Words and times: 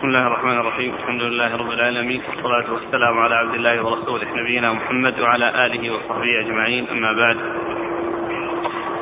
بسم 0.00 0.08
الله 0.08 0.26
الرحمن 0.26 0.58
الرحيم. 0.60 0.94
الحمد 0.94 1.22
لله 1.22 1.56
رب 1.56 1.70
العالمين. 1.70 2.20
والصلاة 2.28 2.72
والسلام 2.72 3.18
على 3.18 3.34
عبد 3.34 3.54
الله 3.54 3.84
ورسوله 3.84 4.26
نبينا 4.36 4.72
محمد 4.72 5.20
وعلى 5.20 5.66
آله 5.66 5.90
وصحبه 5.94 6.40
أجمعين. 6.40 6.88
أما 6.90 7.12
بعد. 7.12 7.36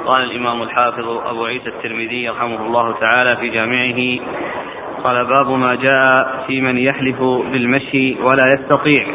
قال 0.06 0.22
الإمام 0.22 0.62
الحافظ 0.62 1.08
أبو 1.26 1.44
عيسى 1.44 1.68
الترمذي 1.68 2.28
رحمه 2.28 2.66
الله 2.66 2.92
تعالى 3.00 3.36
في 3.36 3.48
جامعه 3.48 4.00
قال 5.04 5.24
باب 5.24 5.48
ما 5.50 5.74
جاء 5.74 6.44
في 6.46 6.60
من 6.60 6.78
يحلف 6.78 7.20
بالمشي 7.52 8.14
ولا 8.14 8.44
يستطيع. 8.54 9.06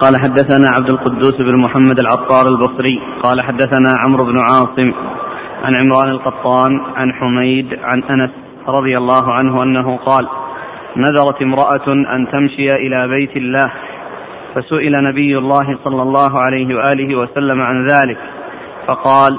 قال 0.00 0.12
حدثنا 0.22 0.68
عبد 0.76 0.90
القدوس 0.90 1.36
بن 1.36 1.62
محمد 1.64 1.98
العطار 2.00 2.46
البصري. 2.48 3.02
قال 3.22 3.42
حدثنا 3.42 3.90
عمرو 4.04 4.24
بن 4.24 4.38
عاصم. 4.38 5.17
عن 5.62 5.76
عمران 5.76 6.08
القطان 6.08 6.80
عن 6.96 7.12
حميد 7.12 7.78
عن 7.82 8.02
أنس 8.02 8.30
رضي 8.68 8.98
الله 8.98 9.32
عنه 9.32 9.62
أنه 9.62 9.96
قال 9.96 10.28
نذرت 10.96 11.42
امرأة 11.42 11.92
أن 11.92 12.28
تمشي 12.32 12.66
إلى 12.66 13.08
بيت 13.08 13.36
الله 13.36 13.72
فسئل 14.54 15.04
نبي 15.04 15.38
الله 15.38 15.78
صلى 15.84 16.02
الله 16.02 16.40
عليه 16.40 16.74
وآله 16.74 17.16
وسلم 17.16 17.60
عن 17.60 17.84
ذلك 17.84 18.18
فقال 18.86 19.38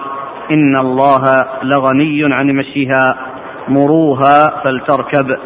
إن 0.52 0.76
الله 0.76 1.22
لغني 1.64 2.22
عن 2.34 2.48
مشيها 2.48 3.16
مروها 3.68 4.62
فلتركب. 4.64 5.38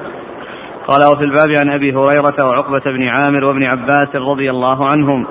قال 0.87 1.11
وفي 1.13 1.23
الباب 1.23 1.49
عن 1.57 1.69
أبي 1.69 1.95
هريرة 1.95 2.45
وعقبة 2.47 2.81
بن 2.85 3.07
عامر 3.07 3.43
وابن 3.43 3.63
عباس 3.63 4.15
رضي 4.15 4.49
الله 4.49 4.91
عنهم 4.91 5.25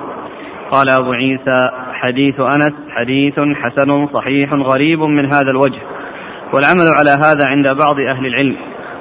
قال 0.71 0.89
أبو 0.99 1.11
عيسى 1.11 1.69
حديث 2.03 2.39
أنس 2.39 2.73
حديث 2.89 3.39
حسن 3.39 4.07
صحيح 4.07 4.53
غريب 4.53 4.99
من 4.99 5.25
هذا 5.25 5.51
الوجه 5.51 5.81
والعمل 6.53 6.87
على 6.99 7.09
هذا 7.09 7.45
عند 7.47 7.67
بعض 7.67 7.99
أهل 7.99 8.25
العلم 8.25 8.55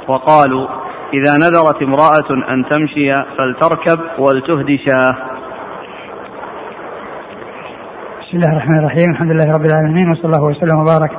وقالوا 0.08 0.68
إذا 1.14 1.36
نذرت 1.36 1.82
امرأة 1.82 2.52
أن 2.52 2.64
تمشي 2.70 3.12
فلتركب 3.38 4.00
ولتهدي 4.18 4.78
شاة. 4.78 5.16
بسم 8.20 8.36
الله 8.36 8.52
الرحمن 8.52 8.78
الرحيم 8.78 9.10
الحمد 9.10 9.30
لله 9.30 9.54
رب 9.54 9.64
العالمين 9.66 10.10
وصلى 10.10 10.24
الله 10.24 10.42
وسلم 10.42 10.78
وبارك 10.80 11.10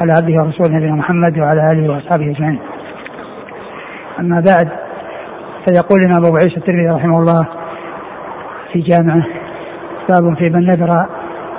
على 0.00 0.12
عبده 0.12 0.34
ورسوله 0.42 0.76
نبينا 0.76 0.94
محمد 0.94 1.38
وعلى 1.38 1.72
آله 1.72 1.92
وأصحابه 1.92 2.30
أجمعين. 2.30 2.60
أما 4.20 4.42
بعد 4.46 4.68
فيقول 5.66 6.00
لنا 6.06 6.18
أبو 6.18 6.36
عيسى 6.36 6.56
الترمذي 6.56 6.88
رحمه 6.88 7.18
الله 7.18 7.48
في 8.72 8.80
جامعه 8.80 9.45
باب 10.08 10.36
في 10.38 10.50
من 10.50 10.66
نذر 10.66 10.88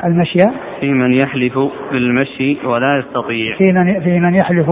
المشي؟ 0.03 0.43
في 0.79 0.93
من 0.93 1.13
يحلف 1.13 1.59
بالمشي 1.91 2.57
ولا 2.65 2.97
يستطيع. 2.97 3.57
في 3.57 3.71
من 3.71 3.99
في 3.99 4.19
من 4.19 4.35
يحلف 4.35 4.69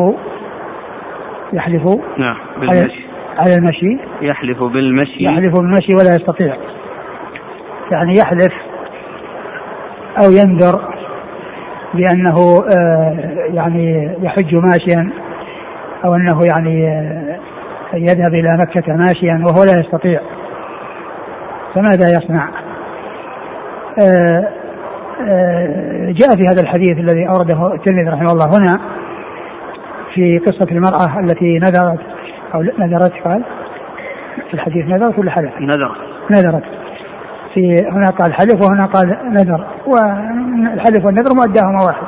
يحلف 1.54 1.84
نعم 2.18 2.38
بالمشي. 2.60 3.06
على 3.38 3.56
المشي. 3.58 3.98
يحلف 4.22 4.64
بالمشي. 4.64 5.24
يحلف 5.24 5.54
بالمشي 5.54 5.94
ولا 5.94 6.16
يستطيع. 6.16 6.56
يعني 7.92 8.14
يحلف 8.14 8.54
أو 10.24 10.32
ينذر 10.32 10.96
بأنه 11.94 12.60
آه، 12.78 13.18
يعني 13.54 14.16
يحج 14.22 14.56
ماشيا 14.56 15.12
أو 16.06 16.16
أنه 16.16 16.40
يعني 16.46 16.88
آه، 16.88 17.40
يذهب 17.94 18.34
إلى 18.34 18.58
مكة 18.58 18.94
ماشيا 18.94 19.44
وهو 19.48 19.64
لا 19.64 19.80
يستطيع. 19.80 20.22
فماذا 21.76 22.18
يصنع؟ 22.18 22.65
آه، 24.00 24.48
آه، 25.22 26.12
جاء 26.12 26.36
في 26.36 26.44
هذا 26.52 26.62
الحديث 26.62 26.98
الذي 26.98 27.28
أورده 27.28 27.74
الترمذي 27.74 28.10
رحمه 28.10 28.32
الله 28.32 28.58
هنا 28.58 28.80
في 30.14 30.40
قصة 30.40 30.72
المرأة 30.72 31.20
التي 31.20 31.60
نذرت 31.60 32.00
أو 32.54 32.62
نذرت 32.62 33.14
قال 33.24 33.44
في 34.48 34.54
الحديث 34.54 34.86
نذرت 34.86 35.20
ولا 35.20 35.32
حلف؟ 35.32 35.52
نذرت. 35.60 35.98
نذرت. 36.32 36.64
في 37.54 37.88
هنا 37.92 38.10
قال 38.10 38.34
حلف 38.34 38.70
وهنا 38.70 38.86
قال 38.86 39.18
نذر. 39.34 39.68
والحلف 39.88 41.06
والنذر 41.06 41.36
مؤداهما 41.36 41.84
واحد. 41.88 42.08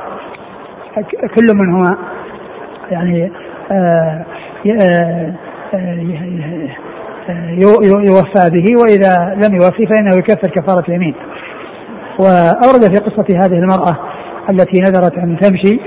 كل 1.35 1.57
منهما 1.57 1.97
يعني 2.91 3.31
آه 3.71 4.25
يوفى 8.07 8.49
به 8.49 8.81
وإذا 8.81 9.35
لم 9.35 9.55
يوفي 9.55 9.85
فإنه 9.87 10.15
يكفر 10.15 10.49
كفارة 10.49 10.83
اليمين. 10.89 11.15
وأورد 12.19 12.81
في 12.81 12.97
قصة 12.97 13.45
هذه 13.45 13.53
المرأة 13.53 13.97
التي 14.49 14.81
نذرت 14.81 15.13
أن 15.13 15.37
تمشي 15.41 15.79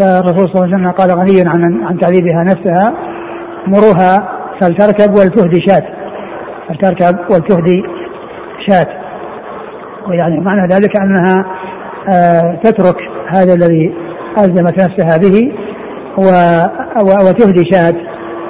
فالرسول 0.00 0.48
صلى 0.48 0.54
الله 0.54 0.62
عليه 0.62 0.76
وسلم 0.76 0.90
قال 0.90 1.10
غني 1.10 1.40
عن 1.48 1.84
عن 1.84 1.98
تعذيبها 1.98 2.42
نفسها 2.44 2.94
مروها 3.66 4.28
فلتركب 4.60 5.14
ولتهدي 5.14 5.60
شاة. 5.66 5.82
فلتركب 6.68 7.18
ولتهدي 7.30 7.82
شاة. 8.68 8.86
ويعني 10.08 10.40
معنى 10.40 10.74
ذلك 10.74 10.96
أنها 10.96 11.44
آه 12.12 12.60
تترك 12.64 12.96
هذا 13.28 13.54
الذي 13.54 13.94
ألزمت 14.38 14.74
نفسها 14.82 15.16
به 15.16 15.52
وتهدي 17.26 17.64
شاة. 17.72 17.94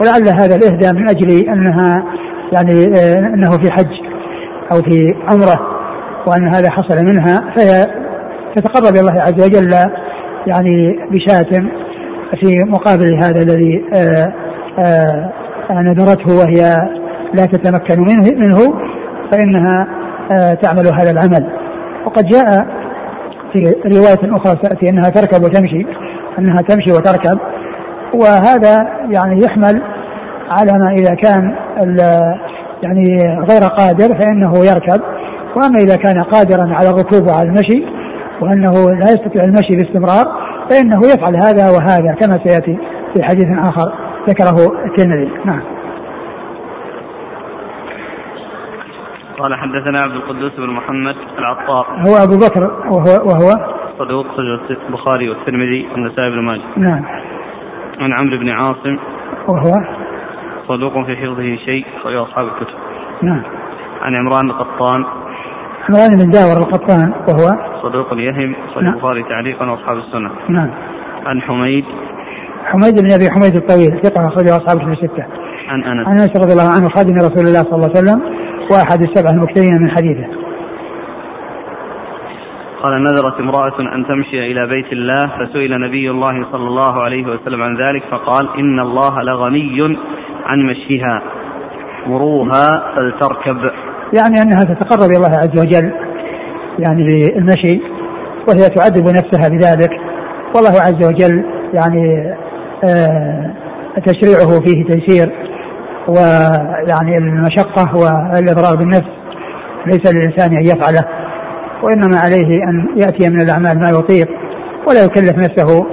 ولعل 0.00 0.28
هذا 0.40 0.56
الإهداء 0.56 0.92
من 0.92 1.08
أجل 1.08 1.48
أنها 1.48 2.04
يعني 2.52 2.84
آه، 2.84 3.18
أنه 3.18 3.50
في 3.50 3.70
حج 3.70 3.92
أو 4.72 4.82
في 4.82 5.14
عمرة. 5.28 5.73
وأن 6.26 6.54
هذا 6.54 6.70
حصل 6.70 7.04
منها 7.04 7.54
فهي 7.56 7.86
تتقرب 8.56 8.94
إلى 8.94 9.00
الله 9.00 9.22
عز 9.22 9.46
وجل 9.46 9.72
يعني 10.46 10.98
بشاة 11.10 11.68
في 12.40 12.56
مقابل 12.66 13.14
هذا 13.22 13.42
الذي 13.42 13.84
آه، 13.94 14.32
آه، 14.80 15.30
نذرته 15.70 16.38
وهي 16.38 16.76
لا 17.34 17.46
تتمكن 17.46 18.00
منه 18.00 18.32
منه 18.36 18.58
فإنها 19.32 19.86
تعمل 20.54 20.86
هذا 20.86 21.10
العمل. 21.10 21.46
وقد 22.06 22.24
جاء 22.24 22.66
في 23.52 23.74
رواية 23.86 24.36
أخرى 24.36 24.56
تأتي 24.62 24.88
أنها 24.90 25.10
تركب 25.10 25.44
وتمشي 25.44 25.86
أنها 26.38 26.56
تمشي 26.56 26.92
وتركب 26.92 27.38
وهذا 28.14 28.76
يعني 29.10 29.44
يحمل 29.44 29.82
على 30.50 30.72
ما 30.72 30.92
إذا 30.92 31.14
كان 31.14 31.54
يعني 32.82 33.28
غير 33.50 33.62
قادر 33.62 34.18
فإنه 34.20 34.52
يركب. 34.64 35.00
وأما 35.56 35.78
إذا 35.78 35.96
كان 35.96 36.22
قادرا 36.22 36.74
على 36.74 36.90
الركوب 36.90 37.28
وعلى 37.28 37.48
المشي 37.48 37.86
وأنه 38.40 38.72
لا 38.72 39.10
يستطيع 39.12 39.44
المشي 39.44 39.76
باستمرار 39.76 40.24
فإنه 40.70 40.98
يفعل 40.98 41.36
هذا 41.36 41.70
وهذا 41.70 42.14
كما 42.20 42.34
سيأتي 42.44 42.78
في 43.14 43.22
حديث 43.22 43.46
آخر 43.58 43.92
ذكره 44.28 44.84
الترمذي. 44.86 45.30
نعم. 45.44 45.62
قال 49.38 49.54
حدثنا 49.54 50.00
عبد 50.00 50.14
القدوس 50.14 50.52
بن 50.56 50.70
محمد 50.70 51.14
العطار. 51.38 51.86
هو 51.86 52.16
أبو 52.24 52.36
بكر 52.36 52.64
وهو, 52.64 53.28
وهو؟ 53.28 53.50
صدوق 53.98 54.26
البخاري 54.88 55.28
والترمذي 55.28 55.88
والنسائي 55.92 56.30
بن 56.30 56.38
ماجه. 56.38 56.62
نعم. 56.76 57.04
عن 58.00 58.12
عمرو 58.12 58.38
بن 58.38 58.48
عاصم. 58.48 58.98
وهو؟ 59.48 59.72
صدوق 60.68 61.06
في 61.06 61.16
حفظه 61.16 61.56
شيء 61.64 61.86
أخرجه 62.00 62.22
أصحاب 62.22 62.46
الكتب. 62.46 62.74
نعم. 63.22 63.42
عن 64.02 64.14
عمران 64.14 64.50
القطان 64.50 65.04
عمران 65.88 66.10
بن 66.18 66.30
داور 66.30 66.56
القطان 66.56 67.12
وهو؟ 67.28 67.48
صدوق 67.82 68.12
يهم 68.12 68.54
نعم. 68.82 68.94
البخاري 68.94 69.22
تعليقا 69.22 69.70
وأصحاب 69.70 69.96
السنة. 69.96 70.30
نعم. 70.48 70.70
عن 71.26 71.40
حميد. 71.40 71.84
حميد 72.64 72.94
بن 73.02 73.12
أبي 73.12 73.30
حميد 73.30 73.56
الطويل 73.56 74.00
ثقة 74.02 74.28
أخرجه 74.28 74.56
أصحاب 74.56 74.76
الكتب 74.76 75.04
الستة. 75.04 75.24
عن 75.68 75.84
أنس. 75.84 76.08
عن 76.08 76.18
أنس 76.18 76.36
رضي 76.36 76.52
الله 76.52 76.70
عنه 76.76 76.88
خادم 76.88 77.16
رسول 77.16 77.46
الله 77.46 77.62
صلى 77.62 77.74
الله 77.74 77.90
عليه 77.94 77.98
وسلم 77.98 78.20
وأحد 78.70 79.00
السبع 79.00 79.30
المكثرين 79.30 79.82
من 79.82 79.90
حديثه. 79.90 80.26
قال 82.82 83.02
نذرت 83.02 83.40
امرأة 83.40 83.80
أن 83.94 84.06
تمشي 84.06 84.52
إلى 84.52 84.66
بيت 84.66 84.92
الله 84.92 85.20
فسئل 85.20 85.80
نبي 85.80 86.10
الله 86.10 86.46
صلى 86.52 86.68
الله 86.68 87.02
عليه 87.02 87.26
وسلم 87.26 87.62
عن 87.62 87.76
ذلك 87.76 88.02
فقال 88.10 88.48
إن 88.58 88.80
الله 88.80 89.22
لغني 89.22 89.80
عن 90.46 90.58
مشيها 90.66 91.22
مروها 92.06 92.94
فلتركب. 92.96 93.70
يعني 94.12 94.42
أنها 94.42 94.64
تتقرب 94.64 95.10
إلى 95.10 95.16
الله 95.16 95.38
عز 95.38 95.60
وجل 95.60 95.92
يعني 96.78 97.04
بالمشي 97.04 97.80
وهي 98.48 98.68
تعذب 98.68 99.08
نفسها 99.08 99.48
بذلك. 99.48 99.90
والله 100.56 100.80
عز 100.80 101.06
وجل 101.06 101.44
يعني 101.74 102.34
آه 102.84 103.50
تشريعه 104.06 104.60
فيه 104.60 104.84
تيسير 104.84 105.32
ويعني 106.08 107.18
المشقة 107.18 107.96
والإضرار 107.96 108.76
بالنفس 108.76 109.10
ليس 109.86 110.12
للإنسان 110.12 110.56
أن 110.56 110.64
يفعله 110.64 111.04
وإنما 111.82 112.18
عليه 112.18 112.64
أن 112.68 112.88
يأتي 112.96 113.28
من 113.28 113.40
الأعمال 113.40 113.80
ما 113.80 113.90
يطيق 113.90 114.28
ولا 114.88 115.04
يكلف 115.04 115.36
نفسه 115.38 115.86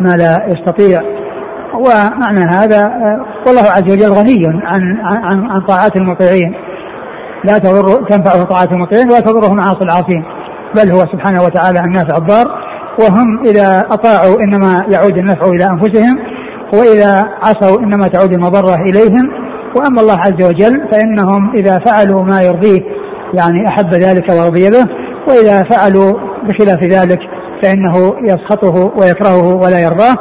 ما 0.00 0.16
لا 0.16 0.46
يستطيع. 0.46 1.00
ومعنى 1.74 2.44
هذا 2.54 2.92
والله 3.46 3.62
عز 3.62 3.92
وجل 3.92 4.12
غني 4.12 4.46
عن 4.46 4.96
عن 5.02 5.50
عن 5.50 5.60
طاعات 5.60 5.96
المطيعين. 5.96 6.54
لا 7.44 7.58
تضر 7.58 8.04
تنفعه 8.08 8.44
طاعات 8.44 8.72
المطيعين 8.72 9.10
ولا 9.10 9.20
تضره 9.20 9.54
معاصي 9.54 9.84
العاصين. 9.84 10.24
بل 10.76 10.92
هو 10.92 10.98
سبحانه 10.98 11.44
وتعالى 11.44 11.80
النافع 11.80 12.16
الضار 12.16 12.46
وهم 13.00 13.46
إذا 13.46 13.86
أطاعوا 13.90 14.40
إنما 14.40 14.84
يعود 14.88 15.18
النفع 15.18 15.46
إلى 15.46 15.64
أنفسهم 15.64 16.18
وإذا 16.74 17.28
عصوا 17.42 17.80
إنما 17.80 18.08
تعود 18.08 18.32
المضرة 18.32 18.74
إليهم. 18.74 19.30
وأما 19.76 20.00
الله 20.00 20.16
عز 20.20 20.42
وجل 20.42 20.88
فإنهم 20.92 21.54
إذا 21.54 21.78
فعلوا 21.78 22.22
ما 22.22 22.42
يرضيه 22.42 22.80
يعني 23.34 23.68
أحب 23.68 23.94
ذلك 23.94 24.30
ورضي 24.30 24.70
به 24.70 24.86
وإذا 25.28 25.62
فعلوا 25.62 26.12
بخلاف 26.42 26.82
ذلك 26.82 27.18
فإنه 27.62 28.14
يسخطه 28.22 28.92
ويكرهه 29.00 29.54
ولا 29.56 29.80
يرضاه. 29.80 30.14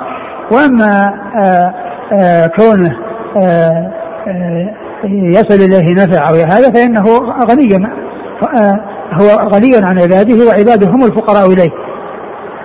وأما 0.51 1.13
آآ 1.45 1.73
آآ 2.19 2.47
كونه 2.47 2.97
آآ 3.43 3.91
يصل 5.03 5.55
إليه 5.55 5.93
نفع 5.93 6.29
أو 6.29 6.35
هذا 6.35 6.71
فإنه 6.71 7.03
غني 7.51 7.87
هو 9.13 9.49
غني 9.53 9.75
عن 9.85 9.99
عباده 9.99 10.45
وعباده 10.45 10.87
هم 10.87 11.05
الفقراء 11.05 11.45
إليه. 11.45 11.71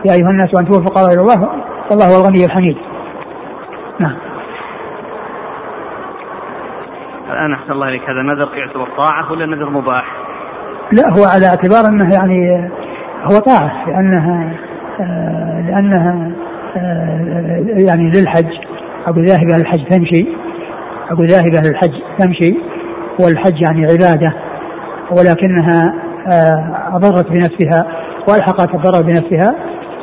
يا 0.04 0.12
أيها 0.12 0.30
الناس 0.30 0.48
أنتم 0.58 0.78
الفقراء 0.78 1.12
إلى 1.14 1.20
الله 1.20 1.48
والله 1.90 2.06
هو 2.06 2.20
الغني 2.20 2.44
الحميد. 2.44 2.76
نعم. 4.00 4.16
الآن 7.32 7.52
أحسن 7.52 7.72
الله 7.72 7.88
إليك 7.88 8.02
هذا 8.02 8.22
نذر 8.22 8.48
يعتبر 8.56 8.88
طاعة 8.96 9.32
ولا 9.32 9.46
نذر 9.46 9.70
مباح؟ 9.70 10.04
لا 10.92 11.08
هو 11.18 11.24
على 11.34 11.46
اعتبار 11.46 11.86
أنه 11.88 12.14
يعني 12.14 12.70
هو 13.24 13.38
طاعة 13.38 13.88
لأنها 13.88 14.52
لأنها 15.66 16.30
يعني 17.86 18.10
للحج 18.10 18.52
أقول 19.06 19.24
ذاهبة 19.24 19.56
للحج 19.56 19.84
تمشي. 19.88 20.26
أقول 21.10 21.26
ذاهبة 21.26 21.68
للحج 21.68 21.92
تمشي 22.18 22.54
والحج 23.20 23.62
يعني 23.62 23.86
عبادة 23.86 24.34
ولكنها 25.10 25.94
أضرت 26.94 27.26
بنفسها 27.26 27.86
وألحقت 28.28 28.74
الضرر 28.74 29.02
بنفسها 29.02 29.54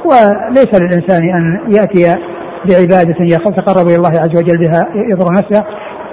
وليس 0.05 0.81
للإنسان 0.81 1.23
أن 1.29 1.73
يأتي 1.73 2.21
بعبادة 2.65 3.15
يتقرب 3.19 3.87
إلى 3.87 3.95
الله 3.95 4.09
عز 4.09 4.37
وجل 4.37 4.57
بها 4.57 4.87
يضر 5.11 5.31
نفسه. 5.33 5.63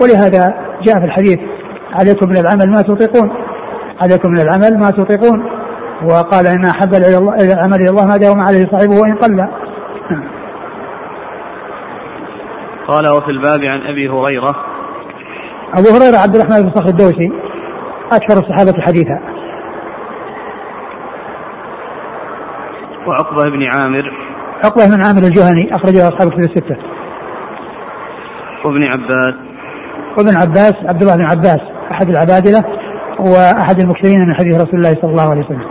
ولهذا 0.03 0.55
جاء 0.83 0.99
في 0.99 1.05
الحديث 1.05 1.39
عليكم 1.93 2.29
من 2.29 2.39
العمل 2.39 2.71
ما 2.71 2.83
تطيقون 2.83 3.31
عليكم 4.03 4.31
من 4.31 4.41
العمل 4.41 4.79
ما 4.79 4.91
تطيقون. 4.91 5.45
وقال 6.05 6.47
إن 6.47 6.65
أحب 6.65 6.95
العمل 6.95 7.81
إلى 7.81 7.91
الله 7.91 8.07
ما 8.07 8.17
داوم 8.17 8.41
عليه 8.41 8.67
صاحبه 8.67 9.01
وإن 9.01 9.15
قل. 9.15 9.49
قال 12.89 13.05
وفي 13.17 13.31
الباب 13.31 13.65
عن 13.65 13.81
أبي 13.81 14.09
هريرة 14.09 14.72
أبو 15.79 15.89
هريرة 15.89 16.19
عبد 16.19 16.37
الرحمن 16.37 16.63
بن 16.63 16.71
صخر 16.71 16.89
الدوسي 16.89 17.33
أكثر 18.13 18.39
الصحابة 18.39 18.83
حديثا. 18.83 19.21
وعقبة 23.07 23.51
بن 23.51 23.63
عامر. 23.63 24.13
عقبة 24.65 24.87
بن 24.87 25.05
عامر 25.05 25.23
الجهني 25.23 25.71
أخرجه 25.73 26.09
أصحاب 26.09 26.29
الكتب 26.29 26.39
الستة. 26.39 26.77
وابن 28.65 28.81
عباس. 28.85 29.35
وابن 30.19 30.37
عباس 30.37 30.75
عبد 30.89 31.03
الله 31.03 31.17
بن 31.17 31.25
عباس 31.25 31.61
أحد 31.93 32.09
العبادلة 32.09 32.65
وأحد 33.19 33.81
المكثرين 33.81 34.29
من 34.29 34.35
حديث 34.35 34.55
رسول 34.55 34.75
الله 34.75 34.95
صلى 35.03 35.11
الله 35.11 35.31
عليه 35.31 35.41
وسلم. 35.41 35.67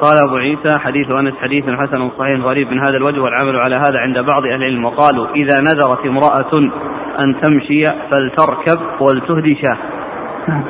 قال 0.00 0.18
أبو 0.28 0.36
عيسى 0.36 0.80
حديث 0.80 1.10
أنس 1.10 1.34
حديث 1.34 1.64
حسن 1.64 2.10
صحيح 2.18 2.40
غريب 2.40 2.68
من 2.70 2.78
هذا 2.78 2.96
الوجه 2.96 3.20
والعمل 3.20 3.56
على 3.56 3.76
هذا 3.76 3.98
عند 3.98 4.14
بعض 4.14 4.42
أهل 4.44 4.54
العلم. 4.54 4.84
وقالوا 4.84 5.26
إذا 5.34 5.60
نذرت 5.60 6.06
امرأة 6.06 6.50
أن 7.20 7.40
تمشي 7.40 7.84
فلتركب 8.10 8.80
ولتهدي 9.00 9.58
شاة 9.62 9.78
نعم. 10.48 10.64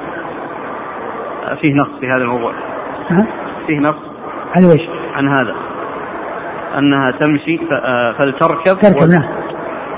فيه 1.61 1.75
نص 1.75 2.01
في 2.01 2.07
هذا 2.07 2.23
الموضوع؟ 2.23 2.53
فيه 3.67 3.79
نص 3.79 3.97
عن 4.57 4.65
وش؟ 4.65 4.89
عن 5.15 5.29
هذا 5.29 5.55
أنها 6.79 7.11
تمشي 7.21 7.61
آه، 7.73 8.13
فلتركب 8.13 8.81
تركب 8.81 9.09
نعم 9.09 9.41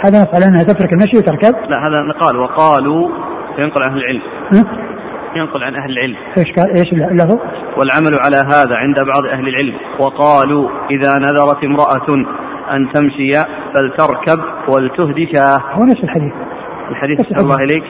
هذا 0.05 0.23
نص 0.23 0.35
على 0.35 0.45
أنها 0.45 0.63
تترك 0.63 0.93
المشي 0.93 1.17
وتركب 1.17 1.55
لا 1.69 1.89
هذا 1.89 2.13
قال 2.21 2.37
وقالوا 2.37 3.09
ينقل 3.59 3.83
عن 3.83 3.91
أهل 3.91 3.99
العلم؟ 3.99 4.23
ينقل 5.37 5.65
عن 5.65 5.75
أهل 5.75 5.91
العلم 5.91 6.17
إيش 6.39 6.53
قال 6.53 6.77
إيش 6.77 6.93
اللفظ؟ 6.93 7.39
والعمل 7.77 8.19
على 8.25 8.37
هذا 8.37 8.77
عند 8.77 8.97
بعض 8.97 9.27
أهل 9.33 9.49
العلم 9.49 9.75
وقالوا 10.01 10.69
إذا 10.91 11.15
نذرت 11.19 11.65
امرأة 11.65 12.07
أن 12.73 12.93
تمشي 12.93 13.31
فلتركب 13.75 14.43
ولتهدي 14.69 15.29
شاه 15.35 15.59
هو 15.73 15.85
نفس 15.85 16.05
الحديث 16.05 16.33
الحديث 16.91 17.21
صلى 17.21 17.43
الله 17.43 17.57
إليك 17.65 17.85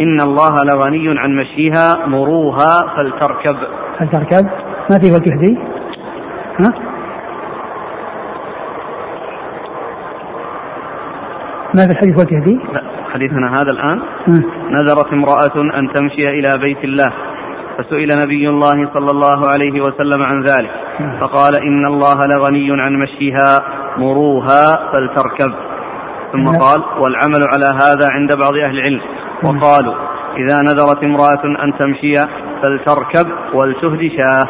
إن 0.00 0.20
الله 0.20 0.54
لغني 0.72 1.08
عن 1.08 1.36
مشيها 1.36 2.06
مروها 2.06 2.72
فلتركب 2.96 3.56
هل 3.98 4.08
تركب؟ 4.08 4.48
ما 4.90 4.98
في 4.98 5.12
ولتهدي؟ 5.12 5.58
ها؟ 6.60 6.72
ما 11.74 11.86
في 11.86 11.92
الحديث 11.92 12.18
ولتهدي؟ 12.18 12.54
لا 12.72 12.82
حديثنا 13.12 13.56
هذا 13.56 13.70
الآن. 13.70 14.00
نذرت 14.70 15.12
امرأة 15.12 15.78
أن 15.78 15.92
تمشي 15.92 16.28
إلى 16.28 16.58
بيت 16.58 16.84
الله 16.84 17.12
فسئل 17.78 18.08
نبي 18.24 18.48
الله 18.48 18.90
صلى 18.94 19.10
الله 19.10 19.48
عليه 19.52 19.80
وسلم 19.80 20.22
عن 20.22 20.42
ذلك 20.42 20.70
فقال 21.20 21.54
إن 21.54 21.86
الله 21.86 22.16
لغني 22.34 22.70
عن 22.70 22.94
مشيها 22.94 23.62
مروها 23.96 24.92
فلتركب. 24.92 25.54
ثم. 26.32 26.48
قال 26.48 26.82
والعمل 27.00 27.42
على 27.54 27.66
هذا 27.82 28.08
عند 28.12 28.38
بعض 28.38 28.52
أهل 28.52 28.78
العلم. 28.78 29.00
وقالوا 29.44 29.94
إذا 30.36 30.62
نذرت 30.62 31.04
امرأة 31.04 31.64
أن 31.64 31.78
تمشي 31.78 32.14
فلتركب 32.62 33.32
ولتهدي 33.54 34.18
شاه 34.18 34.46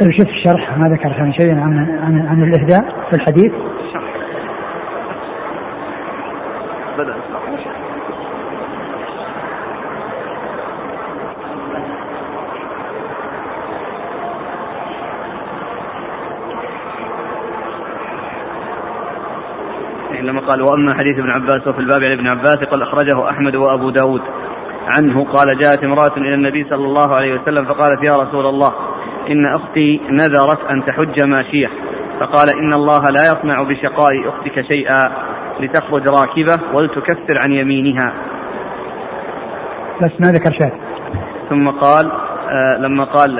طيب 0.00 0.12
شوف 0.12 0.28
الشرح 0.28 0.78
ما 0.78 0.88
ذكر 0.88 1.12
كان 1.12 1.32
شيئا 1.32 1.54
عن 1.54 1.78
عن 1.78 2.26
عن 2.28 2.42
الإهداء 2.42 2.84
في 3.10 3.16
الحديث. 3.16 3.52
بدأ. 6.98 7.29
لما 20.22 20.40
قال 20.40 20.62
وأما 20.62 20.94
حديث 20.94 21.18
ابن 21.18 21.30
عباس 21.30 21.66
وفي 21.66 21.78
الباب 21.78 22.02
عن 22.02 22.12
ابن 22.12 22.26
عباس 22.26 22.56
قال 22.56 22.82
أخرجه 22.82 23.30
أحمد 23.30 23.56
وأبو 23.56 23.90
داود 23.90 24.22
عنه 24.96 25.24
قال 25.24 25.58
جاءت 25.58 25.84
امرأة 25.84 26.16
إلى 26.16 26.34
النبي 26.34 26.66
صلى 26.70 26.84
الله 26.84 27.16
عليه 27.16 27.34
وسلم 27.34 27.64
فقالت 27.64 28.10
يا 28.10 28.16
رسول 28.16 28.46
الله 28.46 28.72
إن 29.30 29.42
أختي 29.46 30.00
نذرت 30.10 30.64
أن 30.70 30.84
تحج 30.84 31.28
ماشية. 31.28 31.70
فقال 32.20 32.48
إن 32.48 32.72
الله 32.72 33.00
لا 33.00 33.32
يصنع 33.32 33.62
بشقاء 33.62 34.28
أختك 34.28 34.60
شيئا 34.60 35.10
لتخرج 35.60 36.08
راكبة 36.08 36.74
ولتكفر 36.74 37.38
عن 37.38 37.52
يمينها. 37.52 38.12
بس 40.02 40.10
ما 40.20 40.26
ذكر 40.26 40.52
شيء. 40.52 40.72
ثم 41.50 41.70
قال 41.70 42.10
آه 42.50 42.78
لما 42.78 43.04
قال 43.04 43.36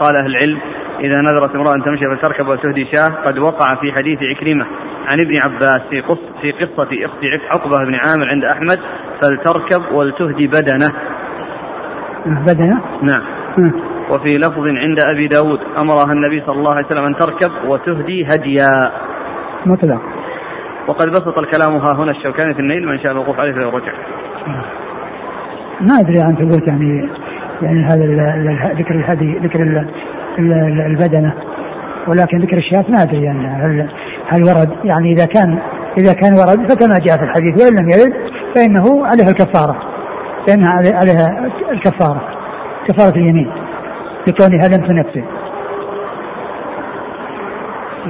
قال 0.00 0.16
أهل 0.16 0.26
العلم 0.26 0.58
إذا 1.00 1.20
نذرت 1.20 1.54
امرأة 1.54 1.74
أن 1.74 1.84
تمشي 1.84 2.06
فلتركب 2.06 2.48
وتهدي 2.48 2.84
شاة 2.84 3.08
قد 3.24 3.38
وقع 3.38 3.74
في 3.74 3.92
حديث 3.92 4.18
عكرمة. 4.22 4.66
عن 5.06 5.20
ابن 5.24 5.38
عباس 5.44 5.82
في 5.90 6.00
قص 6.00 6.18
في 6.40 6.52
قصة 6.52 6.88
إخت 7.04 7.24
عقبة 7.50 7.76
بن 7.84 7.94
عامر 7.94 8.28
عند 8.28 8.44
أحمد 8.44 8.78
فلتركب 9.22 9.94
ولتهدي 9.94 10.46
بدنه. 10.46 10.88
بدنه؟ 12.26 12.80
نعم. 13.02 13.22
وفي 14.10 14.38
لفظ 14.38 14.66
عند 14.66 14.98
أبي 15.00 15.28
داود 15.28 15.60
أمرها 15.78 16.12
النبي 16.12 16.42
صلى 16.46 16.56
الله 16.58 16.74
عليه 16.74 16.86
وسلم 16.86 17.04
أن 17.04 17.14
تركب 17.16 17.68
وتهدي 17.68 18.24
هديا. 18.26 18.90
مطلق. 19.66 20.00
وقد 20.88 21.08
بسط 21.08 21.38
الكلام 21.38 21.76
ها 21.76 21.92
هنا 21.92 22.10
الشوكاني 22.10 22.54
في 22.54 22.60
النيل 22.60 22.86
من 22.86 22.98
شاء 22.98 23.12
الوقوف 23.12 23.40
عليه 23.40 23.52
فليرجع 23.52 23.92
ما 25.80 25.94
أدري 26.00 26.20
عن 26.22 26.36
ثبوت 26.36 26.68
يعني 26.68 27.08
يعني 27.62 27.84
هذا 27.84 28.04
ذكر 28.78 28.94
الهدي 28.94 29.38
ذكر 29.38 29.62
ال- 29.62 29.88
ال- 30.38 30.80
البدنة. 30.86 31.34
ولكن 32.08 32.38
ذكر 32.38 32.56
الشاة 32.58 32.84
ما 32.88 33.02
أدري 33.02 33.22
يعني 33.24 33.46
هل 33.46 33.88
هل 34.28 34.42
ورد. 34.42 34.70
يعني 34.84 35.12
إذا 35.12 35.26
كان 35.26 35.58
إذا 35.98 36.12
كان 36.12 36.32
ورد 36.32 36.72
فكما 36.72 36.94
جاء 36.98 37.16
في 37.16 37.24
الحديث. 37.24 37.62
وإن 37.62 37.76
لم 37.84 37.90
يرد 37.90 38.12
فإنه 38.56 39.06
عليها 39.06 39.28
الكفارة. 39.30 39.76
فإنها 40.46 40.70
علي- 40.70 40.94
عليها 40.94 41.50
الكفارة. 41.72 42.22
كفارة 42.88 43.16
اليمين. 43.16 43.50
لكونها 44.28 44.68
لم 44.68 44.86
تنفذ 44.86 45.22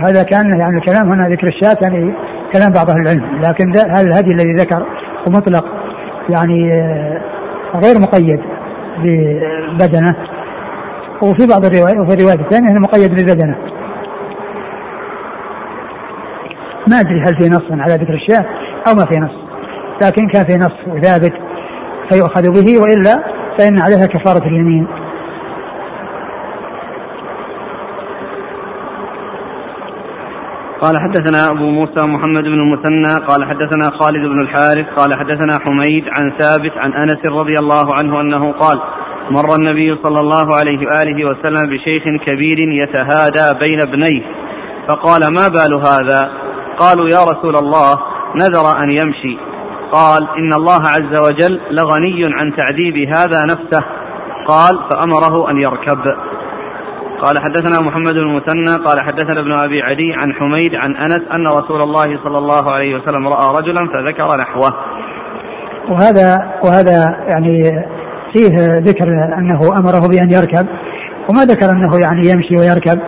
هذا 0.09 0.23
كان 0.23 0.59
يعني 0.61 0.79
الكلام 0.79 1.13
هنا 1.13 1.29
ذكر 1.29 1.47
الشاة 1.47 1.77
يعني 1.83 2.15
كلام 2.53 2.73
بعض 2.73 2.91
أهل 2.91 3.01
العلم. 3.01 3.41
لكن 3.41 3.77
هذا 3.77 4.01
الهدي 4.07 4.31
الذي 4.31 4.53
ذكر 4.55 4.79
هو 5.29 5.33
مطلق 5.33 5.65
يعني 6.29 6.73
آه، 6.73 7.21
غير 7.85 8.01
مقيد 8.01 8.41
ببدنه. 8.99 10.17
وفي 11.23 11.47
بعض 11.47 11.65
الروايات 11.65 11.97
وفي 11.99 12.15
الروايات 12.15 12.41
الثانية 12.41 12.71
إنه 12.71 12.81
مقيد 12.81 13.15
بالبدنه 13.15 13.57
ما 16.91 17.01
أدري 17.01 17.21
هل 17.21 17.37
في 17.37 17.49
نص 17.49 17.81
على 17.81 17.95
ذكر 17.95 18.15
الشاة 18.15 18.47
أو 18.89 18.95
ما 18.95 19.05
في 19.05 19.21
نص 19.21 19.45
لكن 20.03 20.29
كان 20.29 20.45
في 20.45 20.57
نص 20.57 21.03
ثابت 21.03 21.33
فيؤخذ 22.11 22.43
به 22.43 22.79
وإلا 22.79 23.25
فإن 23.59 23.79
عليها 23.83 24.07
كفارة 24.07 24.47
اليمين. 24.47 24.87
قال 30.83 31.01
حدثنا 31.01 31.49
أبو 31.51 31.71
موسى 31.71 32.07
محمد 32.07 32.43
بن 32.43 32.61
المثنى 32.61 33.27
قال 33.27 33.45
حدثنا 33.45 33.91
خالد 34.01 34.27
بن 34.27 34.41
الحارث 34.41 34.87
قال 34.97 35.15
حدثنا 35.15 35.59
حميد 35.65 36.05
عن 36.09 36.33
ثابت 36.41 36.73
عن 36.77 36.93
أنس 36.93 37.27
رضي 37.27 37.55
الله 37.59 37.95
عنه 37.95 38.21
أنه 38.21 38.53
قال 38.53 38.81
مر 39.31 39.55
النبي 39.55 39.97
صلى 40.03 40.21
الله 40.21 40.55
عليه 40.59 40.79
وآله 40.87 41.25
وسلم 41.25 41.71
بشيخ 41.71 42.03
كبير 42.27 42.59
يتهادى 42.59 43.59
بين 43.67 43.81
ابنيه 43.81 44.23
فقال 44.89 45.21
ما 45.21 45.49
بال 45.49 45.75
هذا؟ 45.75 46.44
قالوا 46.79 47.09
يا 47.09 47.25
رسول 47.25 47.57
الله 47.57 47.95
نذر 48.37 48.67
أن 48.83 48.91
يمشي. 48.91 49.39
قال 49.93 50.23
إن 50.39 50.53
الله 50.53 50.81
عز 50.81 51.21
وجل 51.27 51.61
لغني 51.71 52.25
عن 52.25 52.57
تعذيب 52.57 52.97
هذا 53.17 53.45
نفسه. 53.45 53.85
قال 54.47 54.79
فأمره 54.91 55.51
أن 55.51 55.57
يركب. 55.57 55.99
قال 57.23 57.39
حدثنا 57.39 57.87
محمد 57.87 58.17
المثنى 58.17 58.85
قال 58.87 59.01
حدثنا 59.01 59.41
ابن 59.41 59.53
أبي 59.53 59.83
عدي 59.83 60.13
عن 60.13 60.33
حميد 60.33 60.75
عن 60.75 60.97
أنس 60.97 61.21
أن 61.37 61.47
رسول 61.47 61.83
الله 61.83 62.19
صلى 62.25 62.39
الله 62.39 62.73
عليه 62.73 62.95
وسلم 62.95 63.29
رأى 63.29 63.57
رجلا 63.57 63.89
فذكر 63.89 64.37
نحوه. 64.37 64.75
وهذا 65.89 66.39
وهذا 66.65 67.17
يعني 67.27 67.85
فيه 68.33 68.55
ذكر 68.79 69.09
أنه 69.39 69.61
أمره 69.79 70.09
بأن 70.09 70.31
يركب 70.31 70.67
وما 71.29 71.45
ذكر 71.45 71.71
أنه 71.71 71.99
يعني 72.03 72.29
يمشي 72.29 72.57
ويركب 72.59 73.01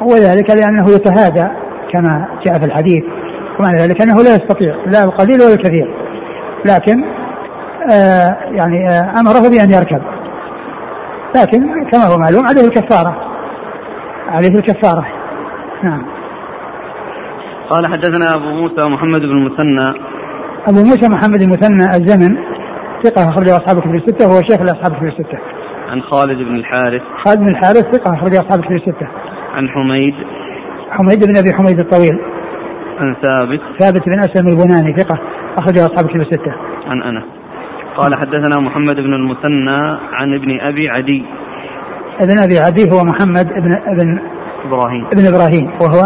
وذلك 0.00 0.50
لأنه 0.50 0.90
يتهادى. 0.90 1.61
كما 1.92 2.28
جاء 2.46 2.58
في 2.58 2.64
الحديث 2.64 3.04
ومعنى 3.58 3.78
ذلك 3.78 4.02
أنه 4.02 4.22
لا 4.22 4.30
يستطيع 4.30 4.74
لا 4.86 5.04
القليل 5.04 5.40
ولا 5.40 5.54
الكثير 5.54 5.94
لكن 6.66 7.04
آه 7.92 8.36
يعني 8.50 8.86
آه 8.88 9.20
أمره 9.20 9.48
بأن 9.48 9.70
يركب 9.70 10.02
لكن 11.36 11.90
كما 11.90 12.04
هو 12.04 12.18
معلوم 12.18 12.46
عليه 12.46 12.64
الكفارة 12.64 13.16
عليه 14.28 14.58
الكفارة 14.58 15.06
نعم 15.82 16.06
قال 17.70 17.86
حدثنا 17.86 18.30
أبو 18.34 18.48
موسى 18.48 18.88
محمد 18.88 19.20
بن 19.20 19.30
المثنى 19.30 20.12
أبو 20.66 20.78
موسى 20.78 21.08
محمد 21.08 21.42
المثنى 21.42 21.96
الزمن 21.96 22.36
ثقة 23.04 23.28
أخرجه 23.28 23.56
أصحاب 23.56 23.76
الكتب 23.76 23.94
الستة 23.94 24.28
وهو 24.28 24.42
شيخ 24.42 24.60
لأصحاب 24.60 24.92
الكتب 24.92 25.06
الستة. 25.06 25.38
عن 25.88 26.02
خالد 26.02 26.38
بن 26.38 26.54
الحارث. 26.54 27.02
خالد 27.24 27.38
بن 27.38 27.48
الحارث 27.48 27.96
ثقة 27.96 28.14
أخرجه 28.14 28.40
أصحاب 28.40 28.58
الكتب 28.58 28.72
الستة. 28.72 29.08
عن 29.54 29.68
حميد. 29.68 30.14
حميد 30.92 31.26
بن 31.26 31.36
أبي 31.36 31.52
حميد 31.54 31.80
الطويل. 31.80 32.18
عن 32.98 33.14
ثابت. 33.14 33.60
ثابت 33.80 34.02
بن 34.06 34.18
أسلم 34.18 34.48
البناني 34.48 34.96
ثقة 34.96 35.18
أخرجه 35.58 35.86
أصحاب 35.86 36.04
الكتب 36.04 36.20
الستة. 36.20 36.54
عن 36.86 37.02
أنس. 37.02 37.24
قال 37.96 38.14
حدثنا 38.14 38.60
محمد 38.60 38.94
بن 38.94 39.14
المثنى 39.14 39.98
عن 40.12 40.34
ابن 40.34 40.60
أبي 40.60 40.88
عدي 40.88 41.24
ابن 42.20 42.38
أبي 42.42 42.58
عدي 42.58 42.90
هو 42.92 43.04
محمد 43.04 43.52
ابن 43.52 43.72
ابن 43.86 44.18
إبراهيم 44.64 45.06
ابن 45.06 45.26
إبراهيم 45.34 45.70
وهو 45.80 46.02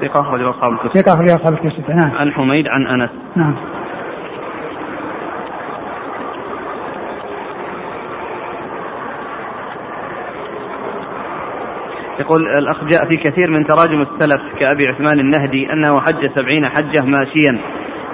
ثقة 0.00 0.20
أخرج 0.20 0.42
أصحاب 0.42 0.72
الكتب 0.72 1.00
ثقة 1.00 1.14
أخرج 1.14 1.30
أصحاب 1.30 1.52
الكتب 1.52 1.90
نعم 1.90 2.10
عن 2.16 2.32
حميد 2.32 2.68
عن 2.68 2.86
أنس 2.86 3.10
نعم 3.36 3.54
يقول 12.20 12.58
الأخ 12.58 12.84
جاء 12.84 13.08
في 13.08 13.16
كثير 13.16 13.50
من 13.50 13.66
تراجم 13.66 14.02
السلف 14.02 14.42
كأبي 14.60 14.86
عثمان 14.86 15.20
النهدي 15.20 15.72
أنه 15.72 16.00
حج 16.00 16.30
سبعين 16.34 16.68
حجة 16.68 17.04
ماشيا. 17.04 17.60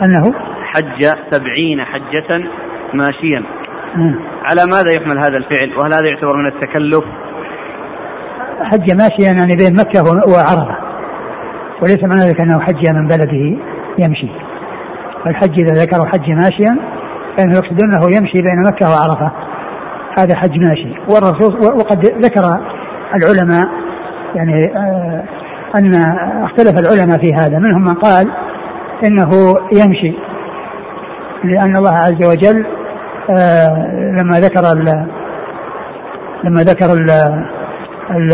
أنه؟ 0.04 0.34
حج 0.64 1.04
سبعين 1.30 1.84
حجة 1.84 2.48
ماشيا. 2.94 3.42
على 4.44 4.62
ماذا 4.72 4.90
يحمل 4.96 5.18
هذا 5.18 5.36
الفعل؟ 5.36 5.72
وهل 5.76 5.94
هذا 5.94 6.08
يعتبر 6.10 6.36
من 6.36 6.46
التكلف؟ 6.46 7.04
حج 8.62 8.90
ماشيا 8.90 9.32
يعني 9.38 9.56
بين 9.56 9.72
مكة 9.72 10.02
وعرفة. 10.34 10.76
وليس 11.82 12.04
معنى 12.04 12.20
ذلك 12.20 12.40
أنه 12.40 12.60
حج 12.60 12.88
من 12.96 13.08
بلده 13.08 13.58
يمشي. 13.98 14.30
الحج 15.26 15.60
إذا 15.60 15.82
ذكروا 15.82 16.06
حج 16.06 16.30
ماشيا 16.30 16.78
فإنه 17.38 17.54
يقصد 17.54 17.82
أنه 17.82 18.00
يمشي 18.16 18.42
بين 18.42 18.62
مكة 18.68 18.86
وعرفة. 18.90 19.32
هذا 20.18 20.36
حج 20.36 20.58
ماشي. 20.58 20.94
والرسول 21.08 21.74
وقد 21.78 22.04
ذكر 22.04 22.42
العلماء 23.14 23.79
يعني 24.34 24.64
آه 24.76 25.24
أن 25.74 25.94
اختلف 26.44 26.78
العلماء 26.78 27.18
في 27.18 27.34
هذا. 27.34 27.58
منهم 27.58 27.84
من 27.84 27.94
قال 27.94 28.30
إنه 29.06 29.54
يمشي 29.72 30.14
لأن 31.44 31.76
الله 31.76 31.94
عز 31.96 32.24
وجل 32.24 32.66
آه، 33.30 33.86
لما 34.12 34.40
ذكر 34.40 34.72
ال 34.72 35.06
لما 36.44 36.62
ذكر 36.62 36.92
ال 36.92 37.10
ال 38.10 38.32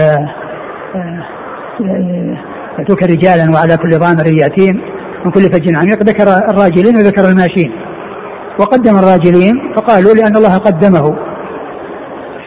آه، 0.95 1.25
يأتوك 2.79 3.03
رجالا 3.03 3.51
وعلى 3.55 3.77
كل 3.77 3.99
ضامر 3.99 4.27
يأتين 4.27 4.81
من 5.25 5.31
كل 5.31 5.41
فج 5.41 5.75
عميق 5.75 6.03
ذكر 6.03 6.51
الراجلين 6.51 6.97
وذكر 6.97 7.29
الماشين. 7.29 7.73
وقدم 8.61 8.99
الراجلين 8.99 9.75
فقالوا 9.77 10.15
لأن 10.15 10.37
الله 10.37 10.59
قدمه 10.59 11.17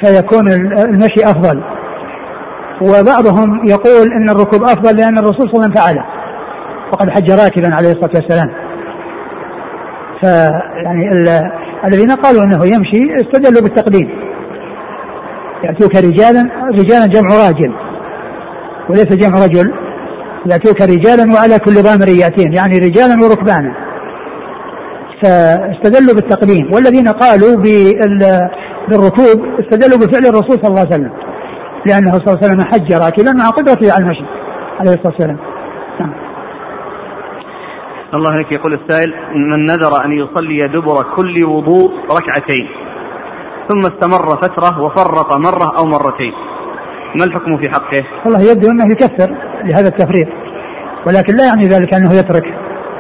فيكون 0.02 0.52
المشي 0.80 1.24
أفضل. 1.24 1.64
وبعضهم 2.82 3.68
يقول 3.68 4.14
إن 4.14 4.30
الركوب 4.30 4.64
أفضل 4.64 4.98
لأن 4.98 5.18
الرسول 5.18 5.50
صلى 5.50 5.54
الله 5.54 5.64
عليه 5.64 5.70
وسلم 5.70 5.76
فعله. 5.76 6.06
وقد 6.92 7.10
حج 7.10 7.32
راكبا 7.32 7.76
عليه 7.76 7.92
الصلاة 7.92 8.12
والسلام. 8.16 8.50
فيعني 10.22 11.10
الذين 11.88 12.12
قالوا 12.12 12.44
إنه 12.44 12.66
يمشي 12.66 13.16
استدلوا 13.22 13.62
بالتقديم. 13.62 14.10
يأتوك 15.64 15.96
رجالا 15.96 16.50
رجالا 16.72 17.06
جمع 17.06 17.48
راجل. 17.48 17.74
وليس 18.90 19.14
جمع 19.14 19.46
رجل. 19.46 19.74
يأتوك 20.46 20.82
رجالا 20.82 21.34
وعلى 21.34 21.60
كل 21.60 21.74
ضامر 21.74 22.08
يأتين. 22.08 22.54
يعني 22.54 22.80
رجالا 22.80 23.26
وركبانا. 23.26 23.74
فاستدلوا 25.24 26.16
بالتقديم. 26.16 26.74
والذين 26.74 27.08
قالوا 27.08 27.56
بالركوب 28.90 29.46
استدلوا 29.60 29.98
بفعل 29.98 30.26
الرسول 30.26 30.58
صلى 30.62 30.68
الله 30.68 30.80
عليه 30.80 30.90
وسلم. 30.90 31.12
لأنه 31.86 32.12
صلى 32.12 32.20
الله 32.20 32.38
عليه 32.38 32.48
وسلم 32.48 32.64
حج 32.64 32.94
راكبا 32.94 33.32
مع 33.32 33.50
قدرته 33.50 33.94
على 33.94 34.04
المشي 34.04 34.26
عليه 34.80 34.92
الصلاة 34.92 35.14
والسلام. 35.14 35.38
نعم. 36.00 36.14
الله 38.14 38.32
عليك 38.32 38.52
يقول 38.52 38.74
السائل 38.74 39.14
من 39.36 39.64
نذر 39.64 40.06
أن 40.06 40.12
يصلي 40.12 40.68
دبر 40.68 41.06
كل 41.16 41.44
وضوء 41.44 41.92
ركعتين 42.12 42.70
ثم 43.70 43.80
استمر 43.80 44.30
فترة 44.30 44.82
وفرط 44.82 45.38
مرة 45.38 45.78
أو 45.78 45.86
مرتين 45.86 46.34
ما 47.20 47.26
الحكم 47.26 47.58
في 47.58 47.70
حقه؟ 47.70 48.06
والله 48.26 48.52
يبدو 48.52 48.72
أنه 48.72 48.92
يكفر 48.92 49.36
لهذا 49.64 49.88
التفريط 49.88 50.28
ولكن 51.08 51.36
لا 51.36 51.46
يعني 51.46 51.68
ذلك 51.68 51.94
أنه 51.94 52.14
يترك 52.14 52.44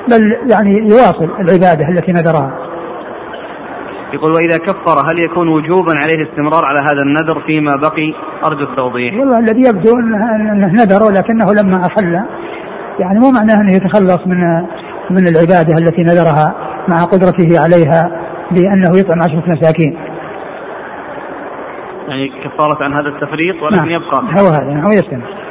بل 0.08 0.52
يعني 0.52 0.78
يواصل 0.78 1.30
العبادة 1.40 1.90
التي 1.90 2.12
نذرها. 2.12 2.69
يقول 4.14 4.32
وإذا 4.32 4.58
كفر 4.58 5.12
هل 5.12 5.20
يكون 5.26 5.48
وجوبا 5.48 5.94
عليه 6.04 6.16
الاستمرار 6.16 6.66
على 6.66 6.80
هذا 6.80 7.02
النذر 7.02 7.42
فيما 7.46 7.76
بقي؟ 7.76 8.14
أرجو 8.46 8.64
التوضيح. 8.64 9.14
والله 9.14 9.40
الذي 9.40 9.62
يبدو 9.70 10.00
أنه 10.52 10.68
نذر 10.68 11.04
ولكنه 11.04 11.46
لما 11.54 11.86
أحل 11.86 12.14
يعني 13.00 13.20
مو 13.20 13.32
معناه 13.32 13.56
أنه 13.56 13.74
يتخلص 13.74 14.28
من 14.28 14.38
من 15.10 15.28
العبادة 15.28 15.78
التي 15.78 16.04
نذرها 16.04 16.56
مع 16.88 17.04
قدرته 17.04 17.64
عليها 17.64 18.12
بأنه 18.52 18.98
يطعم 18.98 19.22
عشرة 19.22 19.44
مساكين. 19.48 19.98
يعني 22.08 22.32
كفارة 22.44 22.84
عن 22.84 22.94
هذا 22.94 23.10
التفريط 23.10 23.64
ولكن 23.64 23.78
نعم. 23.78 23.90
يبقى. 23.90 24.42
هو 24.42 24.48
هذا 24.48 24.74
نعم 24.74 24.86
ويستمر 24.86 25.49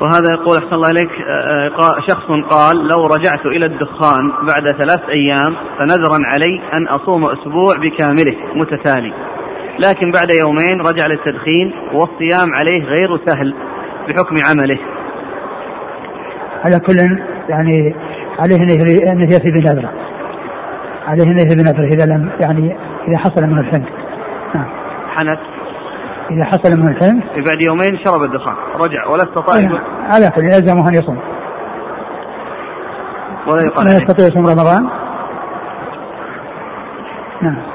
وهذا 0.00 0.28
يقول 0.32 0.56
أحسن 0.56 0.74
الله 0.74 0.90
إليك 0.90 1.10
آه، 1.10 1.68
آه، 1.68 2.00
شخص 2.08 2.26
قال 2.50 2.88
لو 2.88 3.06
رجعت 3.06 3.46
إلى 3.46 3.66
الدخان 3.66 4.30
بعد 4.30 4.66
ثلاث 4.66 5.00
أيام 5.08 5.56
فنذرا 5.78 6.18
علي 6.24 6.60
أن 6.76 6.88
أصوم 6.88 7.24
أسبوع 7.24 7.74
بكامله 7.76 8.36
متتالي. 8.54 9.12
لكن 9.78 10.10
بعد 10.10 10.28
يومين 10.40 10.80
رجع 10.80 11.06
للتدخين 11.06 11.72
والصيام 11.92 12.54
عليه 12.54 12.84
غير 12.84 13.20
سهل 13.26 13.54
بحكم 14.08 14.36
عمله. 14.50 14.78
على 16.64 16.78
كل 16.78 16.96
يعني 17.48 17.94
عليه 18.38 18.56
أن 19.12 19.20
يأتي 19.20 19.50
بنذره. 19.50 19.92
عليه 21.06 21.24
أن 21.24 21.38
يأتي 21.38 21.56
بنذره 21.56 21.86
إذا 21.94 22.06
لم 22.06 22.30
يعني 22.40 22.76
إذا 23.08 23.16
حصل 23.16 23.46
منه 23.46 23.60
الحنث 23.60 23.88
نعم. 24.54 24.66
حنث 25.08 25.38
إذا 26.30 26.44
حصل 26.44 26.80
منه 26.80 26.90
الحنث 26.90 27.24
بعد 27.24 27.66
يومين 27.66 28.04
شرب 28.04 28.22
الدخان. 28.22 28.54
رجع 28.74 29.06
ولا 29.06 29.22
استطاع 29.22 29.60
نعم. 29.60 29.78
على 30.04 30.30
كل 30.30 30.44
يلزمه 30.44 30.88
أن 30.88 30.94
يصوم. 30.94 31.18
ولا 33.46 33.62
يقال 33.66 33.86
لا 33.86 33.92
يستطيع 33.92 34.26
يصوم 34.26 34.46
رمضان. 34.46 34.88
نعم. 37.42 37.72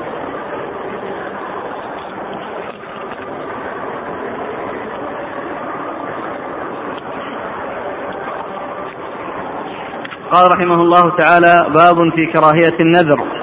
قال 10.32 10.51
رحمه 10.51 10.82
الله 10.82 11.16
تعالى 11.16 11.62
باب 11.74 11.96
في 12.16 12.25
كراهية 12.34 12.77
النذر. 12.82 13.37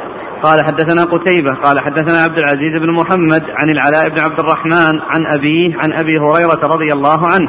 قال 0.45 0.65
حدثنا 0.65 1.05
قتيبة 1.05 1.51
قال 1.63 1.81
حدثنا 1.81 2.19
عبد 2.19 2.39
العزيز 2.39 2.73
بن 2.81 2.95
محمد 2.95 3.43
عن 3.59 3.71
العلاء 3.71 4.09
بن 4.09 4.19
عبد 4.19 4.41
الرحمن 4.41 5.01
عن 5.01 5.27
أبيه 5.39 5.77
عن 5.83 5.93
أبي 5.93 6.19
هريرة 6.19 6.75
رضي 6.75 6.93
الله 6.93 7.27
عنه 7.27 7.49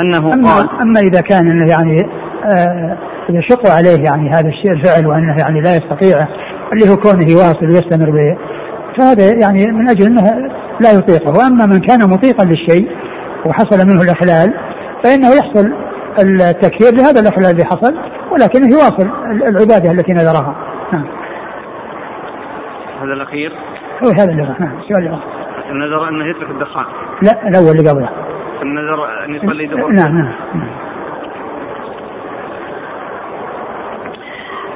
أنه 0.00 0.34
أما 0.34 0.54
قال 0.54 0.68
أما 0.82 1.00
إذا 1.00 1.20
كان 1.20 1.68
يعني 1.68 1.96
آه 2.44 2.98
يشق 3.30 3.70
عليه 3.70 4.04
يعني 4.04 4.30
هذا 4.30 4.48
الشيء 4.48 4.72
الفعل 4.72 5.06
وأنه 5.06 5.36
يعني 5.38 5.60
لا 5.60 5.76
يستطيعه 5.76 6.28
اللي 6.72 6.90
هو 6.90 6.96
كونه 6.96 7.30
يواصل 7.30 7.66
ويستمر 7.66 8.10
به 8.10 8.36
فهذا 8.98 9.24
يعني 9.42 9.66
من 9.72 9.88
أجل 9.90 10.06
إنه 10.06 10.50
لا 10.80 10.90
يطيقه. 10.90 11.38
وأما 11.38 11.66
من 11.66 11.80
كان 11.80 12.10
مطيقا 12.10 12.44
للشيء 12.44 12.88
وحصل 13.46 13.86
منه 13.86 14.02
الإحلال 14.02 14.54
فإنه 15.04 15.28
يحصل 15.28 15.72
التكفير 16.18 16.94
لهذا 16.94 17.20
الإحلال 17.20 17.46
الذي 17.46 17.64
حصل 17.64 17.94
ولكنه 18.32 18.74
يواصل 18.74 19.10
العبادة 19.48 19.90
التي 19.90 20.12
نذرها. 20.12 20.54
نعم. 20.92 21.19
هذا 23.00 23.12
الأخير؟ 23.12 23.52
هو 24.04 24.08
هذا 24.08 24.30
اللي 24.30 24.42
نعم 24.42 24.78
السؤال 24.78 25.06
اللي 25.06 25.18
النذر 25.70 26.08
أنه 26.08 26.30
يترك 26.30 26.50
الدخان. 26.50 26.84
لا 27.22 27.48
الأول 27.48 27.76
اللي 27.78 27.90
قبله. 27.90 28.10
النذر 28.62 29.24
أن 29.24 29.34
يصلي 29.34 29.66
دبر. 29.66 29.88
نعم 29.88 30.14
نعم, 30.14 30.34
نعم. 30.54 30.90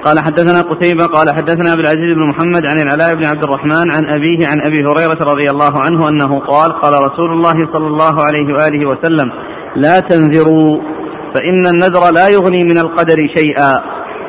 قال 0.04 0.18
حدثنا 0.18 0.62
قتيبة 0.62 1.06
قال 1.06 1.34
حدثنا 1.36 1.70
عبد 1.70 1.80
العزيز 1.80 2.14
بن 2.16 2.26
محمد 2.26 2.62
عن 2.70 2.78
العلاء 2.78 3.14
بن 3.14 3.24
عبد 3.24 3.44
الرحمن 3.44 3.86
عن 3.92 4.04
أبيه 4.10 4.46
عن 4.46 4.60
أبي 4.66 4.80
هريرة 4.86 5.18
رضي 5.32 5.50
الله 5.50 5.72
عنه 5.86 6.08
أنه 6.08 6.40
قال 6.40 6.72
قال 6.72 6.92
رسول 7.04 7.32
الله 7.32 7.72
صلى 7.72 7.86
الله 7.86 8.24
عليه 8.24 8.54
وآله 8.54 8.86
وسلم 8.88 9.32
لا 9.76 10.00
تنذروا 10.00 10.82
فإن 11.34 11.66
النذر 11.74 12.12
لا 12.12 12.28
يغني 12.28 12.64
من 12.64 12.78
القدر 12.78 13.16
شيئا 13.36 13.72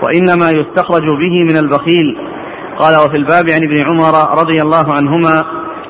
وإنما 0.04 0.50
يستخرج 0.52 1.06
به 1.06 1.44
من 1.50 1.58
البخيل. 1.58 2.35
قال 2.80 2.94
وفي 3.06 3.18
الباب 3.18 3.46
عن 3.50 3.62
ابن 3.64 3.82
عمر 3.90 4.42
رضي 4.42 4.62
الله 4.62 4.86
عنهما 4.98 5.46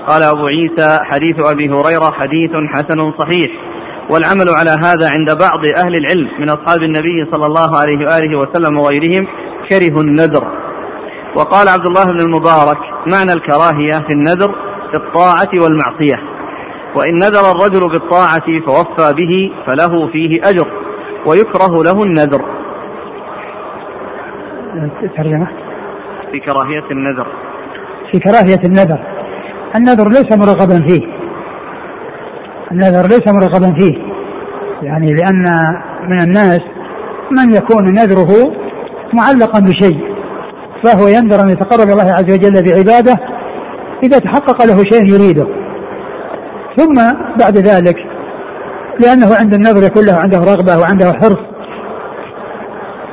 قال 0.07 0.23
أبو 0.23 0.45
عيسى 0.45 0.99
حديث 1.03 1.45
أبي 1.45 1.69
هريرة 1.69 2.11
حديث 2.11 2.51
حسن 2.73 3.11
صحيح 3.11 3.51
والعمل 4.09 4.49
على 4.49 4.69
هذا 4.69 5.09
عند 5.09 5.39
بعض 5.39 5.59
أهل 5.77 5.95
العلم 5.95 6.29
من 6.39 6.49
أصحاب 6.49 6.81
النبي 6.83 7.31
صلى 7.31 7.45
الله 7.45 7.79
عليه 7.81 7.97
وآله 8.05 8.39
وسلم 8.39 8.77
وغيرهم 8.77 9.27
كرهوا 9.69 10.01
النذر. 10.01 10.43
وقال 11.37 11.67
عبد 11.69 11.85
الله 11.85 12.05
بن 12.05 12.19
المبارك 12.19 12.77
معنى 13.13 13.33
الكراهية 13.33 14.07
في 14.07 14.13
النذر 14.13 14.55
في 14.91 14.97
الطاعة 14.97 15.49
والمعصية 15.53 16.35
وإن 16.95 17.15
نذر 17.15 17.51
الرجل 17.51 17.89
بالطاعة 17.89 18.45
فوفى 18.67 19.13
به 19.13 19.51
فله 19.65 20.07
فيه 20.07 20.41
أجر 20.49 20.67
ويكره 21.27 21.83
له 21.83 22.03
النذر. 22.03 22.41
ترجمة؟ 25.17 25.64
في 26.35 26.41
كراهية 26.41 26.91
النذر. 26.91 27.27
في 28.11 28.19
كراهية 28.19 28.61
النذر. 28.65 28.99
النذر 29.75 30.07
ليس 30.09 30.37
مرغبا 30.37 30.85
فيه. 30.87 31.01
النذر 32.71 33.07
ليس 33.07 33.27
مرغبا 33.27 33.75
فيه. 33.79 33.93
يعني 34.81 35.13
لأن 35.13 35.43
من 36.09 36.19
الناس 36.19 36.59
من 37.31 37.53
يكون 37.53 37.91
نذره 37.91 38.53
معلقا 39.13 39.59
بشيء 39.59 39.99
فهو 40.83 41.07
ينذر 41.07 41.43
أن 41.43 41.49
يتقرب 41.49 41.89
الله 41.89 42.13
عز 42.13 42.33
وجل 42.33 42.63
بعباده 42.63 43.15
إذا 44.03 44.19
تحقق 44.19 44.65
له 44.65 44.83
شيء 44.83 45.13
يريده. 45.13 45.47
ثم 46.77 46.95
بعد 47.39 47.57
ذلك 47.57 47.97
لأنه 48.99 49.35
عند 49.39 49.53
النذر 49.53 49.83
يكون 49.83 50.05
له 50.05 50.19
عنده 50.23 50.39
رغبة 50.39 50.77
وعنده 50.81 51.13
حرص 51.13 51.55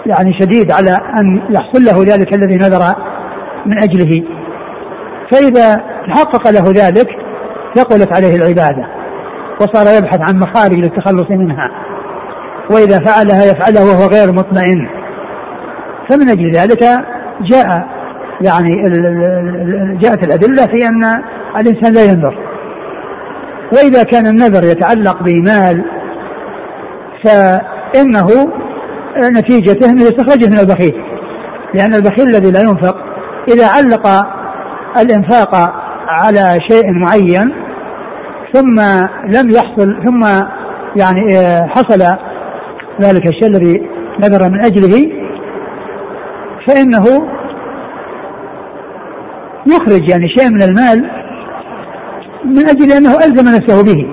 يعني 0.07 0.33
شديد 0.41 0.73
على 0.73 0.91
أن 0.91 1.43
يحصل 1.51 1.85
له 1.85 2.15
ذلك 2.15 2.35
الذي 2.35 2.55
نذر 2.55 3.12
من 3.67 3.83
أجله. 3.83 4.25
فإذا 5.33 5.85
تحقق 6.09 6.51
له 6.51 6.87
ذلك 6.87 7.09
ثقلت 7.75 8.13
عليه 8.13 8.37
العبادة 8.37 8.87
وصار 9.61 9.99
يبحث 9.99 10.21
عن 10.21 10.39
مخارج 10.39 10.75
للتخلص 10.75 11.31
منها. 11.31 11.71
وإذا 12.71 12.99
فعلها 12.99 13.45
يفعلها 13.45 13.83
وهو 13.83 14.07
غير 14.07 14.33
مطمئن. 14.33 14.89
فمن 16.11 16.29
أجل 16.29 16.51
ذلك 16.51 16.83
جاء 17.41 17.89
يعني 18.41 18.83
جاءت 20.03 20.25
الأدلة 20.25 20.67
في 20.67 20.87
أن 20.87 21.23
الإنسان 21.61 21.93
لا 21.93 22.05
ينذر. 22.05 22.39
وإذا 23.73 24.03
كان 24.03 24.27
النذر 24.27 24.65
يتعلق 24.65 25.23
بمال 25.23 25.85
فإنه 27.25 28.27
نتيجته 29.39 29.91
أنه 29.91 30.03
يستخرجه 30.03 30.47
من 30.47 30.59
البخيل. 30.59 31.05
لأن 31.75 31.95
البخيل 31.95 32.29
الذي 32.29 32.51
لا 32.51 32.61
ينفق 32.61 33.12
إذا 33.49 33.67
علق 33.67 34.09
الإنفاق 34.97 35.55
على 36.09 36.59
شيء 36.71 36.93
معين 36.93 37.55
ثم 38.53 38.81
لم 39.27 39.51
يحصل 39.51 39.97
ثم 40.07 40.25
يعني 40.97 41.37
حصل 41.69 42.03
ذلك 43.01 43.27
الشيء 43.27 43.47
الذي 43.47 43.89
نذر 44.21 44.51
من 44.51 44.65
أجله 44.65 45.13
فإنه 46.67 47.05
يخرج 49.67 50.09
يعني 50.09 50.29
شيء 50.29 50.51
من 50.51 50.63
المال 50.63 51.11
من 52.45 52.69
أجل 52.69 52.93
أنه 52.93 53.15
ألزم 53.15 53.57
نفسه 53.57 53.83
به. 53.83 54.07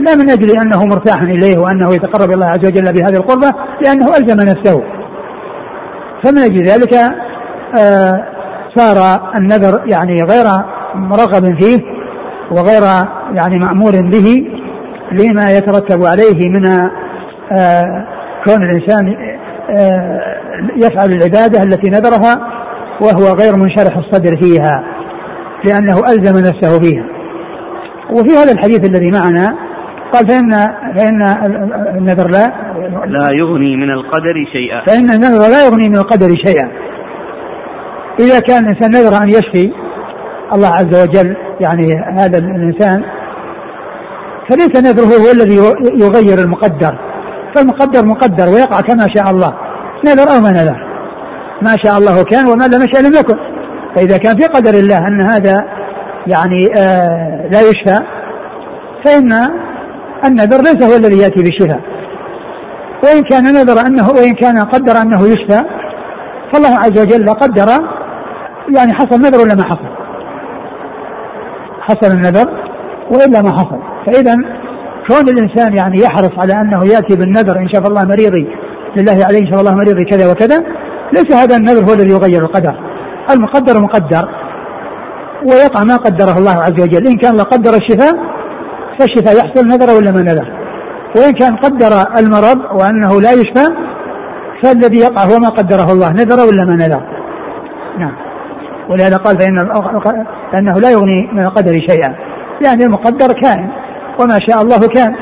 لا 0.00 0.14
من 0.14 0.30
أجل 0.30 0.50
أنه 0.50 0.84
مرتاح 0.86 1.22
إليه 1.22 1.58
وأنه 1.58 1.94
يتقرب 1.94 2.30
الله 2.30 2.46
عز 2.46 2.66
وجل 2.66 2.92
بهذه 2.92 3.16
القربة 3.16 3.54
لأنه 3.82 4.06
ألزم 4.06 4.36
نفسه. 4.36 4.82
فمن 6.24 6.38
أجل 6.38 6.64
ذلك 6.64 6.94
آه 7.78 8.29
صار 8.76 9.20
النذر 9.34 9.82
يعني 9.86 10.22
غير 10.22 10.44
مرغب 10.94 11.60
فيه 11.60 11.78
وغير 12.50 12.82
يعني 13.38 13.58
مأمور 13.58 13.92
به 13.92 14.46
لما 15.12 15.50
يترتب 15.50 16.04
عليه 16.04 16.48
من 16.48 16.66
آه 17.52 18.06
كون 18.46 18.62
الإنسان 18.62 19.16
آه 19.70 20.20
يفعل 20.76 21.12
العبادة 21.12 21.62
التي 21.62 21.90
نذرها 21.90 22.60
وهو 23.00 23.34
غير 23.34 23.56
منشرح 23.56 23.96
الصدر 23.96 24.36
فيها 24.36 24.84
لأنه 25.64 25.98
ألزم 25.98 26.38
نفسه 26.38 26.80
بها. 26.80 27.04
وفي 28.10 28.30
هذا 28.30 28.52
الحديث 28.52 28.84
الذي 28.84 29.10
معنا 29.10 29.56
قال 30.12 30.28
فإن 30.28 30.50
فإن 30.96 31.22
النذر 31.98 32.30
لا 32.30 32.46
لا 33.06 33.30
يغني 33.34 33.76
من 33.76 33.90
القدر 33.90 34.34
شيئا. 34.52 34.84
فإن 34.86 35.10
النذر 35.10 35.50
لا 35.50 35.66
يغني 35.66 35.88
من 35.88 35.96
القدر 35.96 36.28
شيئا. 36.46 36.70
إذا 38.20 38.40
كان 38.40 38.64
الإنسان 38.64 38.90
نذر 38.90 39.22
أن 39.22 39.28
يشفي 39.28 39.72
الله 40.54 40.68
عز 40.68 41.02
وجل 41.02 41.36
يعني 41.60 41.94
هذا 42.16 42.38
الإنسان 42.38 43.02
فليس 44.50 44.76
نذره 44.76 45.04
هو 45.04 45.30
الذي 45.30 45.56
يغير 46.04 46.38
المقدر. 46.38 46.98
فالمقدر 47.54 48.06
مقدر 48.06 48.48
ويقع 48.48 48.80
كما 48.80 49.06
شاء 49.16 49.30
الله. 49.30 49.52
نذر 50.06 50.30
أو 50.30 50.40
ما 50.40 50.50
نذر؟ 50.50 50.76
ما 51.62 51.76
شاء 51.84 51.98
الله 51.98 52.24
كان 52.24 52.46
وما 52.46 52.64
لم 52.64 52.82
يشاء 52.82 53.02
لم 53.02 53.14
يكن. 53.14 53.36
فإذا 53.96 54.16
كان 54.16 54.36
في 54.36 54.44
قدر 54.44 54.74
الله 54.74 54.98
أن 54.98 55.30
هذا 55.30 55.64
يعني 56.26 56.68
آه 56.78 57.48
لا 57.52 57.60
يشفى 57.60 58.04
فإن 59.04 59.32
النذر 60.24 60.62
ليس 60.62 60.82
هو 60.82 60.96
الذي 60.96 61.18
يأتي 61.18 61.42
بالشفاء. 61.42 61.80
وإن 63.04 63.22
كان 63.22 63.44
نذر 63.44 63.86
أنه 63.86 64.10
وإن 64.10 64.34
كان 64.34 64.58
قدر 64.58 65.02
أنه 65.02 65.26
يشفى 65.26 65.64
فالله 66.52 66.78
عز 66.78 66.98
وجل 67.00 67.28
قدر 67.28 67.68
يعني 68.76 68.94
حصل 68.94 69.20
نذر 69.20 69.40
ولا 69.40 69.54
ما 69.54 69.64
حصل؟ 69.64 69.90
حصل 71.80 72.16
النذر 72.16 72.46
وإلا 73.10 73.42
ما 73.42 73.52
حصل. 73.52 73.78
فإذا 74.06 74.34
كون 75.08 75.28
الإنسان 75.28 75.76
يعني 75.76 76.00
يحرص 76.00 76.30
على 76.38 76.52
أنه 76.52 76.84
يأتي 76.84 77.16
بالنذر 77.16 77.56
إن 77.58 77.68
شاء 77.68 77.88
الله 77.88 78.04
مريضي 78.04 78.48
لله 78.96 79.24
عليه 79.26 79.38
إن 79.38 79.50
شاء 79.50 79.60
الله 79.60 79.74
مريضي 79.74 80.04
كذا 80.04 80.32
وكذا 80.32 80.64
ليس 81.12 81.32
هذا 81.32 81.56
النذر 81.56 81.84
هو 81.84 81.94
الذي 81.94 82.10
يغير 82.10 82.42
القدر. 82.42 82.74
المقدر 83.30 83.80
مقدر 83.80 84.28
ويقع 85.46 85.84
ما 85.84 85.96
قدره 85.96 86.38
الله 86.38 86.62
عز 86.62 86.80
وجل. 86.80 87.06
إن 87.06 87.16
كان 87.16 87.40
قدر 87.40 87.74
الشفاء 87.74 88.14
فالشفاء 88.98 89.36
يحصل 89.36 89.66
نذر 89.66 89.96
ولا 89.96 90.10
ما 90.10 90.20
نذر؟ 90.20 90.48
وإن 91.16 91.32
كان 91.32 91.56
قدر 91.56 91.92
المرض 92.18 92.58
وأنه 92.72 93.20
لا 93.20 93.32
يشفى 93.32 93.74
فالذي 94.62 94.98
يقع 94.98 95.24
هو 95.24 95.38
ما 95.38 95.48
قدره 95.48 95.92
الله 95.92 96.10
نذر 96.10 96.46
ولا 96.48 96.64
ما 96.64 96.76
نذر؟ 96.76 97.02
نعم. 97.98 98.29
ولهذا 98.90 99.16
قال 99.16 99.38
فإن 99.38 99.58
فإنه 100.52 100.74
لا 100.80 100.90
يغني 100.90 101.30
من 101.32 101.42
القدر 101.42 101.72
شيئا. 101.72 102.16
يعني 102.66 102.84
المقدر 102.84 103.28
كائن 103.42 103.70
وما 104.20 104.38
شاء 104.48 104.62
الله 104.62 104.88
كان. 104.88 105.14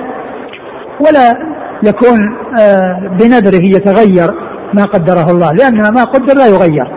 ولا 1.01 1.59
يكون 1.83 2.19
آه، 2.61 2.99
بنذره 3.21 3.65
يتغير 3.77 4.35
ما 4.75 4.85
قدره 4.85 5.31
الله 5.31 5.53
لأن 5.53 5.95
ما 5.95 6.05
قدر 6.05 6.35
لا 6.35 6.47
يغير. 6.47 6.89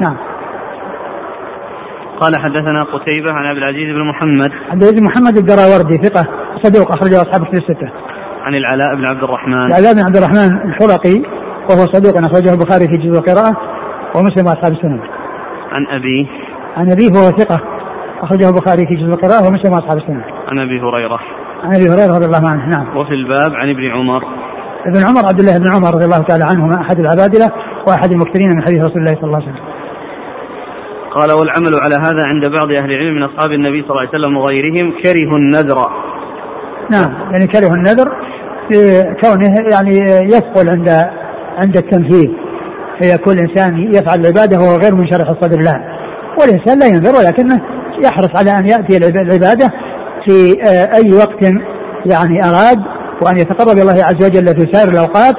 نعم. 0.00 0.16
قال 2.20 2.36
حدثنا 2.36 2.82
قتيبة 2.82 3.32
عن 3.32 3.44
عبد 3.44 3.58
العزيز 3.58 3.94
بن 3.94 4.08
محمد. 4.08 4.50
عبد 4.70 4.82
العزيز 4.82 5.00
بن 5.00 5.06
محمد 5.06 5.36
الدراوردي 5.36 5.96
ثقة 5.96 6.26
صدوق 6.62 6.92
أخرجه 6.92 7.16
أصحاب 7.16 7.42
الكتب 7.42 7.54
الستة. 7.54 7.90
عن 8.42 8.54
العلاء 8.54 8.96
بن 8.96 9.04
عبد 9.04 9.22
الرحمن. 9.22 9.66
العلاء 9.66 9.94
بن 9.94 10.00
عبد 10.06 10.16
الرحمن 10.16 10.70
الحرقي 10.70 11.22
وهو 11.70 11.86
صدوق 11.92 12.18
أخرجه 12.18 12.52
البخاري 12.54 12.84
في 12.84 12.96
جزء 12.98 13.18
القراءة 13.18 13.56
ومسلم 14.16 14.46
وأصحاب 14.46 14.72
السنن. 14.72 15.00
عن 15.72 15.86
أبيه 15.86 16.26
عن 16.76 16.90
أبيه 16.90 17.10
وهو 17.14 17.30
ثقة 17.30 17.60
أخرجه 18.22 18.48
البخاري 18.48 18.86
في 18.86 18.94
جزء 18.94 19.14
القراءة 19.14 19.48
ومسلم 19.48 19.72
وأصحاب 19.72 19.98
السنن 19.98 20.22
عن 20.48 20.58
أبي 20.58 20.80
هريرة. 20.80 21.20
عن 21.64 21.74
أبي 21.74 21.88
هريرة 21.88 22.16
رضي 22.16 22.26
الله 22.26 22.50
عنه 22.50 22.68
نعم. 22.68 22.96
وفي 22.96 23.14
الباب 23.14 23.54
عن 23.54 23.70
ابن 23.70 23.90
عمر. 23.90 24.22
ابن 24.86 24.98
عمر 25.08 25.28
عبد 25.28 25.40
الله 25.40 25.58
بن 25.58 25.68
عمر 25.74 25.94
رضي 25.94 26.04
الله 26.04 26.22
تعالى 26.22 26.44
عنهما 26.44 26.80
أحد 26.80 26.98
العبادلة 26.98 27.52
وأحد 27.88 28.10
المكثرين 28.12 28.50
من 28.50 28.62
حديث 28.62 28.80
رسول 28.80 28.98
الله 29.02 29.14
صلى 29.14 29.24
الله 29.24 29.42
عليه 29.42 29.52
وسلم. 29.52 29.64
قال 31.16 31.30
والعمل 31.38 31.74
على 31.84 31.94
هذا 32.06 32.22
عند 32.32 32.58
بعض 32.58 32.68
أهل 32.82 32.90
العلم 32.90 33.14
من 33.16 33.22
أصحاب 33.22 33.52
النبي 33.52 33.82
صلى 33.82 33.90
الله 33.90 34.00
عليه 34.00 34.10
وسلم 34.10 34.36
وغيرهم 34.36 34.92
كرهوا 35.02 35.38
النذر. 35.38 35.78
نعم 36.90 37.12
يعني 37.32 37.46
كره 37.46 37.74
النذر 37.74 38.08
كونه 39.22 39.54
يعني 39.72 39.96
يثقل 40.24 40.70
عند 40.70 40.88
عند 41.56 41.76
التنفيذ 41.76 42.30
فيكون 43.00 43.38
الانسان 43.38 43.94
يفعل 43.94 44.20
العبادة 44.20 44.60
وهو 44.60 44.76
غير 44.76 44.94
منشرح 44.94 45.30
الصدر 45.30 45.60
لها 45.60 46.00
والإنسان 46.40 46.78
لا 46.78 46.86
ينذر 46.86 47.18
ولكنه 47.18 47.60
يحرص 48.04 48.30
على 48.36 48.50
أن 48.50 48.68
يأتي 48.68 48.96
العبادة 48.96 49.68
في 50.26 50.62
آه، 50.62 50.90
أي 50.94 51.12
وقت 51.12 51.42
يعني 52.06 52.44
أراد 52.44 52.78
وأن 53.24 53.38
يتقرب 53.38 53.78
الله 53.78 54.04
عز 54.04 54.24
وجل 54.26 54.46
في 54.46 54.72
سائر 54.72 54.88
الأوقات 54.88 55.34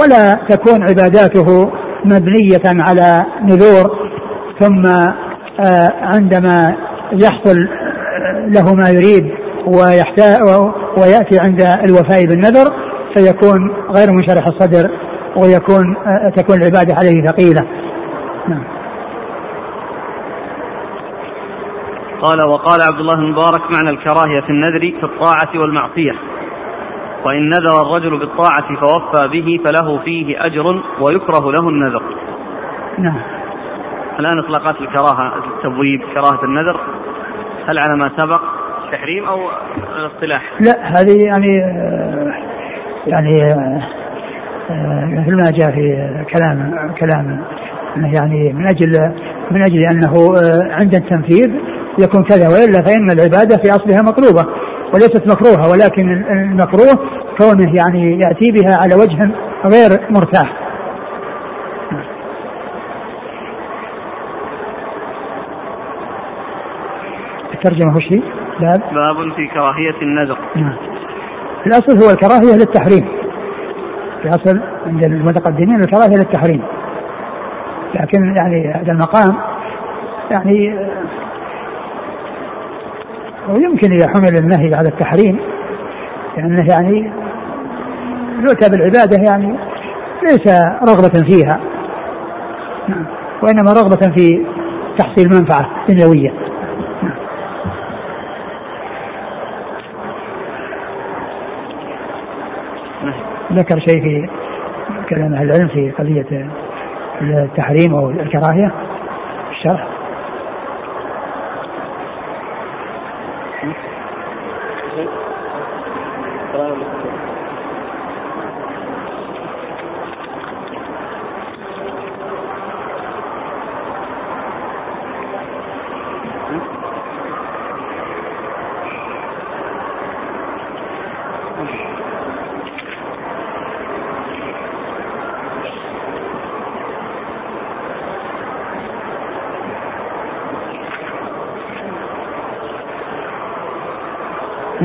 ولا 0.00 0.46
تكون 0.48 0.88
عباداته 0.88 1.70
مبنية 2.04 2.62
على 2.64 3.26
نذور 3.42 3.90
ثم 4.60 4.86
آه، 5.66 5.92
عندما 6.02 6.76
يحصل 7.12 7.56
له 8.48 8.74
ما 8.74 8.88
يريد 8.88 9.24
ويحتاج 9.66 10.42
ويأتي 10.98 11.38
عند 11.38 11.60
الوفاء 11.60 12.26
بالنذر 12.26 12.72
فيكون 13.14 13.70
غير 13.96 14.12
منشرح 14.12 14.44
الصدر 14.48 14.90
ويكون 15.36 15.96
تكون 16.36 16.56
العبادة 16.56 16.94
عليه 16.94 17.30
ثقيلة. 17.30 17.66
نعم. 18.48 18.64
قال 22.20 22.48
وقال 22.48 22.80
عبد 22.82 23.00
الله 23.00 23.14
المبارك 23.14 23.60
معنى 23.60 23.90
الكراهية 23.90 24.40
في 24.40 24.50
النذر 24.50 24.80
في 25.00 25.04
الطاعة 25.04 25.60
والمعصية. 25.60 26.12
وإن 27.24 27.46
نذر 27.46 27.82
الرجل 27.86 28.18
بالطاعة 28.18 28.68
فوفى 28.80 29.28
به 29.28 29.60
فله 29.64 29.98
فيه 29.98 30.38
أجر 30.46 30.82
ويكره 31.00 31.52
له 31.52 31.68
النذر. 31.68 32.02
نعم. 32.98 33.22
الآن 34.18 34.38
إطلاقات 34.38 34.80
الكراهة 34.80 35.32
التبويب 35.38 36.00
كراهة 36.14 36.44
النذر 36.44 36.80
هل 37.68 37.78
على 37.78 37.96
ما 37.96 38.10
سبق 38.16 38.42
تحريم 38.92 39.24
أو 39.24 39.38
الاصطلاح؟ 39.96 40.42
لا 40.60 41.00
هذه 41.00 41.24
يعني 41.24 41.58
يعني 43.06 43.56
مثل 45.04 45.36
ما 45.36 45.50
جاء 45.50 45.70
في 45.70 46.24
كلام 46.34 46.72
كلام 47.00 47.44
يعني 47.96 48.52
من 48.52 48.66
أجل 48.66 49.12
من 49.50 49.64
أجل 49.64 49.78
أنه 49.90 50.12
عند 50.70 50.94
التنفيذ 50.94 51.50
يكون 51.98 52.24
كذا 52.24 52.48
وإلا 52.48 52.82
فإن 52.82 53.10
العبادة 53.10 53.56
في 53.56 53.70
أصلها 53.70 54.02
مطلوبة 54.02 54.46
وليست 54.94 55.28
مكروهة 55.28 55.70
ولكن 55.70 56.24
المكروه 56.30 56.94
كونه 57.38 57.74
يعني 57.76 58.20
يأتي 58.20 58.50
بها 58.52 58.76
على 58.76 58.94
وجه 58.94 59.30
غير 59.64 60.00
مرتاح. 60.10 60.66
الترجمة 67.54 67.96
وش 67.96 68.04
هي؟ 68.12 68.20
باب 68.60 68.80
باب 68.94 69.34
في 69.36 69.46
كراهية 69.46 70.02
النذر. 70.02 70.38
نعم. 70.56 70.76
الأصل 71.66 72.04
هو 72.04 72.10
الكراهية 72.10 72.56
للتحريم. 72.56 73.25
الاصل 74.26 74.60
عند 74.86 75.04
المتقدمين 75.04 75.80
الكراهيه 75.80 76.16
للتحريم. 76.16 76.62
لكن 77.94 78.34
يعني 78.36 78.72
هذا 78.74 78.92
المقام 78.92 79.36
يعني 80.30 80.78
ويمكن 83.48 83.92
إذا 83.92 84.08
حمل 84.08 84.36
النهي 84.38 84.74
على 84.74 84.88
التحريم 84.88 85.38
لأنه 86.36 86.64
يعني 86.68 87.12
يؤتى 88.40 88.70
بالعبادة 88.70 89.16
يعني 89.30 89.58
ليس 90.22 90.62
رغبة 90.88 91.24
فيها 91.28 91.60
نعم. 92.88 93.06
وإنما 93.42 93.72
رغبة 93.72 94.12
في 94.14 94.46
تحصيل 94.98 95.28
منفعة 95.28 95.86
دنيوية 95.88 96.30
نعم. 103.02 103.35
ذكر 103.52 103.80
شيء 103.80 104.02
في 104.02 104.28
كلام 105.08 105.34
أهل 105.34 105.50
العلم 105.50 105.68
في 105.68 105.90
قضية 105.90 106.48
التحريم 107.22 107.94
أو 107.94 108.10
الكراهية 108.10 108.72
الشرح. 109.50 109.95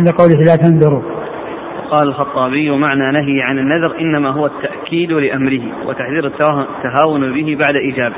عند 0.02 0.10
قوله 0.10 0.44
لا 0.44 0.56
تنذروا. 0.56 1.02
قال 1.92 2.08
الخطابي 2.08 2.72
معنى 2.72 3.12
نهي 3.12 3.42
عن 3.42 3.60
النذر 3.60 4.00
إنما 4.00 4.30
هو 4.30 4.46
التأكيد 4.46 5.12
لأمره 5.12 5.62
وتحذير 5.86 6.28
التهاون 6.28 7.34
به 7.34 7.58
بعد 7.66 7.76
إيجابه. 7.76 8.16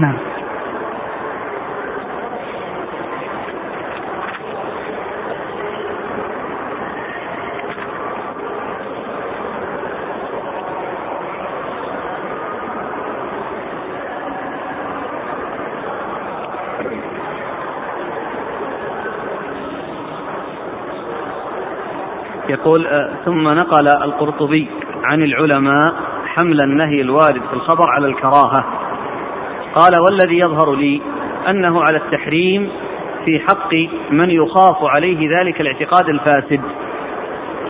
نعم. 0.00 0.33
يقول 22.64 22.86
آه، 22.86 23.10
ثم 23.24 23.42
نقل 23.42 23.88
القرطبي 23.88 24.68
عن 25.04 25.22
العلماء 25.22 25.94
حمل 26.26 26.60
النهي 26.60 27.00
الوارد 27.00 27.42
في 27.50 27.52
الخبر 27.52 27.90
على 27.90 28.06
الكراهة. 28.06 28.64
قال 29.74 29.92
والذي 30.02 30.38
يظهر 30.38 30.74
لي 30.74 31.00
أنه 31.48 31.84
على 31.84 31.96
التحريم 31.96 32.70
في 33.24 33.40
حق 33.40 33.74
من 34.10 34.30
يخاف 34.30 34.84
عليه 34.84 35.40
ذلك 35.40 35.60
الاعتقاد 35.60 36.08
الفاسد 36.08 36.60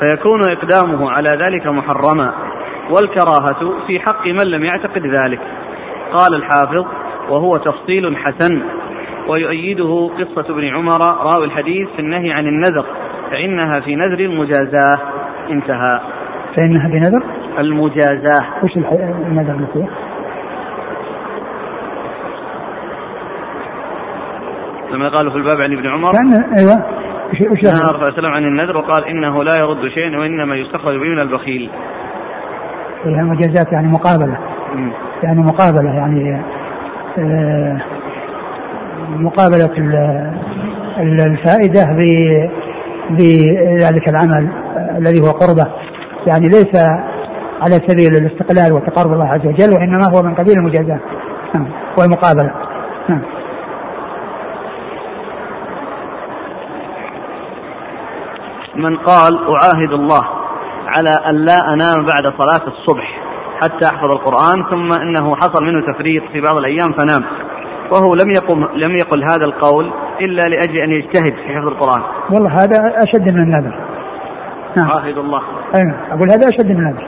فيكون 0.01 0.41
إقدامه 0.53 1.11
على 1.11 1.31
ذلك 1.31 1.67
محرما 1.67 2.35
والكراهة 2.91 3.87
في 3.87 4.01
حق 4.01 4.27
من 4.27 4.51
لم 4.51 4.65
يعتقد 4.65 5.07
ذلك. 5.07 5.41
قال 6.13 6.35
الحافظ 6.35 6.87
وهو 7.31 7.57
تفصيل 7.57 8.17
حسن 8.17 8.63
ويؤيده 9.29 10.11
قصة 10.19 10.55
ابن 10.55 10.65
عمر 10.65 11.01
راوي 11.07 11.45
الحديث 11.45 11.89
في 11.97 11.99
النهي 11.99 12.33
عن 12.33 12.47
النذر 12.47 12.85
فإنها 13.31 13.81
في 13.81 13.97
نذر 13.97 14.19
المجازاة 14.21 14.99
انتهى 15.51 16.01
فإنها 16.57 16.89
بنذر 16.89 17.23
المجازاة 17.59 18.47
وش 18.65 18.77
النذر 18.77 19.55
اللي 19.55 19.67
فيه؟ 19.73 19.87
لما 24.93 25.09
قالوا 25.09 25.33
في 25.33 25.39
الباب 25.39 25.61
عن 25.61 25.73
ابن 25.73 25.87
عمر 25.87 26.13
كان 26.13 26.45
أيوه 26.59 26.85
وش 27.53 27.63
نهى 27.63 27.91
الرسول 27.91 28.07
صلى 28.07 28.19
الله 28.19 28.31
عن 28.31 28.45
النذر 28.45 28.77
وقال 28.77 29.05
إنه 29.05 29.45
لا 29.45 29.53
يرد 29.61 29.89
شيئا 29.89 30.19
وإنما 30.19 30.57
يستخرج 30.57 30.97
به 30.97 31.09
من 31.09 31.21
البخيل. 31.23 31.71
هي 33.05 33.23
مجازات 33.23 33.73
يعني 33.73 33.89
مقابلة. 33.89 34.39
م. 34.75 34.91
يعني 35.23 35.41
مقابلة 35.41 35.95
يعني 35.95 36.43
آه 37.19 37.81
مقابلة 39.09 39.71
الفائدة 41.27 41.85
بذلك 43.11 44.09
العمل 44.09 44.53
الذي 44.99 45.21
هو 45.21 45.31
قربة. 45.31 45.67
يعني 46.27 46.49
ليس 46.49 46.77
على 47.63 47.81
سبيل 47.89 48.13
الاستقلال 48.17 48.73
وتقرب 48.73 49.13
الله 49.13 49.27
عز 49.27 49.47
وجل 49.47 49.75
وإنما 49.75 50.05
هو 50.15 50.23
من 50.23 50.35
قبيل 50.35 50.55
المجازاة. 50.59 51.01
نعم. 51.55 51.69
والمقابلة. 51.99 52.51
نعم. 53.09 53.23
من 58.77 58.97
قال 58.97 59.39
أعاهد 59.39 59.93
الله 59.93 60.23
على 60.87 61.11
أن 61.11 61.35
لا 61.45 61.59
أنام 61.75 62.07
بعد 62.07 62.33
صلاة 62.39 62.69
الصبح 62.69 63.21
حتى 63.63 63.87
أحفظ 63.87 64.11
القرآن 64.11 64.65
ثم 64.71 64.93
إنه 64.93 65.37
حصل 65.37 65.65
منه 65.65 65.93
تفريط 65.93 66.23
في 66.33 66.41
بعض 66.41 66.57
الأيام 66.57 66.93
فنام. 66.93 67.25
وهو 67.93 68.15
لم 68.15 68.31
يقم 68.31 68.65
لم 68.65 68.97
يقل 68.97 69.25
هذا 69.25 69.45
القول 69.45 69.93
إلا 70.21 70.43
لأجل 70.43 70.79
أن 70.79 70.91
يجتهد 70.91 71.33
في 71.35 71.55
حفظ 71.57 71.67
القرآن. 71.67 72.03
والله 72.33 72.51
هذا 72.51 72.95
أشد 72.97 73.35
من 73.35 73.43
النذر 73.43 73.79
نعم. 74.79 74.91
عاهد 74.91 75.19
الله. 75.19 75.43
أيوة. 75.75 75.95
أقول 76.11 76.31
هذا 76.31 76.49
أشد 76.49 76.71
من 76.71 76.79
النذر 76.79 77.07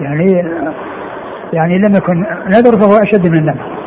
يعني 0.00 0.32
يعني 1.52 1.78
لم 1.78 1.94
يكن 1.96 2.26
نذر 2.46 2.80
فهو 2.80 2.96
أشد 2.96 3.28
من 3.28 3.38
النذر 3.38 3.80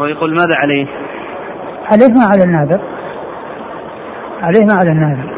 ويقول 0.00 0.30
ماذا 0.30 0.54
عليه؟ 0.56 0.86
عليه 1.92 2.14
ما 2.14 2.24
على 2.32 2.44
الناذر 2.44 2.80
عليه 4.42 4.64
ما 4.64 4.74
على 4.78 4.90
الناذر 4.90 5.34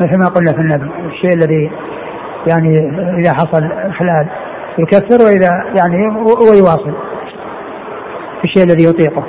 مثل 0.00 0.18
ما 0.18 0.24
قلنا 0.24 0.52
في 0.52 0.58
النذر 0.60 0.90
الشيء 1.06 1.34
الذي 1.34 1.70
يعني 2.46 2.78
إذا 3.18 3.32
حصل 3.32 3.60
خلال 3.98 4.26
يكفر 4.78 5.24
وإذا 5.24 5.48
يعني 5.76 6.06
ويواصل 6.50 6.92
الشيء 8.44 8.62
الذي 8.62 8.84
يطيقه. 8.84 9.24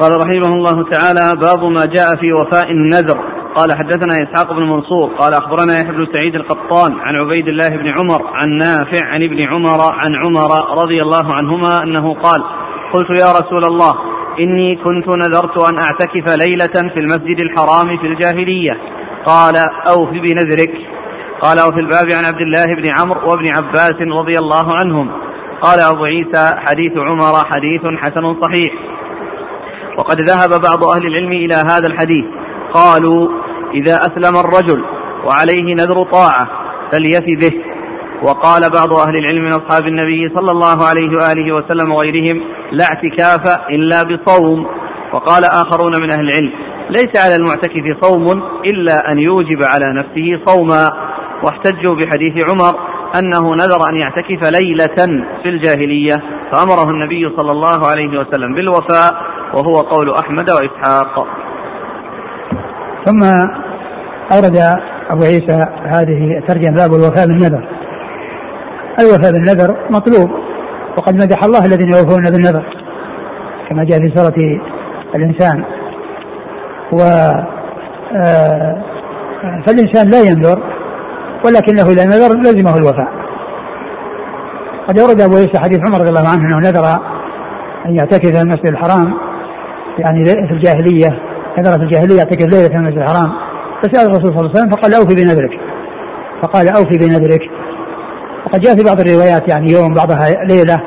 قال 0.00 0.12
رحمه 0.16 0.54
الله 0.54 0.90
تعالى 0.90 1.40
باب 1.40 1.64
ما 1.64 1.86
جاء 1.86 2.16
في 2.20 2.32
وفاء 2.32 2.70
النذر. 2.70 3.18
قال 3.56 3.72
حدثنا 3.72 4.14
إسحاق 4.14 4.52
بن 4.52 4.62
منصور. 4.62 5.08
قال 5.18 5.34
أخبرنا 5.34 5.72
يحيى 5.72 5.92
بن 5.92 6.06
سعيد 6.12 6.34
القطان 6.34 6.92
عن 7.00 7.14
عبيد 7.16 7.48
الله 7.48 7.68
بن 7.68 7.88
عمر 7.88 8.26
عن 8.26 8.48
نافع 8.56 9.06
عن 9.06 9.22
ابن 9.22 9.40
عمر 9.40 9.80
عن 9.82 10.14
عمر 10.24 10.50
رضي 10.82 10.98
الله 11.02 11.34
عنهما 11.34 11.82
أنه 11.82 12.14
قال 12.14 12.44
قلت 12.94 13.10
يا 13.10 13.32
رسول 13.40 13.64
الله 13.64 13.94
إني 14.40 14.76
كنت 14.76 15.08
نذرت 15.08 15.58
أن 15.68 15.78
أعتكف 15.78 16.46
ليلة 16.46 16.92
في 16.94 17.00
المسجد 17.00 17.38
الحرام 17.38 17.98
في 17.98 18.06
الجاهلية. 18.06 18.72
قال 19.26 19.54
أوف 19.88 20.10
بنذرك. 20.10 20.91
قال 21.42 21.60
وفي 21.68 21.80
الباب 21.80 22.06
عن 22.18 22.24
عبد 22.24 22.40
الله 22.40 22.66
بن 22.66 22.88
عمرو 22.98 23.30
وابن 23.30 23.46
عباس 23.56 23.98
رضي 24.00 24.38
الله 24.38 24.66
عنهم. 24.80 25.10
قال 25.62 25.80
أبو 25.80 26.04
عيسى 26.04 26.54
حديث 26.56 26.92
عمر 26.96 27.34
حديث 27.44 27.82
حسن 28.02 28.40
صحيح. 28.42 28.72
وقد 29.98 30.16
ذهب 30.20 30.50
بعض 30.50 30.84
أهل 30.84 31.06
العلم 31.06 31.32
إلى 31.32 31.54
هذا 31.54 31.86
الحديث. 31.86 32.24
قالوا 32.72 33.28
إذا 33.74 33.94
أسلم 33.94 34.36
الرجل 34.36 34.84
وعليه 35.26 35.74
نذر 35.74 36.04
طاعة 36.12 36.48
فليف 36.92 37.24
به. 37.40 37.52
وقال 38.22 38.70
بعض 38.70 38.92
أهل 38.92 39.16
العلم 39.16 39.44
من 39.44 39.52
أصحاب 39.52 39.86
النبي 39.86 40.28
صلى 40.36 40.50
الله 40.50 40.78
عليه 40.88 41.10
وآله 41.16 41.54
وسلم 41.54 41.92
وغيرهم 41.92 42.42
لا 42.72 42.84
اعتكاف 42.84 43.58
إلا 43.70 44.02
بصوم. 44.02 44.66
وقال 45.14 45.44
آخرون 45.44 45.92
من 46.02 46.10
أهل 46.10 46.20
العلم 46.20 46.52
ليس 46.90 47.24
على 47.24 47.36
المعتكف 47.36 48.04
صوم 48.04 48.42
إلا 48.66 49.12
أن 49.12 49.18
يوجب 49.18 49.62
على 49.62 49.86
نفسه 49.98 50.44
صوما. 50.46 51.11
واحتجوا 51.44 51.94
بحديث 51.94 52.50
عمر 52.50 52.74
أنه 53.18 53.54
نذر 53.54 53.88
أن 53.90 54.00
يعتكف 54.00 54.60
ليلة 54.60 55.22
في 55.42 55.48
الجاهلية 55.48 56.14
فأمره 56.52 56.90
النبي 56.90 57.36
صلى 57.36 57.52
الله 57.52 57.86
عليه 57.90 58.18
وسلم 58.20 58.54
بالوفاء 58.54 59.12
وهو 59.54 59.80
قول 59.80 60.14
أحمد 60.14 60.50
وإسحاق. 60.50 61.26
ثم 63.06 63.20
أورد 64.32 64.56
أبو 65.10 65.24
عيسى 65.24 65.58
هذه 65.84 66.42
ترجمة 66.48 66.76
باب 66.76 66.94
الوفاء 66.94 67.26
بالنذر. 67.26 67.68
الوفاء 69.00 69.32
بالنذر؟ 69.32 69.76
مطلوب. 69.90 70.30
وقد 70.98 71.14
مدح 71.14 71.44
الله 71.44 71.64
الذين 71.64 71.88
يوفون 71.88 72.22
بالنذر 72.30 72.64
كما 73.68 73.84
جاء 73.84 73.98
في 73.98 74.12
سورة 74.14 74.34
الإنسان. 75.14 75.64
و 76.92 77.00
آه، 78.16 78.82
فالإنسان 79.66 80.08
لا 80.08 80.20
ينذر 80.20 80.62
ولكنه 81.44 81.90
إذا 81.90 82.04
نذر 82.04 82.40
لزمه 82.40 82.76
الوفاء. 82.76 83.08
قد 84.88 84.98
أورد 84.98 85.20
أبو 85.20 85.36
عيسى 85.36 85.58
حديث 85.58 85.80
عمر 85.86 85.98
رضي 85.98 86.08
الله 86.08 86.28
عنه 86.28 86.44
أنه 86.46 86.58
نذر 86.58 86.84
أن 87.86 87.94
يعتكف 87.94 88.26
في 88.26 88.40
المسجد 88.40 88.66
الحرام 88.66 89.14
يعني 89.98 90.24
في 90.24 90.52
الجاهلية. 90.54 91.18
نذر 91.58 91.78
في 91.78 91.84
الجاهلية 91.84 92.16
يعتكف 92.16 92.46
ليلة 92.46 92.68
في 92.68 92.74
المسجد 92.74 92.98
الحرام. 92.98 93.32
فسأل 93.82 94.06
الرسول 94.06 94.22
صلى 94.22 94.40
الله 94.40 94.50
عليه 94.50 94.60
وسلم 94.60 94.70
فقال 94.70 94.94
أوفي 94.94 95.14
بنذرك. 95.14 95.60
فقال 96.42 96.68
أوفي 96.68 96.98
بنذرك. 96.98 97.40
وقد 98.46 98.60
جاء 98.60 98.76
في 98.76 98.84
بعض 98.84 99.00
الروايات 99.00 99.48
يعني 99.48 99.72
يوم 99.72 99.94
بعضها 99.94 100.44
ليلة 100.48 100.80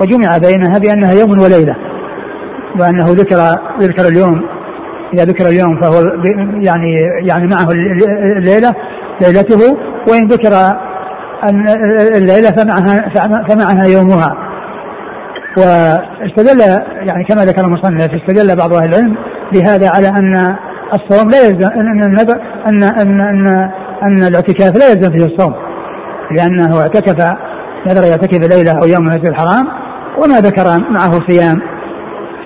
وجمع 0.00 0.38
بينها 0.38 0.78
بأنها 0.78 1.12
يوم 1.12 1.30
وليلة 1.30 1.76
وأنه 2.80 3.06
ذكر 3.06 3.36
يذكر 3.80 4.08
اليوم. 4.08 4.42
إذا 5.14 5.24
ذكر 5.24 5.46
اليوم 5.46 5.80
فهو 5.80 6.02
يعني 6.60 6.98
يعني 7.28 7.46
معه 7.46 7.68
الليلة 8.38 8.74
ليلته 9.20 9.76
وإن 10.08 10.26
ذكر 10.26 10.52
الليلة 12.16 12.50
فمعها 12.50 13.12
فمعها 13.48 13.86
يومها. 13.86 14.36
واستدل 15.56 16.60
يعني 17.06 17.24
كما 17.24 17.44
ذكر 17.44 17.64
المصنف 17.64 18.10
استدل 18.12 18.56
بعض 18.56 18.74
أهل 18.74 18.88
العلم 18.88 19.16
بهذا 19.52 19.90
على 19.94 20.08
أن 20.08 20.56
الصوم 20.94 21.30
لا 21.30 21.38
يلزم 21.38 21.68
النذر 22.04 22.40
ان 22.68 22.82
ان 22.82 23.20
ان, 23.20 23.70
أن 24.02 24.24
الاعتكاف 24.28 24.76
لا 24.76 24.92
يلزم 24.92 25.12
فيه 25.12 25.24
الصوم. 25.24 25.54
لأنه 26.36 26.80
اعتكف 26.80 27.26
نذر 27.86 28.06
يعتكف 28.06 28.56
ليلة 28.56 28.72
أو 28.82 28.86
يوم 28.86 29.02
المسجد 29.08 29.26
الحرام 29.26 29.66
وما 30.18 30.40
ذكر 30.40 30.64
معه 30.90 31.26
صيام. 31.26 31.60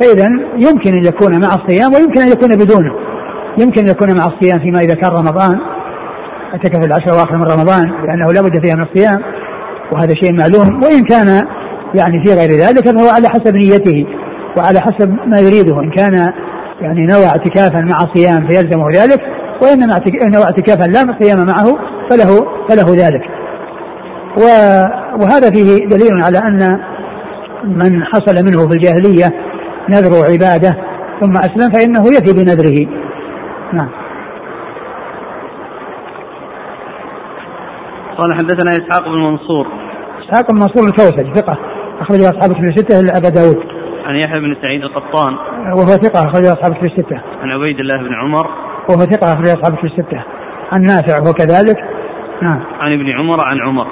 فاذا 0.01 0.29
يمكن 0.57 0.91
أن 0.91 1.05
يكون 1.05 1.33
مع 1.33 1.55
الصيام 1.55 1.95
ويمكن 1.95 2.21
أن 2.21 2.29
يكون 2.29 2.57
بدونه. 2.57 2.93
يمكن 3.59 3.81
أن 3.81 3.89
يكون 3.89 4.09
مع 4.19 4.27
الصيام 4.27 4.59
فيما 4.59 4.81
إذا 4.81 4.95
كان 4.95 5.11
رمضان. 5.11 5.59
اعتكف 6.57 6.85
العشر 6.85 7.05
الأواخر 7.05 7.37
من 7.37 7.45
رمضان 7.45 8.07
لأنه 8.07 8.33
لا 8.33 8.43
بد 8.43 8.65
فيها 8.65 8.75
من 8.75 8.83
الصيام 8.83 9.23
وهذا 9.93 10.15
شيء 10.15 10.33
معلوم 10.33 10.83
وإن 10.83 11.05
كان 11.05 11.43
يعني 11.95 12.25
في 12.25 12.35
غير 12.35 12.51
ذلك 12.51 12.89
فهو 12.89 13.09
على 13.09 13.29
حسب 13.29 13.57
نيته 13.57 14.07
وعلى 14.57 14.81
حسب 14.81 15.17
ما 15.27 15.41
يريده 15.41 15.81
إن 15.81 15.91
كان 15.91 16.33
يعني 16.81 17.07
نوى 17.07 17.27
اعتكافا 17.27 17.81
مع 17.81 18.15
صيام 18.15 18.49
فيلزمه 18.49 18.91
ذلك 18.91 19.21
وإنما 19.63 20.01
نوى 20.33 20.45
اعتكافا 20.45 20.85
لا 20.85 21.17
صيام 21.21 21.47
معه 21.47 21.79
فله 22.11 22.47
فله 22.69 23.07
ذلك. 23.07 23.23
وهذا 25.21 25.51
فيه 25.51 25.87
دليل 25.87 26.25
على 26.25 26.39
أن 26.39 26.79
من 27.65 28.05
حصل 28.05 28.45
منه 28.45 28.69
في 28.69 28.75
الجاهلية 28.75 29.33
نذر 29.91 30.33
عباده 30.33 30.77
ثم 31.21 31.37
أسلم 31.37 31.71
فإنه 31.73 32.07
يفي 32.07 32.33
بنذره. 32.33 32.87
نعم. 33.73 34.06
قال 38.19 38.35
حدثنا 38.35 38.71
إسحاق 38.71 39.09
بن 39.09 39.19
منصور 39.19 39.67
إسحاق 40.25 40.53
بن 40.53 40.57
منصور 40.57 40.89
الكوسج 40.89 41.35
ثقة 41.35 41.59
أخرج 42.01 42.21
أصحاب 42.21 42.53
في 42.57 42.61
الستة 42.61 43.01
إلا 43.01 43.17
أبا 43.17 43.29
داود 43.29 43.77
عن 44.07 44.15
يحيى 44.15 44.41
بن 44.41 44.57
سعيد 44.63 44.83
القطان 44.83 45.35
وهو 45.75 45.87
ثقة 45.87 46.25
أخرج 46.25 46.45
أصحاب 46.45 46.75
في 46.75 46.87
الستة. 46.87 47.21
عن 47.43 47.51
عبيد 47.51 47.81
الله 47.81 47.97
بن 47.97 48.15
عمر 48.15 48.47
وهو 48.89 48.99
ثقة 48.99 49.33
أخرج 49.33 49.47
أصحاب 49.47 49.79
في 49.79 49.87
الستة. 49.87 50.25
عن 50.73 50.83
نافع 50.83 51.19
وهو 51.19 51.33
كذلك. 51.33 51.77
نعم. 52.43 52.61
عن 52.81 52.93
ابن 52.93 53.11
عمر 53.11 53.37
عن 53.45 53.61
عمر. 53.61 53.87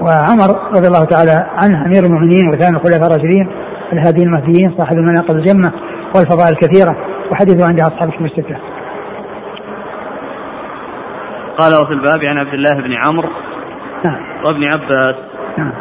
وعمر 0.00 0.70
رضي 0.76 0.86
الله 0.86 1.04
تعالى 1.04 1.46
عنه 1.62 1.86
أمير 1.86 2.04
المؤمنين 2.04 2.48
وثاني 2.48 2.76
الخلفاء 2.76 3.06
الراشدين 3.06 3.48
الهاديين 3.92 4.28
المهديين 4.28 4.74
صاحب 4.78 4.96
المناقب 4.96 5.36
الجمة 5.36 5.72
والفضائل 6.16 6.52
الكثيرة 6.52 6.96
وحديثه 7.30 7.66
عند 7.66 7.80
أصحاب 7.80 8.10
في 8.10 8.24
الستة. 8.24 8.56
قال 11.58 11.72
وفي 11.82 11.92
الباب 11.92 12.24
عن 12.24 12.38
عبد 12.38 12.54
الله 12.54 12.72
بن 12.72 12.92
عمرو 12.92 13.28
نعم. 14.04 14.44
وابن 14.44 14.64
عباس. 14.64 15.16
نعم. 15.58 15.72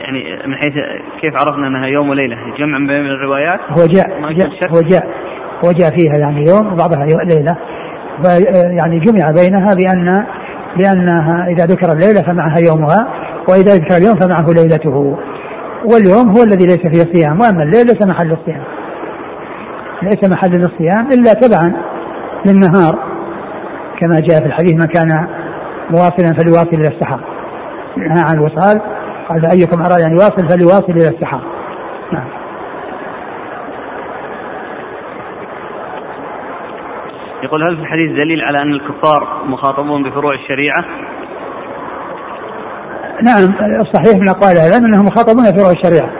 يعني 0.00 0.46
من 0.46 0.56
حيث 0.56 0.74
كيف 1.20 1.34
عرفنا 1.34 1.66
أنها 1.66 1.86
يوم 1.86 2.08
وليلة 2.08 2.36
جمع 2.58 2.78
بين 2.78 3.06
الروايات؟ 3.06 3.60
هو 3.70 3.86
جاء, 3.86 4.32
جاء 4.32 4.48
هو 4.74 4.80
جاء 4.80 5.06
هو 5.64 5.72
جاء 5.72 5.90
فيها 5.96 6.18
يعني 6.18 6.44
يوم 6.48 6.72
وبعضها 6.72 7.06
ليلة. 7.06 7.56
يعني 8.80 8.98
جمع 8.98 9.30
بينها 9.30 9.68
بان 9.74 10.26
بأنها 10.76 11.46
إذا 11.46 11.64
ذكر 11.64 11.92
الليلة 11.92 12.22
فمعها 12.22 12.58
يومها 12.58 13.08
وإذا 13.48 13.74
ذكر 13.74 13.96
اليوم 13.96 14.14
فمعه 14.20 14.46
ليلته. 14.46 15.18
واليوم 15.92 16.28
هو 16.36 16.42
الذي 16.42 16.66
ليس 16.66 16.80
فيه 16.80 17.02
الصيام. 17.10 17.40
وأما 17.40 17.62
الليل 17.62 17.86
ليس 17.86 18.06
محل 18.06 18.32
الصيام. 18.32 18.64
ليس 20.02 20.30
محل 20.30 20.50
للصيام 20.50 21.06
إلا 21.06 21.32
تبعا 21.32 21.72
للنهار. 22.46 23.11
كما 24.02 24.20
جاء 24.20 24.40
في 24.40 24.46
الحديث 24.46 24.74
من 24.74 24.88
كان 24.94 25.28
مواصلا 25.90 26.34
فليواصل 26.38 26.76
إلى 26.76 26.88
السحر 26.88 27.20
نهى 27.96 28.24
عن 28.28 28.34
الوصال 28.34 28.80
قال 29.28 29.42
فأيكم 29.42 29.82
أراد 29.82 30.00
أن 30.00 30.12
يواصل 30.12 30.48
فليواصل 30.48 30.92
إلى 30.92 31.08
السحر 31.08 31.40
نعم. 32.12 32.28
يقول 37.42 37.62
هل 37.62 37.76
في 37.76 37.82
الحديث 37.82 38.22
دليل 38.22 38.40
على 38.40 38.62
أن 38.62 38.72
الكفار 38.72 39.44
مخاطبون 39.44 40.02
بفروع 40.02 40.34
الشريعة؟ 40.34 40.84
نعم 43.22 43.54
الصحيح 43.80 44.20
من 44.20 44.28
أقوال 44.28 44.52
العلم 44.52 44.84
أنهم 44.84 45.06
مخاطبون 45.06 45.44
بفروع 45.50 45.70
الشريعة 45.70 46.10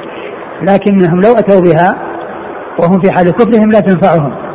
لكنهم 0.62 1.20
لو 1.20 1.38
أتوا 1.38 1.60
بها 1.60 2.12
وهم 2.78 3.00
في 3.00 3.10
حال 3.12 3.30
كفرهم 3.30 3.70
لا 3.70 3.80
تنفعهم. 3.80 4.51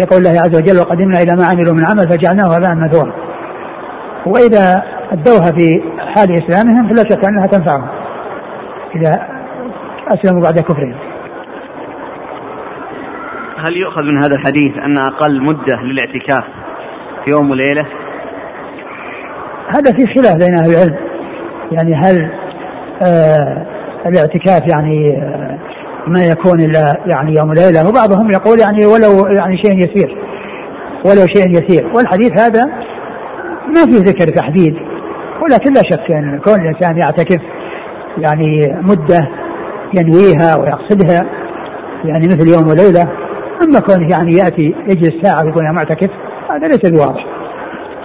يقول 0.00 0.18
الله 0.18 0.40
عز 0.40 0.56
وجل 0.56 0.78
وقدمنا 0.80 1.22
إلى 1.22 1.32
ما 1.36 1.44
عملوا 1.46 1.74
من 1.74 1.86
عمل 1.90 2.08
فجعلناه 2.08 2.56
هباء 2.56 2.74
مثورا 2.74 3.12
وإذا 4.26 4.82
أدوها 5.12 5.52
في 5.52 5.82
حال 5.98 6.44
إسلامهم 6.44 6.88
فلا 6.88 7.02
شك 7.02 7.28
أنها 7.28 7.46
تنفعهم. 7.46 7.88
إذا 8.96 9.28
أسلموا 10.08 10.42
بعد 10.42 10.58
كفرهم. 10.58 10.94
هل 13.58 13.76
يؤخذ 13.76 14.02
من 14.02 14.22
هذا 14.22 14.34
الحديث 14.34 14.76
أن 14.84 14.98
أقل 14.98 15.42
مدة 15.42 15.82
للاعتكاف 15.82 16.44
يوم 17.32 17.50
وليلة؟ 17.50 17.88
هذا 19.68 19.92
في 19.92 20.06
خلاف 20.14 20.36
بين 20.36 20.58
أهل 20.58 20.74
العلم. 20.74 20.96
يعني 21.72 21.94
هل 21.94 22.30
آه 23.02 23.66
الاعتكاف 24.06 24.62
يعني 24.68 25.18
آه 25.18 25.53
ما 26.06 26.24
يكون 26.24 26.60
إلا 26.60 26.82
يعني 27.06 27.34
يوم 27.38 27.48
وليلة 27.48 27.88
وبعضهم 27.88 28.30
يقول 28.30 28.58
يعني 28.60 28.86
ولو 28.86 29.26
يعني 29.26 29.56
شيء 29.56 29.78
يسير 29.78 30.16
ولو 31.06 31.26
شيء 31.26 31.50
يسير. 31.50 31.92
والحديث 31.94 32.40
هذا 32.40 32.64
ما 33.66 33.84
فيه 33.84 33.98
ذكر 33.98 34.28
تحديد 34.28 34.74
ولكن 35.42 35.72
لا 35.72 35.82
شك 35.90 36.10
أن 36.10 36.40
كون 36.44 36.60
الإنسان 36.60 36.98
يعتكف 36.98 37.40
يعني 38.18 38.78
مدة 38.82 39.28
ينويها 39.94 40.56
ويقصدها 40.56 41.22
يعني 42.04 42.26
مثل 42.26 42.48
يوم 42.48 42.68
وليلة 42.68 43.02
أما 43.64 43.80
كونه 43.80 44.08
يعني 44.10 44.34
يأتي 44.34 44.74
يجلس 44.88 45.12
ساعة 45.22 45.44
ويكون 45.44 45.74
معتكف 45.74 46.10
هذا 46.50 46.66
ليس 46.66 46.90
بواضح. 46.90 47.26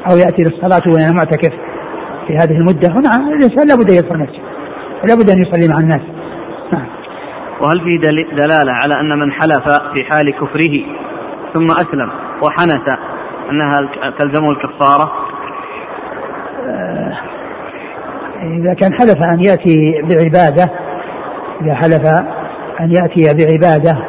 أو 0.09 0.17
يأتي 0.17 0.43
للصلاة 0.43 0.81
وهو 0.87 1.13
معتكف 1.13 1.53
في 2.27 2.35
هذه 2.35 2.51
المدة. 2.51 2.89
هنا 2.91 3.15
الإنسان 3.15 3.67
لابد 3.67 3.89
أن 3.89 3.97
يدخل 3.97 4.19
نفسه 4.19 4.41
لابد 5.07 5.29
أن 5.29 5.37
يصلي 5.41 5.67
مع 5.67 5.79
الناس. 5.79 6.01
نعم. 6.73 6.98
وهل 7.61 7.79
في 7.79 7.97
دلالة 8.35 8.71
على 8.71 8.93
أن 8.93 9.19
من 9.19 9.31
حلف 9.31 9.63
في 9.93 10.03
حال 10.03 10.33
كفره 10.33 10.85
ثم 11.53 11.65
أسلم 11.65 12.11
وحنث 12.43 12.99
أنها 13.49 13.89
تلزمه 14.19 14.51
الكفارة؟ 14.51 15.11
آه، 16.67 17.17
إذا 18.43 18.73
كان 18.73 18.93
حلف 18.93 19.17
أن 19.33 19.39
يأتي 19.39 19.75
بعبادة 20.01 20.69
إذا 21.61 21.75
حلف 21.75 22.05
أن 22.79 22.91
يأتي 22.91 23.33
بعبادة 23.33 24.05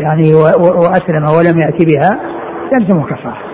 يعني 0.00 0.34
وأسلم 0.54 1.24
ولم 1.24 1.60
يأتي 1.60 1.86
بها 1.86 2.20
يلزمه 2.72 3.06
كفارة 3.06 3.50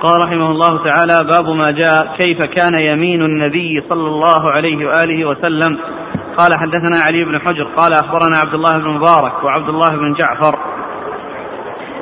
قال 0.00 0.28
رحمه 0.28 0.50
الله 0.50 0.84
تعالى 0.84 1.28
باب 1.30 1.56
ما 1.56 1.70
جاء 1.70 2.16
كيف 2.18 2.38
كان 2.38 2.72
يمين 2.90 3.22
النبي 3.22 3.84
صلى 3.88 4.08
الله 4.08 4.50
عليه 4.50 4.86
وآله 4.86 5.28
وسلم. 5.28 5.78
قال 6.38 6.54
حدثنا 6.54 6.96
علي 7.06 7.24
بن 7.24 7.38
حجر 7.40 7.64
قال 7.76 7.92
أخبرنا 7.92 8.36
عبد 8.36 8.54
الله 8.54 8.78
بن 8.78 8.88
مبارك 8.88 9.44
وعبد 9.44 9.68
الله 9.68 9.90
بن 9.90 10.14
جعفر 10.14 10.58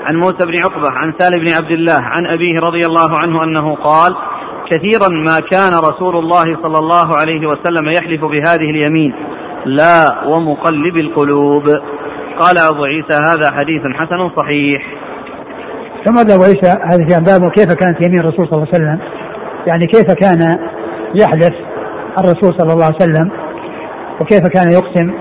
عن 0.04 0.16
موسى 0.16 0.46
بن 0.46 0.56
عقبة 0.64 0.90
عن 0.90 1.14
سالم 1.18 1.44
بن 1.44 1.52
عبد 1.52 1.70
الله 1.70 1.98
عن 2.00 2.26
أبيه 2.26 2.54
رضي 2.62 2.86
الله 2.86 3.16
عنه 3.16 3.44
أنه 3.44 3.74
قال 3.74 4.16
كثيرا 4.70 5.08
ما 5.08 5.40
كان 5.40 5.72
رسول 5.90 6.16
الله 6.16 6.44
صلى 6.62 6.78
الله 6.78 7.16
عليه 7.20 7.46
وسلم 7.46 7.88
يحلف 7.88 8.24
بهذه 8.24 8.70
اليمين 8.70 9.14
لا 9.66 10.24
ومقلب 10.26 10.96
القلوب 10.96 11.64
قال 12.40 12.58
أبو 12.58 12.84
عيسى 12.84 13.16
هذا 13.16 13.50
حديث 13.56 13.82
حسن 13.94 14.30
صحيح 14.36 14.82
ثم 16.04 16.18
أبو 16.18 16.42
عيسى 16.42 16.78
هذا 16.90 17.06
في 17.08 17.24
باب 17.24 17.50
كيف 17.50 17.72
كانت 17.72 18.06
يمين 18.06 18.20
الرسول 18.20 18.48
صلى 18.48 18.62
الله 18.62 18.68
عليه 18.74 18.84
وسلم؟ 18.84 18.98
يعني 19.66 19.86
كيف 19.86 20.12
كان 20.12 20.58
يحلف 21.14 21.54
الرسول 22.18 22.54
صلى 22.58 22.72
الله 22.72 22.84
عليه 22.84 22.96
وسلم؟ 22.96 23.43
وكيف 24.20 24.46
كان 24.46 24.72
يقسم؟ 24.72 25.14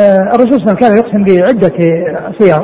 آه، 0.00 0.22
الرسول 0.34 0.52
صلى 0.52 0.62
الله 0.62 0.76
عليه 0.76 0.76
وسلم 0.76 0.80
كان 0.80 0.96
يقسم 0.96 1.24
بعدة 1.24 1.76
صيغ 2.38 2.62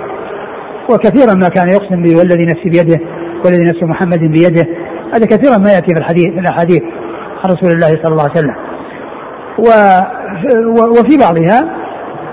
وكثيرا 0.90 1.34
ما 1.34 1.48
كان 1.48 1.68
يقسم 1.68 2.18
والذي 2.18 2.46
نفسي 2.46 2.68
بيده 2.70 3.00
والذي 3.44 3.64
نفس 3.64 3.82
محمد 3.82 4.18
بيده. 4.18 4.66
هذا 5.14 5.26
كثيرا 5.26 5.58
ما 5.58 5.72
يأتي 5.72 5.94
في 5.94 6.00
الحديث 6.00 6.24
في 6.24 6.40
الأحاديث 6.40 6.82
عن 7.44 7.52
رسول 7.52 7.70
الله 7.70 7.88
صلى 7.88 8.12
الله 8.12 8.22
عليه 8.22 8.32
وسلم. 8.32 8.54
و 9.58 9.68
وفي 10.98 11.18
بعضها 11.18 11.82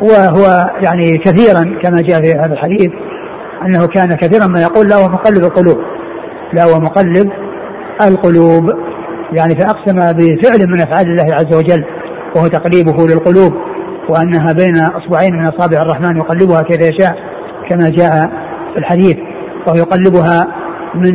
وهو 0.02 0.70
يعني 0.84 1.18
كثيرا 1.18 1.80
كما 1.84 2.02
جاء 2.02 2.22
في 2.22 2.32
هذا 2.32 2.54
الحديث 2.54 2.92
أنه 3.66 3.88
كان 3.88 4.16
كثيرا 4.16 4.48
ما 4.48 4.62
يقول 4.62 4.88
لا 4.88 4.98
ومقلب 4.98 5.44
القلوب. 5.44 5.78
لا 6.54 6.66
ومقلب 6.66 7.32
القلوب. 8.02 8.64
يعني 9.32 9.56
فأقسم 9.56 9.96
بفعل 9.96 10.70
من 10.70 10.82
أفعال 10.82 11.08
الله 11.08 11.36
عز 11.36 11.56
وجل. 11.56 11.86
وهو 12.36 12.48
تقليبه 12.48 13.08
للقلوب 13.08 13.54
وأنها 14.10 14.54
بين 14.54 14.78
أصبعين 14.78 15.36
من 15.36 15.48
أصابع 15.48 15.78
الرحمن 15.82 16.18
يقلبها 16.18 16.62
كيف 16.62 16.80
يشاء 16.82 17.16
كما 17.70 17.90
جاء 17.90 18.12
في 18.74 18.80
الحديث. 18.80 19.18
وهو 19.68 19.78
يقلبها 19.78 20.48
من 20.96 21.14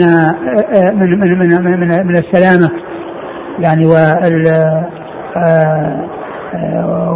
من 0.95 1.21
من 1.21 1.39
من, 1.39 1.81
من, 1.81 2.07
من 2.07 2.17
السلامة. 2.17 2.71
يعني 3.59 3.87
وال 3.87 4.65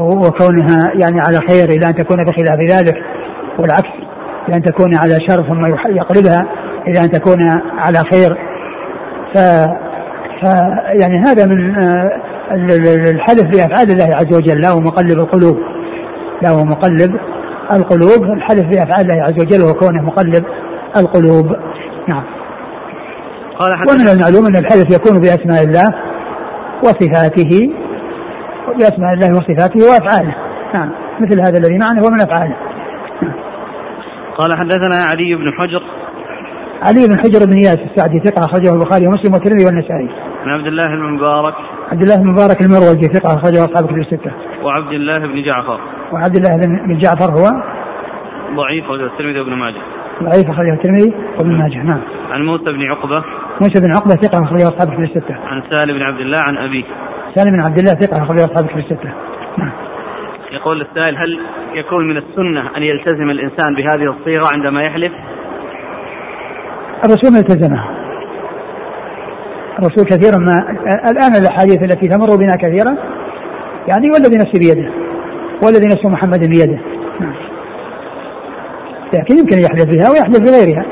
وكونها 0.01 0.93
يعني 0.95 1.21
على 1.21 1.39
خير 1.49 1.69
إلى 1.69 1.87
أن 1.87 1.95
تكون 1.95 2.25
بخلاف 2.25 2.59
ذلك 2.71 2.95
والعكس 3.59 3.91
إلى 4.49 4.57
أن 4.57 4.63
تكون 4.63 4.97
على 4.97 5.19
شر 5.29 5.43
ثم 5.43 5.67
يقلبها 5.97 6.47
إلى 6.89 7.01
أن 7.05 7.11
تكون 7.11 7.39
على 7.79 7.99
خير. 8.13 8.39
ف, 9.35 9.39
ف 10.43 10.45
يعني 11.01 11.19
هذا 11.27 11.47
من 11.47 11.75
الحلف 12.51 13.45
بأفعال 13.45 13.91
الله 13.91 14.17
عز 14.17 14.35
وجل 14.35 14.61
لا 14.61 14.71
هو 14.71 14.81
مقلب 14.81 15.19
القلوب 15.19 15.57
لا 16.43 16.51
هو 16.51 16.65
مقلب 16.65 17.17
القلوب 17.73 18.25
الحلف 18.37 18.65
بأفعال 18.65 19.01
الله 19.01 19.23
عز 19.23 19.41
وجل 19.41 19.63
وكونه 19.63 20.03
مقلب 20.03 20.45
القلوب 20.97 21.47
نعم 22.09 22.25
قال 23.59 23.71
ومن 23.91 24.09
المعلوم 24.09 24.47
أن 24.47 24.57
الحلف 24.57 24.91
يكون 24.91 25.21
بأسماء 25.21 25.65
الله 25.65 25.87
وصفاته 26.85 27.71
بأسماء 28.79 29.13
الله 29.15 29.31
وصفاته 29.31 29.81
وأفعاله 29.87 30.35
نعم 30.75 30.91
مثل 31.21 31.41
هذا 31.41 31.59
الذي 31.59 31.79
معنا 31.79 32.07
ومن 32.07 32.21
أفعاله 32.21 32.57
نعم. 33.23 33.35
قال 34.39 34.59
حدثنا 34.59 34.97
علي 34.97 35.35
بن 35.35 35.53
حجر 35.53 35.83
علي 36.83 37.07
بن 37.07 37.19
حجر 37.19 37.47
بن 37.47 37.59
ياس 37.59 37.79
السعدي 37.79 38.19
ثقة 38.19 38.45
أخرجه 38.45 38.75
البخاري 38.75 39.07
ومسلم 39.07 39.33
والترمذي 39.35 39.65
والنسائي. 39.65 40.09
عن 40.45 40.49
عبد 40.49 40.67
الله 40.67 40.87
بن 40.87 41.15
مبارك. 41.15 41.55
عبد 41.93 42.03
الله 42.03 42.17
بن 42.17 42.27
مبارك 42.27 42.61
المروزي 42.61 43.09
ثقة 43.09 43.35
أخرجه 43.35 43.65
أصحاب 43.65 43.87
كتب 43.87 43.99
الستة. 43.99 44.33
وعبد 44.63 44.93
الله 44.93 45.19
بن 45.19 45.43
جعفر. 45.43 45.81
وعبد 46.13 46.37
الله 46.37 46.57
بن 46.87 46.99
جعفر 46.99 47.31
هو 47.31 47.47
ضعيف 48.57 48.85
أخرجه 48.85 49.07
الترمذي 49.07 49.41
وابن 49.41 49.55
ماجه. 49.55 49.81
ضعيف 50.23 50.51
أخرجه 50.51 50.75
الترمذي 50.75 51.15
وابن 51.39 51.53
ماجه 51.59 51.83
نعم. 51.83 52.01
عن 52.31 52.47
موسى 52.47 52.65
بن 52.65 52.83
عقبة. 52.83 53.25
موسى 53.61 53.81
بن 53.81 53.91
عقبة 53.97 54.15
ثقة 54.15 54.45
أخرجه 54.45 54.69
أصحاب 54.69 54.89
كتب 54.89 55.03
الستة. 55.03 55.35
عن 55.35 55.63
سالم 55.71 55.99
بن 55.99 56.03
عبد 56.03 56.21
الله 56.21 56.39
عن 56.39 56.57
أبيه. 56.57 56.85
سالم 57.35 57.51
بن 57.51 57.61
عبد 57.61 57.79
الله 57.79 57.95
ثقة 57.95 58.23
أخرجه 58.23 58.45
أصحاب 58.45 58.67
كتب 58.67 58.79
الستة. 58.79 59.13
نعم. 59.59 59.73
يقول 60.53 60.81
السائل 60.81 61.17
هل 61.17 61.41
يكون 61.75 62.09
من 62.09 62.17
السنة 62.17 62.77
أن 62.77 62.83
يلتزم 62.83 63.31
الإنسان 63.31 63.75
بهذه 63.75 64.15
الصيغة 64.19 64.47
عندما 64.53 64.81
يحلف؟ 64.81 65.13
الرسول 67.05 67.37
التزمها 67.37 67.98
الرسول 69.79 70.05
كثيرا 70.05 70.39
ما 70.39 70.53
الآن 71.11 71.37
الأحاديث 71.43 71.83
التي 71.83 72.09
تمر 72.09 72.37
بنا 72.37 72.53
كثيرا 72.57 72.97
يعني 73.89 74.11
والذي 74.11 74.37
نفسي 74.37 74.59
بيده 74.59 74.91
والذي 75.65 75.87
نفس 75.87 76.05
محمد 76.05 76.41
بيده. 76.49 76.79
لكن 79.15 79.39
يمكن 79.39 79.59
يحلف 79.59 79.85
بها 79.85 80.11
ويحلف 80.11 80.41
بغيرها. 80.41 80.85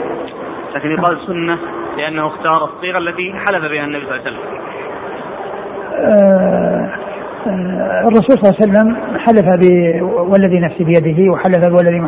لكن 0.75 0.90
يقال 0.90 1.18
سنة 1.27 1.59
لأنه 1.96 2.27
اختار 2.27 2.64
الصيغة 2.64 2.99
التي 2.99 3.33
حلف 3.33 3.72
بها 3.72 3.85
النبي 3.85 4.07
صلى 4.07 4.16
الله 4.16 4.27
عليه 4.27 4.31
وسلم. 4.31 4.40
آه، 5.94 6.90
آه، 7.46 8.09
الرسول 8.09 8.38
صلى 8.38 8.51
الله 8.51 8.55
عليه 8.61 8.72
وسلم 8.72 8.96
حلف 9.18 9.46
والذي 10.18 10.61
نفسي 10.61 10.85
بيده 10.85 11.33
وحلف 11.33 11.68
بوالذي 11.68 12.01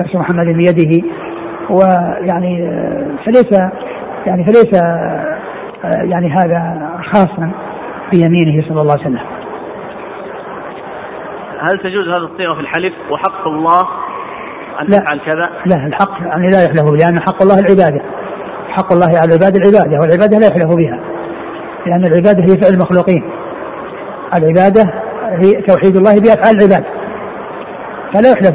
نفس 0.00 0.14
محمد 0.14 0.46
بيده. 0.46 1.06
ويعني 1.70 2.68
آه، 2.68 3.06
فليس 3.24 3.60
يعني 4.26 4.44
فليس 4.44 4.82
يعني 5.84 6.30
هذا 6.30 6.90
خاصا 7.12 7.50
بيمينه 8.12 8.68
صلى 8.68 8.80
الله 8.80 8.92
عليه 8.92 9.02
وسلم. 9.02 9.20
هل 11.60 11.78
تجوز 11.78 12.08
هذا 12.08 12.24
الصيغة 12.32 12.54
في 12.54 12.60
الحلف 12.60 12.94
وحق 13.10 13.46
الله 13.46 13.80
أن 14.80 14.86
لا. 14.88 14.98
تفعل 14.98 15.20
كذا؟ 15.20 15.50
لا 15.66 15.86
الحق 15.86 16.20
يعني 16.20 16.48
لا 16.48 16.64
يحلف 16.64 16.90
لأن 16.90 17.20
حق 17.20 17.42
الله 17.42 17.58
العبادة. 17.58 18.02
حق 18.68 18.92
الله 18.92 19.06
على 19.06 19.34
العباد 19.34 19.56
العبادة 19.56 20.00
والعبادة 20.00 20.38
لا 20.38 20.46
يحلف 20.46 20.74
بها 20.76 21.00
لأن 21.86 22.04
العبادة 22.04 22.42
هي 22.42 22.60
فعل 22.60 22.72
المخلوقين. 22.72 23.22
العبادة 24.34 24.92
هي 25.42 25.62
توحيد 25.62 25.96
الله 25.96 26.20
بأفعال 26.20 26.56
العباد. 26.56 26.84
فلا 28.14 28.30
يحلف 28.30 28.54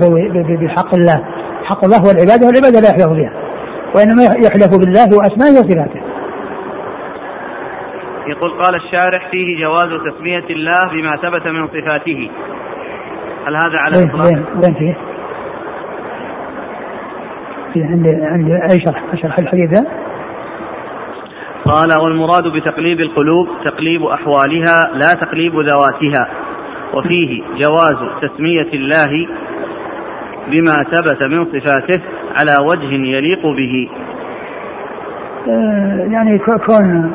بحق 0.61 0.95
الله. 0.95 1.25
حق 1.63 1.85
الله 1.85 1.97
هو 1.97 2.11
العبادة 2.11 2.47
والعبادة 2.47 2.79
لا 2.79 2.89
يحلف 2.89 3.07
بها. 3.07 3.33
وإنما 3.95 4.23
يحلف 4.23 4.77
بالله 4.79 5.17
وأسمائه 5.17 5.51
وصفاته. 5.51 6.04
يقول 8.27 8.51
قال 8.51 8.75
الشارح 8.75 9.31
فيه 9.31 9.65
جواز 9.65 10.01
تسمية 10.11 10.45
الله 10.49 10.91
بما 10.91 11.15
ثبت 11.15 11.47
من 11.47 11.67
صفاته 11.67 12.29
هل 13.47 13.55
هذا 13.55 13.79
على 13.79 14.03
الإطلاق؟ 14.03 14.25
وين 14.25 14.45
وين 14.63 14.73
فيه؟ 14.73 14.97
في 17.73 17.83
عندي 17.83 18.09
عندي 18.25 18.53
أي 18.53 18.79
شرح 18.85 19.03
أشرح 19.13 19.39
الحديث 19.39 19.69
ذا؟ 19.69 19.85
قال 21.65 22.03
والمراد 22.03 22.47
بتقليب 22.47 22.99
القلوب 23.01 23.47
تقليب 23.65 24.03
أحوالها 24.03 24.91
لا 24.93 25.13
تقليب 25.13 25.53
ذواتها 25.53 26.27
وفيه 26.93 27.43
جواز 27.43 28.09
تسمية 28.21 28.73
الله 28.73 29.27
بما 30.47 30.83
ثبت 30.91 31.27
من 31.27 31.45
صفاته 31.45 32.03
على 32.39 32.67
وجه 32.67 32.93
يليق 32.93 33.41
به 33.41 33.89
آه، 35.47 36.07
يعني 36.11 36.37
كون 36.37 37.11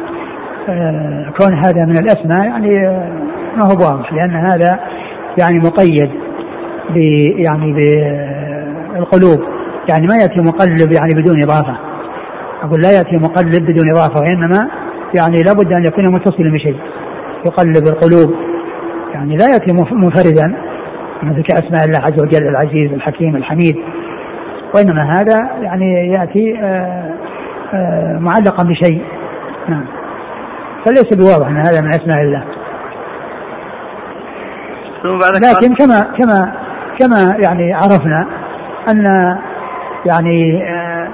كون 1.39 1.55
هذا 1.55 1.85
من 1.85 1.99
الأسماء 1.99 2.45
يعني 2.47 2.89
آه، 2.89 3.09
ما 3.57 3.63
هو 3.63 3.87
واضح 3.87 4.13
لأن 4.13 4.37
هذا 4.37 4.81
يعني 5.39 5.59
مقيد 5.59 6.11
ب 6.91 6.97
يعني 7.47 7.73
بالقلوب. 7.73 9.41
يعني 9.91 10.07
ما 10.07 10.17
يأتي 10.23 10.41
مقلب 10.41 10.93
يعني 10.93 11.23
بدون 11.23 11.43
إضافة. 11.43 11.77
أقول 12.63 12.83
لا 12.83 12.91
يأتي 12.91 13.17
مقلب 13.17 13.63
بدون 13.63 13.91
إضافة 13.93 14.21
وإنما 14.21 14.71
يعني 15.15 15.43
لابد 15.43 15.73
أن 15.73 15.85
يكون 15.85 16.09
متصلا 16.09 16.53
بشيء 16.53 16.77
يقلب 17.47 17.87
القلوب. 17.87 18.35
يعني 19.15 19.37
لا 19.37 19.49
يأتي 19.53 19.73
منفردا 19.93 20.55
مثل 21.23 21.43
كأسماء 21.43 21.85
الله 21.85 21.99
عز 21.99 22.23
وجل 22.23 22.49
العزيز 22.49 22.93
الحكيم 22.93 23.37
الحميد. 23.37 23.77
وإنما 24.75 25.19
هذا 25.19 25.51
يعني 25.63 26.13
يأتي 26.19 26.59
آه، 26.63 27.15
آه، 27.75 28.19
معلقا 28.19 28.65
بشيء. 28.65 29.03
نعم. 29.69 30.00
فليس 30.87 31.15
بواضح 31.15 31.49
أن 31.49 31.57
هذا 31.57 31.81
من 31.81 31.89
اسماء 31.89 32.23
الله. 32.23 32.45
لكن 35.51 35.75
كما 35.75 36.01
كما 36.19 36.53
كما 37.01 37.37
يعني 37.39 37.75
عرفنا 37.75 38.27
أن 38.91 39.05
يعني 40.07 40.63
آه، 40.69 41.09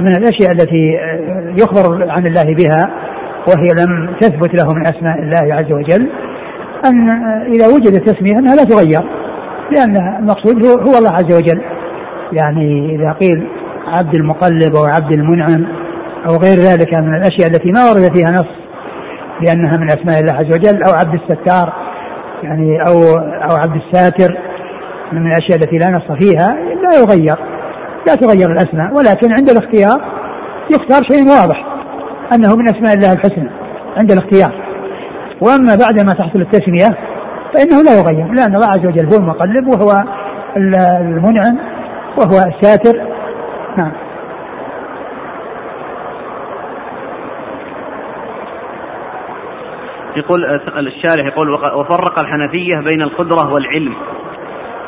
من 0.00 0.08
الأشياء 0.08 0.52
التي 0.52 0.98
يخبر 1.62 2.10
عن 2.10 2.26
الله 2.26 2.44
بها 2.44 2.90
وهي 3.48 3.84
لم 3.84 4.14
تثبت 4.20 4.54
له 4.54 4.74
من 4.74 4.86
أسماء 4.86 5.18
الله 5.18 5.54
عز 5.54 5.72
وجل 5.72 6.08
أن 6.84 7.10
إذا 7.54 7.66
وجدت 7.66 8.08
تسمية 8.08 8.38
أنها 8.38 8.54
لا 8.54 8.64
تغير 8.64 9.02
لأن 9.70 9.96
المقصود 10.18 10.66
هو 10.66 10.98
الله 10.98 11.12
عز 11.12 11.34
وجل. 11.34 11.60
يعني 12.32 12.96
إذا 12.96 13.12
قيل 13.12 13.46
عبد 13.86 14.14
المقلب 14.14 14.76
أو 14.76 14.84
عبد 14.84 15.12
المنعم 15.12 15.66
أو 16.26 16.36
غير 16.36 16.58
ذلك 16.58 16.94
من 16.94 17.14
الأشياء 17.14 17.48
التي 17.48 17.72
ما 17.72 17.84
ورد 17.84 18.16
فيها 18.16 18.30
نص 18.30 18.46
بانها 19.40 19.76
من 19.76 19.90
أسماء 19.90 20.20
الله 20.20 20.32
عز 20.32 20.54
وجل 20.54 20.82
أو 20.82 20.92
عبد 20.92 21.14
الستار 21.14 21.72
يعني 22.42 22.78
أو 22.86 23.16
أو 23.50 23.56
عبد 23.56 23.76
الساتر 23.76 24.38
من 25.12 25.26
الأشياء 25.26 25.58
التي 25.58 25.76
لا 25.76 25.90
نص 25.90 26.24
فيها 26.24 26.56
لا 26.82 26.98
يغير 26.98 27.36
لا 28.08 28.14
تغير 28.14 28.52
الأسماء 28.52 28.94
ولكن 28.94 29.32
عند 29.32 29.50
الاختيار 29.50 30.00
يختار 30.70 31.02
شيء 31.10 31.28
واضح 31.28 31.64
أنه 32.32 32.56
من 32.56 32.68
أسماء 32.68 32.94
الله 32.94 33.12
الحسنى 33.12 33.50
عند 34.00 34.12
الاختيار. 34.12 34.52
وأما 35.40 35.76
بعد 35.76 36.04
ما 36.04 36.12
تحصل 36.12 36.40
التسمية 36.40 36.98
فإنه 37.54 37.82
لا 37.82 37.98
يغير 37.98 38.32
لأن 38.32 38.54
الله 38.54 38.66
عز 38.66 38.86
وجل 38.86 39.14
هو 39.14 39.20
المقلب 39.20 39.68
وهو 39.68 40.04
المنعم 40.56 41.58
وهو 42.18 42.38
الساتر. 42.38 43.00
نعم. 43.78 43.92
يقول 50.16 50.44
الشارح 50.86 51.26
يقول 51.26 51.50
وفرق 51.50 52.18
الحنفية 52.18 52.74
بين 52.90 53.02
القدرة 53.02 53.52
والعلم. 53.52 53.94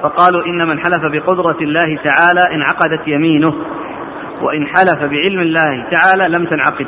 فقالوا 0.02 0.46
إن 0.46 0.68
من 0.68 0.78
حلف 0.78 1.00
بقدرة 1.12 1.56
الله 1.60 1.98
تعالى 2.04 2.54
انعقدت 2.54 3.08
يمينه 3.08 3.54
وإن 4.42 4.66
حلف 4.66 4.98
بعلم 4.98 5.40
الله 5.40 5.86
تعالى 5.90 6.38
لم 6.38 6.46
تنعقد. 6.46 6.86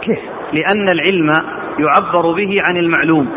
كيف؟ 0.00 0.18
لأن 0.52 0.88
العلم 0.88 1.32
يعبر 1.78 2.32
به 2.32 2.62
عن 2.68 2.76
المعلوم. 2.76 3.28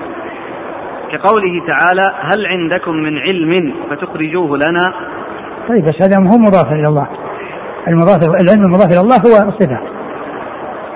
كقوله 1.11 1.67
تعالى 1.67 2.15
هل 2.21 2.45
عندكم 2.45 2.91
من 2.91 3.17
علم 3.17 3.73
فتخرجوه 3.89 4.57
لنا؟ 4.57 4.85
طيب 5.69 5.83
بس 5.83 6.01
هذا 6.01 6.17
هو 6.17 6.37
مضاف 6.37 6.71
إلى 6.71 6.87
الله. 6.87 7.07
المضاف 7.87 8.41
العلم 8.41 8.63
المضاف 8.65 8.87
إلى 8.91 8.99
الله 8.99 9.15
هو 9.15 9.49
الصفة. 9.49 9.79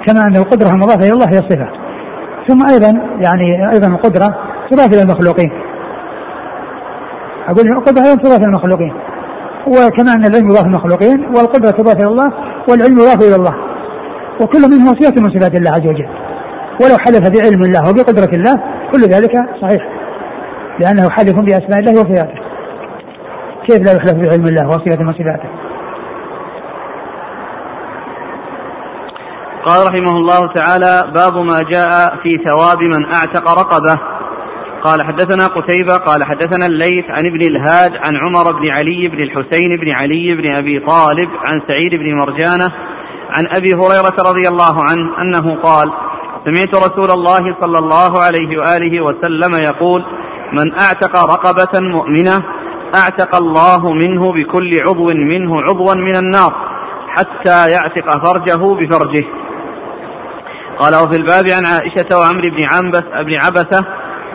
كما 0.05 0.21
أن 0.27 0.35
القدرة 0.35 0.69
المضافة 0.69 1.05
إلى 1.05 1.13
الله 1.13 1.25
هي 1.33 1.39
الصفة. 1.39 1.82
ثم 2.47 2.67
أيضا 2.73 2.91
يعني 3.21 3.71
أيضا 3.73 3.87
القدرة 3.87 4.35
تضاف 4.71 4.87
إلى 4.87 5.01
المخلوقين. 5.01 5.51
أقول 7.47 7.67
القدرة 7.67 8.03
أيضا 8.03 8.23
تضاف 8.23 8.37
إلى 8.37 8.47
المخلوقين. 8.47 8.93
وكما 9.67 10.13
أن 10.13 10.25
العلم 10.25 10.49
يضاف 10.49 10.65
المخلوقين 10.65 11.25
والقدرة 11.35 11.71
تضاف 11.71 11.97
إلى 11.97 12.07
الله 12.07 12.33
والعلم 12.69 12.97
يضاف 12.97 13.27
إلى 13.27 13.35
الله. 13.35 13.55
وكل 14.41 14.61
منه 14.61 14.93
صفة 14.99 15.21
من 15.21 15.29
صفات 15.29 15.55
الله 15.55 15.71
عز 15.71 15.87
وجل. 15.87 16.07
ولو 16.81 16.97
حلف 16.99 17.19
بعلم 17.19 17.61
الله 17.63 17.89
وبقدرة 17.89 18.35
الله 18.35 18.53
كل 18.91 19.01
ذلك 19.01 19.31
صحيح. 19.61 19.89
لأنه 20.79 21.09
حلف 21.09 21.35
بأسماء 21.35 21.79
الله 21.79 21.91
وصفاته. 21.91 22.39
كيف 23.67 23.79
لا 23.85 23.91
يحلف 23.91 24.13
بعلم 24.13 24.45
الله 24.45 24.67
وصفة 24.67 25.03
من 25.03 25.13
صفاته؟ 25.13 25.62
قال 29.65 29.87
رحمه 29.87 30.17
الله 30.17 30.53
تعالى 30.53 31.11
باب 31.15 31.37
ما 31.37 31.61
جاء 31.61 32.15
في 32.23 32.37
ثواب 32.45 32.81
من 32.81 33.13
أعتق 33.13 33.51
رقبة. 33.51 33.99
قال 34.83 35.01
حدثنا 35.05 35.47
قتيبة 35.47 35.97
قال 35.97 36.23
حدثنا 36.23 36.65
الليث 36.65 37.05
عن 37.09 37.25
ابن 37.25 37.41
الهاد 37.41 37.91
عن 38.05 38.13
عمر 38.23 38.51
بن 38.51 38.69
علي 38.69 39.07
بن 39.07 39.23
الحسين 39.23 39.69
بن 39.81 39.91
علي 39.91 40.35
بن 40.35 40.55
أبي 40.55 40.79
طالب 40.79 41.29
عن 41.45 41.61
سعيد 41.67 41.91
بن 41.91 42.15
مرجانة 42.15 42.69
عن 43.37 43.47
أبي 43.55 43.73
هريرة 43.73 44.15
رضي 44.29 44.47
الله 44.47 44.75
عنه 44.89 45.21
أنه 45.23 45.61
قال 45.61 45.91
سمعت 46.45 46.75
رسول 46.75 47.11
الله 47.11 47.55
صلى 47.61 47.79
الله 47.79 48.23
عليه 48.23 48.57
وآله 48.57 49.03
وسلم 49.03 49.51
يقول 49.63 50.05
من 50.57 50.79
أعتق 50.79 51.15
رقبة 51.33 51.79
مؤمنة 51.79 52.43
أعتق 52.95 53.35
الله 53.35 53.93
منه 53.93 54.33
بكل 54.33 54.71
عضو 54.85 55.05
منه 55.05 55.61
عضوا 55.61 55.93
من 55.95 56.15
النار 56.15 56.53
حتى 57.07 57.71
يعتق 57.71 58.25
فرجه 58.25 58.75
بفرجه. 58.75 59.42
قال 60.79 60.95
وفي 60.95 61.15
الباب 61.17 61.45
عن 61.57 61.65
عائشة 61.65 62.17
وعمر 62.17 62.49
بن 62.49 62.63
عنبس 62.73 63.03
بن 63.25 63.33
عبسة 63.33 63.85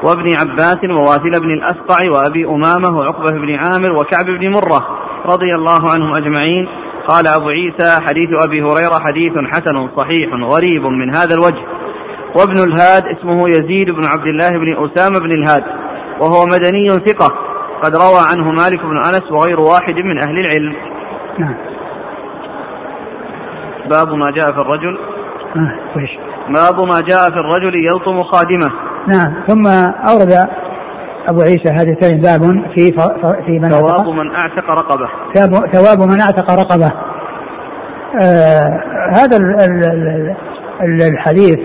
وابن 0.02 0.26
عباس 0.40 0.78
وواثل 0.90 1.40
بن 1.40 1.50
الأسقع 1.50 2.10
وأبي 2.10 2.44
أمامة 2.46 2.98
وعقبة 2.98 3.30
بن 3.30 3.54
عامر 3.54 3.92
وكعب 3.92 4.24
بن 4.24 4.50
مرة 4.50 4.86
رضي 5.26 5.54
الله 5.54 5.92
عنهم 5.92 6.14
أجمعين. 6.14 6.68
قال 7.08 7.26
أبو 7.26 7.48
عيسى 7.48 8.00
حديث 8.06 8.28
أبي 8.44 8.62
هريرة 8.62 8.98
حديث 9.06 9.32
حسن 9.52 9.88
صحيح 9.96 10.30
غريب 10.32 10.82
من 10.82 11.14
هذا 11.16 11.34
الوجه. 11.34 11.64
وابن 12.36 12.58
الهاد 12.58 13.02
اسمه 13.18 13.48
يزيد 13.48 13.90
بن 13.90 14.04
عبد 14.04 14.26
الله 14.26 14.50
بن 14.50 14.84
أسامة 14.84 15.18
بن 15.18 15.32
الهاد 15.32 15.64
وهو 16.20 16.46
مدني 16.46 16.88
ثقة 16.88 17.34
قد 17.82 17.96
روى 17.96 18.20
عنه 18.30 18.50
مالك 18.50 18.80
بن 18.82 18.96
أنس 18.96 19.32
وغير 19.32 19.60
واحد 19.60 19.94
من 19.94 20.18
أهل 20.22 20.38
العلم. 20.38 20.76
نعم. 21.38 21.54
باب 23.90 24.12
ما 24.14 24.30
جاء 24.30 24.52
في 24.52 24.58
الرجل. 24.58 24.98
آه 25.56 25.74
باب 26.48 26.80
ما 26.80 27.00
جاء 27.08 27.30
في 27.30 27.36
الرجل 27.36 27.74
يلطم 27.74 28.22
خادمه. 28.22 28.68
نعم 29.08 29.44
ثم 29.46 29.66
أورد 30.10 30.48
أبو 31.28 31.40
عيسى 31.40 31.68
هذا 31.68 31.90
الثاني 31.92 32.20
باب 32.20 32.40
في 32.76 32.92
في 33.46 33.58
من 33.58 33.68
ثواب 33.68 34.08
من 34.08 34.30
أعتق 34.30 34.70
رقبة. 34.70 35.08
ثواب 35.72 36.08
من 36.08 36.20
أعتق 36.20 36.50
رقبة. 36.50 36.92
آه 38.22 38.82
هذا 39.12 39.36
الحديث 41.08 41.58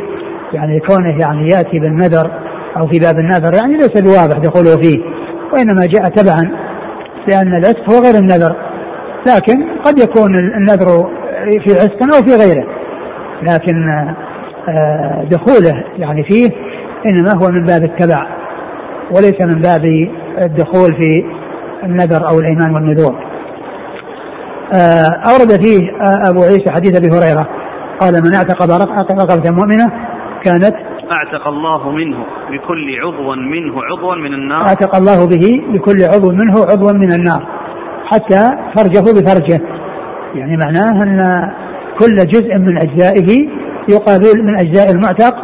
يعني 0.53 0.79
كونه 0.79 1.19
يعني 1.19 1.47
يأتي 1.47 1.79
بالنذر 1.79 2.31
أو 2.77 2.87
في 2.87 2.99
باب 2.99 3.19
النذر 3.19 3.53
يعني 3.61 3.73
ليس 3.73 4.01
بواضح 4.01 4.37
دخوله 4.37 4.81
فيه 4.81 4.99
وإنما 5.53 5.85
جاء 5.85 6.09
تبعا 6.09 6.51
لأن 7.27 7.57
العتق 7.57 7.93
هو 7.93 8.01
غير 8.03 8.15
النذر 8.15 8.55
لكن 9.27 9.79
قد 9.85 9.99
يكون 9.99 10.35
النذر 10.35 11.09
في 11.65 11.79
عتق 11.79 12.15
أو 12.15 12.21
في 12.21 12.35
غيره. 12.35 12.82
لكن 13.41 13.89
آه 14.69 15.23
دخوله 15.23 15.83
يعني 15.97 16.23
فيه 16.23 16.49
إنما 17.05 17.29
هو 17.43 17.51
من 17.51 17.65
باب 17.65 17.83
التبع 17.83 18.27
وليس 19.11 19.41
من 19.41 19.61
باب 19.61 19.81
الدخول 20.41 20.89
في 21.01 21.25
النذر 21.83 22.29
أو 22.29 22.39
الإيمان 22.39 22.73
والنذور. 22.73 23.33
آه، 24.73 25.31
أورد 25.31 25.63
فيه 25.63 25.91
آه، 25.91 26.29
أبو 26.29 26.43
عيسى 26.43 26.71
حديث 26.71 26.95
أبي 26.95 27.07
هريرة 27.07 27.47
قال 27.99 28.13
من 28.13 28.35
اعتق 28.35 28.63
رقبة 28.63 29.51
مؤمنة 29.51 29.87
كانت 30.43 30.75
اعتق 31.11 31.47
الله 31.47 31.91
منه 31.91 32.17
بكل 32.51 32.99
عضو 32.99 33.35
منه 33.35 33.83
عضوا 33.83 34.15
من 34.15 34.33
النار 34.33 34.61
اعتق 34.61 34.95
الله 34.95 35.27
به 35.27 35.63
بكل 35.73 35.97
عضو 36.03 36.31
منه 36.31 36.59
عضوا 36.71 36.91
من 36.91 37.11
النار 37.11 37.47
حتى 38.05 38.49
فرجه 38.75 38.99
بفرجه 38.99 39.61
يعني 40.35 40.57
معناه 40.57 41.03
أن 41.03 41.49
كل 41.99 42.15
جزء 42.15 42.57
من 42.57 42.77
أجزائه 42.77 43.49
يقابل 43.89 44.43
من 44.43 44.59
أجزاء 44.59 44.91
المعتق 44.91 45.35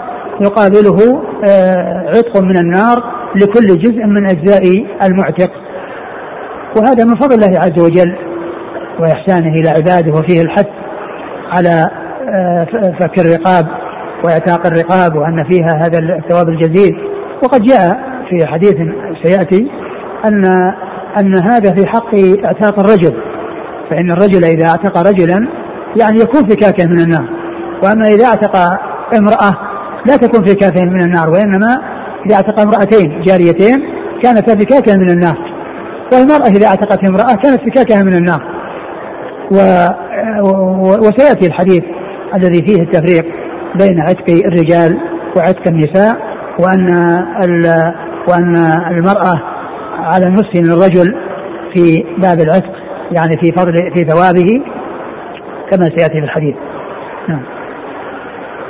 يقابله 0.41 1.23
آه، 1.47 2.05
عتق 2.07 2.41
من 2.41 2.57
النار 2.57 3.03
لكل 3.35 3.67
جزء 3.81 4.05
من 4.05 4.29
أجزاء 4.29 4.63
المعتق. 5.03 5.51
وهذا 6.77 7.05
من 7.05 7.15
فضل 7.15 7.35
الله 7.35 7.59
عز 7.59 7.79
وجل 7.79 8.15
وإحسانه 8.99 9.53
إلى 9.53 9.69
عباده 9.69 10.11
وفيه 10.11 10.41
الحث 10.41 10.67
على 11.51 11.89
فك 12.99 13.19
الرقاب 13.19 13.67
وإعتاق 14.23 14.67
الرقاب 14.67 15.15
وأن 15.15 15.37
فيها 15.49 15.81
هذا 15.83 15.99
الثواب 15.99 16.49
الجزيل. 16.49 16.97
وقد 17.43 17.61
جاء 17.61 17.99
في 18.29 18.45
حديث 18.45 18.75
سيأتي 19.23 19.71
ان 20.25 20.45
أن 21.19 21.37
هذا 21.37 21.73
في 21.73 21.87
حق 21.87 22.15
إعتاق 22.45 22.79
الرجل 22.79 23.13
فإن 23.89 24.11
الرجل 24.11 24.43
إذا 24.43 24.65
أعتق 24.65 24.97
رجلا 25.09 25.47
يعني 25.97 26.19
يكون 26.19 26.47
فكاكا 26.47 26.85
من 26.85 26.99
النار. 26.99 27.29
وأما 27.83 28.07
إذا 28.07 28.25
أعتق 28.25 28.55
امرأة 29.17 29.51
لا 30.05 30.15
تكون 30.15 30.45
فكاكا 30.45 30.85
من 30.85 31.03
النار 31.03 31.29
وإنما 31.29 31.77
إذا 32.25 32.35
أعتق 32.35 32.59
امرأتين 32.59 33.21
جاريتين 33.21 33.77
كانتا 34.23 34.55
فكاكا 34.55 34.97
من 34.97 35.09
النار. 35.09 35.37
والمرأة 36.13 36.47
إذا 36.47 36.67
أعتقت 36.67 37.07
امرأة 37.07 37.33
كانت 37.43 37.61
فكاكها 37.61 38.03
من 38.03 38.13
النار. 38.13 38.59
و 39.51 39.55
وسيأتي 40.99 41.47
الحديث 41.47 41.83
الذي 42.35 42.61
فيه 42.61 42.81
التفريق 42.81 43.25
بين 43.75 44.01
عتق 44.01 44.29
الرجال 44.45 44.97
وعتق 45.37 45.67
النساء 45.67 46.17
وأن 46.59 46.87
وأن 48.29 48.55
المرأة 48.91 49.33
على 49.99 50.25
النصف 50.25 50.55
من 50.55 50.71
الرجل 50.71 51.15
في 51.73 52.03
باب 52.17 52.39
العتق 52.39 52.71
يعني 53.11 53.37
في 53.41 53.51
فضل 53.51 53.73
في 53.95 54.03
ثوابه 54.03 54.61
كما 55.71 55.85
سيأتي 55.85 56.19
في 56.19 56.25
الحديث. 56.25 56.55
نعم. 57.27 57.41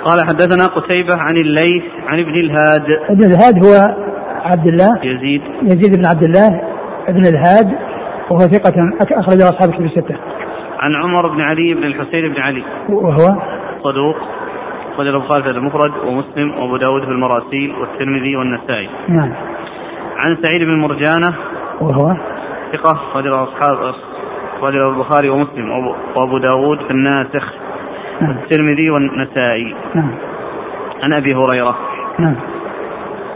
قال 0.05 0.19
حدثنا 0.27 0.65
قتيبة 0.65 1.15
عن 1.17 1.37
الليث 1.37 1.83
عن 2.07 2.19
ابن 2.19 2.33
الهاد 2.33 2.85
ابن 3.09 3.23
الهاد 3.23 3.65
هو 3.65 3.95
عبد 4.43 4.67
الله 4.67 4.99
يزيد 5.03 5.41
يزيد 5.63 5.97
بن 5.97 6.05
عبد 6.05 6.23
الله 6.23 6.61
ابن 7.07 7.25
الهاد 7.25 7.67
وهو 8.31 8.39
ثقة 8.39 8.73
أخرج 9.19 9.41
أصحاب 9.41 9.73
كتب 9.73 9.85
الستة. 9.85 10.15
عن 10.79 10.95
عمر 10.95 11.27
بن 11.27 11.41
علي 11.41 11.73
بن 11.73 11.83
الحسين 11.83 12.33
بن 12.33 12.41
علي 12.41 12.63
وهو 12.89 13.41
صدوق 13.83 14.15
أخرج 14.93 15.07
البخاري 15.07 15.43
في 15.43 15.49
المفرد 15.49 15.91
ومسلم 16.07 16.51
وأبو 16.51 16.77
داود 16.77 17.05
في 17.05 17.11
المراسيل 17.11 17.71
والترمذي 17.71 18.35
والنسائي. 18.35 18.89
نعم. 19.09 19.33
عن 20.17 20.37
سعيد 20.43 20.61
بن 20.61 20.79
مرجانة 20.79 21.35
وهو 21.81 22.17
ثقة 22.73 22.91
أخرج 22.91 23.27
أصحاب 23.27 23.93
أخرج 24.59 24.75
البخاري 24.75 25.29
ومسلم 25.29 25.69
وأبو 26.15 26.37
داود 26.37 26.77
في 26.77 26.91
الناسخ 26.91 27.53
نعم. 28.21 28.37
والترمذي 28.37 28.89
والنسائي. 28.89 29.75
نعم. 29.95 30.11
عن 31.03 31.13
أبي 31.13 31.35
هريرة. 31.35 31.75
نعم. 32.19 32.35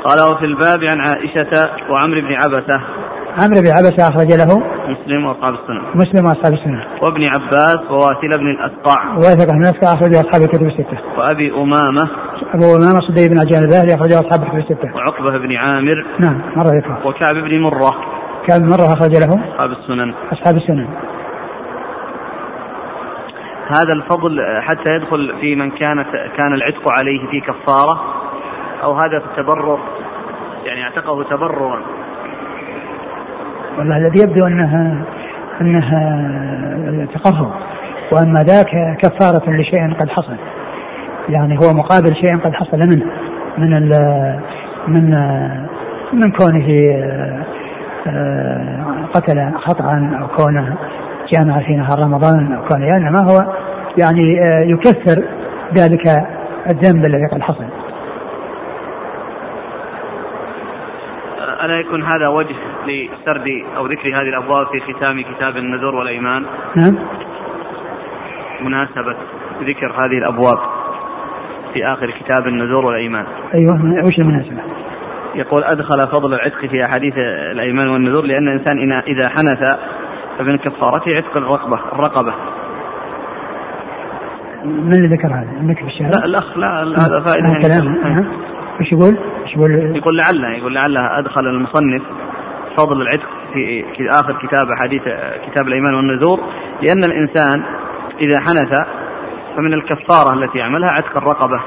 قال 0.03 0.31
وفي 0.31 0.45
الباب 0.45 0.79
عن 0.89 0.97
عائشة 1.05 1.69
وعمرو 1.89 2.21
بن 2.21 2.33
عبسة. 2.33 2.81
عمرو 3.41 3.61
بن 3.61 3.67
عبسة 3.67 4.07
أخرج 4.07 4.31
له. 4.41 4.63
مسلم 4.87 5.25
وأصحاب 5.25 5.53
السنة. 5.53 5.81
مسلم 5.95 6.25
وأصحاب 6.25 6.53
السنة. 6.53 6.85
وابن 7.01 7.23
عباس 7.33 7.91
وواثل 7.91 8.39
بن 8.39 8.47
الأسقع. 8.47 9.15
وثقة 9.17 9.55
من 9.55 9.61
أسقع 9.61 9.93
أخرج 9.93 10.13
أصحاب 10.15 10.41
الكتب 10.41 10.65
الستة. 10.65 10.97
وأبي 11.17 11.51
أمامة. 11.51 12.03
أبو 12.53 12.75
أمامة 12.75 12.99
صدي 13.07 13.29
بن 13.29 13.39
عجان 13.39 13.63
الباهلي 13.63 13.95
أخرج 13.95 14.11
أصحاب 14.11 14.43
الكتب 14.43 14.57
الستة. 14.57 14.95
وعقبة 14.95 15.37
بن 15.37 15.55
عامر. 15.55 16.05
نعم 16.19 16.41
مرة 16.55 16.75
يقرأ. 16.75 17.07
وكعب 17.07 17.35
بن 17.35 17.59
مرة. 17.59 17.91
كعب 18.47 18.61
بن 18.61 18.69
مرة 18.69 18.93
أخرج 18.93 19.13
له. 19.23 19.53
أصحاب 19.53 19.71
السنن. 19.71 20.13
أصحاب 20.31 20.55
السنن. 20.55 20.87
هذا 23.67 23.93
الفضل 23.95 24.61
حتى 24.61 24.89
يدخل 24.89 25.35
في 25.41 25.55
من 25.55 25.71
كانت 25.71 26.07
كان 26.37 26.53
العتق 26.53 26.91
عليه 26.99 27.27
في 27.27 27.39
كفارة 27.39 28.01
أو 28.83 28.93
هذا 28.93 29.19
في 29.19 29.25
التبرر 29.25 29.79
يعني 30.65 30.83
اعتقه 30.83 31.23
تبررا. 31.23 31.81
والله 33.77 33.97
الذي 33.97 34.19
يبدو 34.23 34.47
أنها 34.47 35.05
أنها 35.61 37.07
تقرب 37.13 37.53
وأما 38.11 38.39
ذاك 38.39 38.97
كفارة 38.97 39.49
لشيء 39.49 39.93
قد 39.93 40.09
حصل. 40.09 40.37
يعني 41.29 41.57
هو 41.57 41.73
مقابل 41.73 42.15
شيء 42.15 42.37
قد 42.37 42.53
حصل 42.53 42.77
منه 42.77 43.05
من 43.57 43.77
ال 43.77 43.91
من 44.87 45.09
من 46.13 46.31
كونه 46.31 46.67
آه، 48.07 49.05
قتل 49.13 49.51
خطأ 49.55 50.17
أو 50.21 50.27
كونه 50.27 50.77
جامع 51.33 51.59
في 51.59 51.75
نهار 51.75 51.99
رمضان 51.99 52.53
أو 52.53 52.63
كونه 52.65 52.85
يعني 52.85 53.11
ما 53.11 53.31
هو 53.31 53.53
يعني 53.97 54.21
آه، 54.39 54.65
يكفر 54.65 55.23
ذلك 55.77 56.07
الذنب 56.69 57.05
الذي 57.05 57.27
قد 57.31 57.41
حصل. 57.41 57.65
ألا 61.63 61.79
يكون 61.79 62.03
هذا 62.03 62.27
وجه 62.27 62.55
لسرد 62.87 63.47
أو 63.77 63.85
ذكر 63.85 64.07
هذه 64.09 64.29
الأبواب 64.29 64.67
في 64.67 64.93
ختام 64.93 65.21
كتاب 65.21 65.57
النذور 65.57 65.95
والأيمان؟ 65.95 66.45
نعم. 66.75 66.97
مناسبة 68.61 69.15
ذكر 69.61 69.91
هذه 69.91 70.17
الأبواب 70.17 70.57
في 71.73 71.85
آخر 71.85 72.11
كتاب 72.11 72.47
النذور 72.47 72.85
والأيمان. 72.85 73.25
أيوه 73.55 74.05
وش 74.05 74.19
المناسبة؟ 74.19 74.61
يقول 75.35 75.63
أدخل 75.63 76.07
فضل 76.07 76.33
العتق 76.33 76.65
في 76.65 76.85
أحاديث 76.85 77.13
الأيمان 77.51 77.87
والنذور 77.87 78.25
لأن 78.25 78.47
الإنسان 78.47 78.91
إذا 79.07 79.29
حنث 79.29 79.79
فمن 80.37 80.57
كفارته 80.57 81.15
عتق 81.15 81.37
الرقبة 81.37 81.79
الرقبة 81.93 82.33
من 84.65 84.93
اللي 84.93 85.15
ذكر 85.15 85.27
هذا؟ 85.27 85.75
في 85.75 85.83
الشارع؟ 85.83 86.09
لا 86.09 86.25
الأخ 86.25 86.57
لا 86.57 86.83
هذا 86.83 87.23
فائدة 87.25 87.47
يعني 87.47 88.25
إيش 88.81 88.91
يقول؟ 88.91 89.17
إيش 89.43 89.55
يقول؟ 89.55 89.95
يقول 89.95 90.17
لعله 90.17 90.57
يقول 90.57 90.75
لعله 90.75 91.19
أدخل 91.19 91.47
المصنف 91.47 92.01
فضل 92.77 93.01
العتق 93.01 93.29
في 93.53 94.09
آخر 94.09 94.33
كتاب 94.33 94.67
حديث 94.81 95.01
كتاب 95.47 95.67
الأيمان 95.67 95.93
والنذور 95.93 96.39
لأن 96.81 97.03
الإنسان 97.03 97.63
إذا 98.19 98.39
حنث 98.39 98.87
فمن 99.55 99.73
الكفارة 99.73 100.33
التي 100.33 100.57
يعملها 100.57 100.89
عتق 100.91 101.17
الرقبة. 101.17 101.59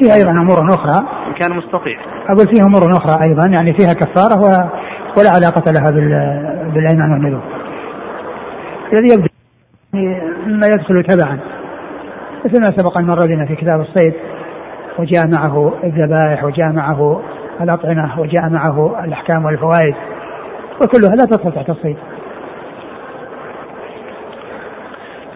فيها 0.00 0.14
أيضا 0.14 0.30
أمور 0.30 0.74
أخرى. 0.74 1.06
إن 1.26 1.32
كان 1.32 1.56
مستطيع. 1.56 2.00
أقول 2.28 2.46
فيها 2.48 2.66
أمور 2.66 2.92
أخرى 2.92 3.28
أيضا 3.28 3.46
يعني 3.46 3.72
فيها 3.78 3.92
كفارة 3.92 4.38
و... 4.40 4.46
ولا 5.18 5.30
علاقة 5.30 5.72
لها 5.72 5.90
بال... 5.90 6.10
بالأيمان 6.74 7.12
والنذور. 7.12 7.42
الذي 8.92 9.14
يبدو 9.14 9.28
مما 10.46 10.66
يدخل 10.66 11.02
تبعا. 11.02 11.38
مثل 12.44 12.60
ما 12.60 12.76
سبق 12.76 12.98
أن 12.98 13.06
مر 13.06 13.26
بنا 13.26 13.46
في 13.46 13.56
كتاب 13.56 13.80
الصيد 13.80 14.14
وجاء 14.98 15.24
معه 15.38 15.74
الذبائح 15.84 16.44
وجاء 16.44 16.72
معه 16.72 17.22
الأطعمة 17.60 18.20
وجاء 18.20 18.48
معه 18.50 19.04
الأحكام 19.04 19.44
والفوائد. 19.44 19.94
وكلها 20.82 21.16
لا 21.16 21.24
تدخل 21.30 21.52
تحت 21.52 21.70
الصيد. 21.70 21.96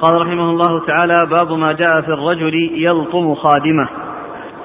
قال 0.01 0.21
رحمه 0.21 0.51
الله 0.51 0.87
تعالى 0.87 1.21
باب 1.31 1.53
ما 1.53 1.73
جاء 1.73 2.01
في 2.01 2.09
الرجل 2.09 2.55
يلطم 2.75 3.35
خادمه. 3.35 3.89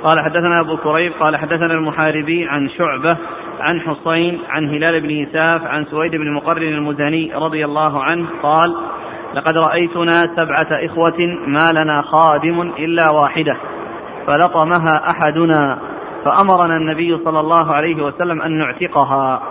قال 0.03 0.19
حدثنا 0.19 0.61
أبو 0.61 0.77
كريب 0.77 1.11
قال 1.19 1.38
حدثنا 1.38 1.73
المحاربي 1.73 2.47
عن 2.49 2.69
شعبة 2.69 3.17
عن 3.60 3.82
حصين 3.82 4.39
عن 4.49 4.70
هلال 4.70 5.01
بن 5.01 5.10
يساف 5.10 5.66
عن 5.66 5.86
سويد 5.86 6.12
بن 6.12 6.34
مقرن 6.34 6.74
المزني 6.74 7.32
رضي 7.36 7.66
الله 7.66 8.03
عنه 8.03 8.28
قال 8.43 8.76
لقد 9.34 9.58
رأيتنا 9.58 10.22
سبعة 10.36 10.68
إخوة 10.72 11.18
ما 11.47 11.72
لنا 11.72 12.01
خادم 12.01 12.62
إلا 12.62 13.12
واحدة 13.12 13.58
فلطمها 14.28 15.05
أحدنا 15.12 15.80
فأمرنا 16.26 16.78
النبي 16.78 17.18
صلى 17.18 17.39
الله 17.39 17.74
عليه 17.74 18.03
وسلم 18.03 18.41
أن 18.41 18.58
نعتقها. 18.58 19.41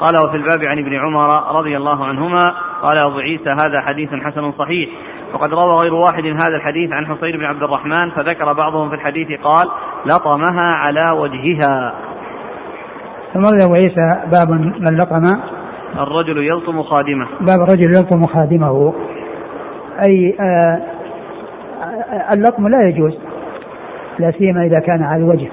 قال 0.00 0.14
وفي 0.26 0.36
الباب 0.36 0.64
عن 0.64 0.78
ابن 0.78 0.94
عمر 0.94 1.56
رضي 1.58 1.76
الله 1.76 2.04
عنهما 2.04 2.54
قال 2.82 2.98
أبو 3.06 3.18
عيسى 3.18 3.50
هذا 3.50 3.80
حديث 3.80 4.10
حسن 4.14 4.52
صحيح 4.52 4.88
وقد 5.34 5.54
روى 5.54 5.76
غير 5.82 5.94
واحد 5.94 6.26
هذا 6.26 6.56
الحديث 6.56 6.92
عن 6.92 7.06
حصين 7.06 7.32
بن 7.32 7.44
عبد 7.44 7.62
الرحمن 7.62 8.10
فذكر 8.10 8.52
بعضهم 8.52 8.88
في 8.88 8.94
الحديث 8.94 9.40
قال 9.40 9.66
لطمها 10.06 10.66
على 10.86 11.20
وجهها. 11.20 11.94
ثم 13.34 13.64
أبو 13.64 13.74
عيسى 13.74 14.08
باب 14.32 14.50
من 14.50 14.96
لطم. 14.96 15.22
الرجل 15.98 16.38
يلطم 16.38 16.82
خادمه. 16.82 17.26
باب 17.40 17.60
الرجل 17.60 17.96
يلطم 17.96 18.26
خادمه. 18.26 18.94
أي 20.08 20.36
آه 20.40 20.78
اللطم 22.34 22.68
لا 22.68 22.88
يجوز 22.88 23.18
لا 24.18 24.30
سيما 24.30 24.64
إذا 24.64 24.80
كان 24.80 25.02
على 25.02 25.22
الوجه. 25.22 25.48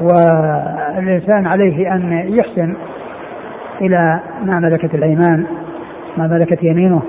والإنسان 0.00 1.46
عليه 1.46 1.94
أن 1.94 2.24
يحسن 2.28 2.76
إلى 3.80 4.20
ما 4.44 4.60
ملكت 4.60 4.94
الأيمان 4.94 5.46
ما 6.16 6.26
ملكت 6.26 6.62
يمينه 6.62 7.02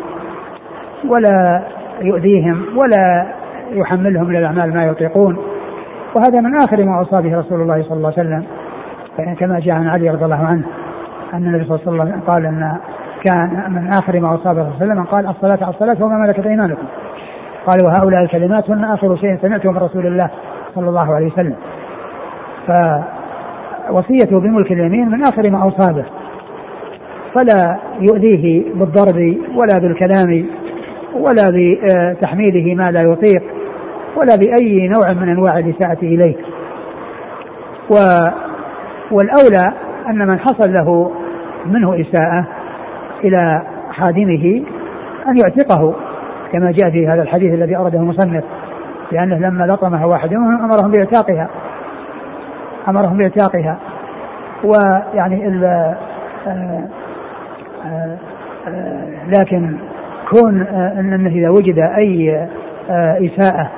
ولا 1.07 1.61
يؤذيهم 2.01 2.65
ولا 2.76 3.28
يحملهم 3.72 4.28
من 4.28 4.36
الأعمال 4.36 4.74
ما 4.74 4.86
يطيقون. 4.86 5.38
وهذا 6.15 6.41
من 6.41 6.55
آخر 6.55 6.86
ما 6.86 6.99
اوصى 6.99 7.22
به 7.22 7.39
رسول 7.39 7.61
الله 7.61 7.84
صلى 7.84 7.97
الله 7.97 8.13
عليه 8.18 8.28
وسلم. 8.28 8.43
كما 9.39 9.59
جاء 9.59 9.76
عن 9.76 9.88
علي 9.88 10.09
رضي 10.09 10.26
الله 10.26 10.45
عنه 10.45 10.63
أن 11.34 11.47
النبي 11.47 11.65
صلى 11.65 11.80
الله 11.88 12.01
عليه 12.01 12.11
وسلم 12.11 12.22
قال 12.28 12.45
إن 12.45 12.78
كان 13.26 13.72
من 13.72 13.88
آخر 13.88 14.20
ما 14.20 14.30
اوصى 14.30 14.43
به 14.43 14.53
صلى 14.53 14.61
الله 14.61 14.76
عليه 14.82 14.86
وسلم 14.91 15.03
قال 15.03 15.28
الصلاة 15.28 15.57
على 15.61 15.74
الصلاة 15.74 16.05
وما 16.05 16.18
ملكت 16.18 16.45
أيمانكم. 16.45 16.84
قال 17.68 17.86
وهؤلاء 17.86 18.24
الكلمات 18.24 18.70
هن 18.70 18.84
آخر 18.84 19.15
شيء 19.15 19.38
سمعته 19.41 19.72
من 19.72 19.78
رسول 19.78 20.07
الله 20.07 20.30
صلى 20.76 20.89
الله 20.89 21.15
عليه 21.15 21.28
وسلم. 21.28 21.55
فوصيته 22.68 24.39
بملك 24.39 24.72
اليمين 24.72 25.09
من 25.09 25.24
آخر 25.26 25.49
ما 25.49 25.63
اوصى 25.63 25.93
به 25.93 26.05
فلا 27.34 27.80
يؤذيه 27.99 28.74
بالضرب 28.74 29.38
ولا 29.55 29.80
بالكلام 29.82 30.45
ولا 31.13 31.51
بتحميله 31.53 32.76
ما 32.76 32.91
لا 32.91 33.01
يطيق 33.01 33.43
ولا 34.15 34.36
بأي 34.36 34.88
نوع 34.88 35.13
من 35.13 35.30
أنواع 35.30 35.59
الإساءة 35.59 35.99
إليه. 36.01 36.36
و 37.91 37.95
والأولى 39.12 39.74
أن 40.10 40.28
من 40.28 40.39
حصل 40.39 40.74
له 40.74 41.12
منه 41.66 42.01
إساءة 42.01 42.47
إلى 43.24 43.62
خادمه 43.97 44.64
أن 45.28 45.38
يعتقه 45.38 45.95
كما 46.51 46.72
جاء 46.72 46.89
في 46.91 47.08
هذا 47.08 47.22
الحديث 47.22 47.53
الذي 47.53 47.78
أورده 47.78 47.99
المصنف 47.99 48.43
لأنه 49.12 49.38
لما 49.38 49.64
لطمها 49.64 50.05
واحد 50.05 50.34
منهم 50.34 50.64
أمرهم 50.64 50.91
بإعتاقها 50.91 51.49
أمرهم 52.88 53.18
بإعتاقها. 53.18 53.78
ويعني 54.64 55.47
ال 55.47 55.64
آه، 55.64 55.97
آه، 57.86 58.18
آه، 58.68 59.08
لكن 59.28 59.78
كون 60.30 60.62
أنه 60.99 61.30
إذا 61.30 61.49
وجد 61.49 61.80
أي 61.80 62.47
إساءة 62.89 63.72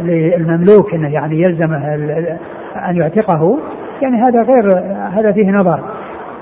للمملوك 0.00 0.94
أنه 0.94 1.08
يعني 1.08 1.42
يلزمه 1.42 1.96
أن 2.90 2.96
يعتقه 2.96 3.58
يعني 4.02 4.16
هذا 4.16 4.42
غير 4.42 4.68
هذا 5.12 5.32
فيه 5.32 5.50
نظر. 5.50 5.80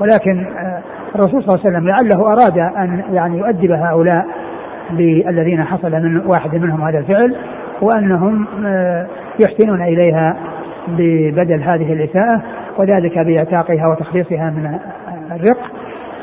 ولكن 0.01 0.47
الرسول 1.15 1.43
صلى 1.43 1.55
الله 1.55 1.61
عليه 1.65 1.69
وسلم 1.71 1.89
لعله 1.89 2.33
أراد 2.33 2.59
أن 2.59 3.03
يعني 3.13 3.39
يؤدب 3.39 3.71
هؤلاء 3.71 4.27
الذين 5.29 5.65
حصل 5.65 5.93
من 5.93 6.27
واحد 6.27 6.55
منهم 6.55 6.83
هذا 6.83 6.99
الفعل 6.99 7.37
وأنهم 7.83 8.47
يحسنون 9.45 9.83
إليها 9.83 10.37
ببدل 10.89 11.63
هذه 11.63 11.93
الإساءة 11.93 12.43
وذلك 12.79 13.19
بإعتاقها 13.19 13.87
وتخليصها 13.87 14.51
من 14.51 14.79
الرق. 15.33 15.59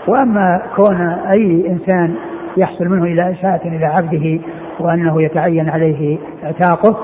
وأما 0.08 0.62
كون 0.76 1.02
أي 1.38 1.68
إنسان 1.70 2.16
يحصل 2.58 2.86
منه 2.86 3.04
إلى 3.04 3.32
إساءة 3.32 3.68
إلى 3.68 3.86
عبده 3.86 4.40
وأنه 4.80 5.22
يتعين 5.22 5.70
عليه 5.70 6.18
إعتاقه 6.44 6.98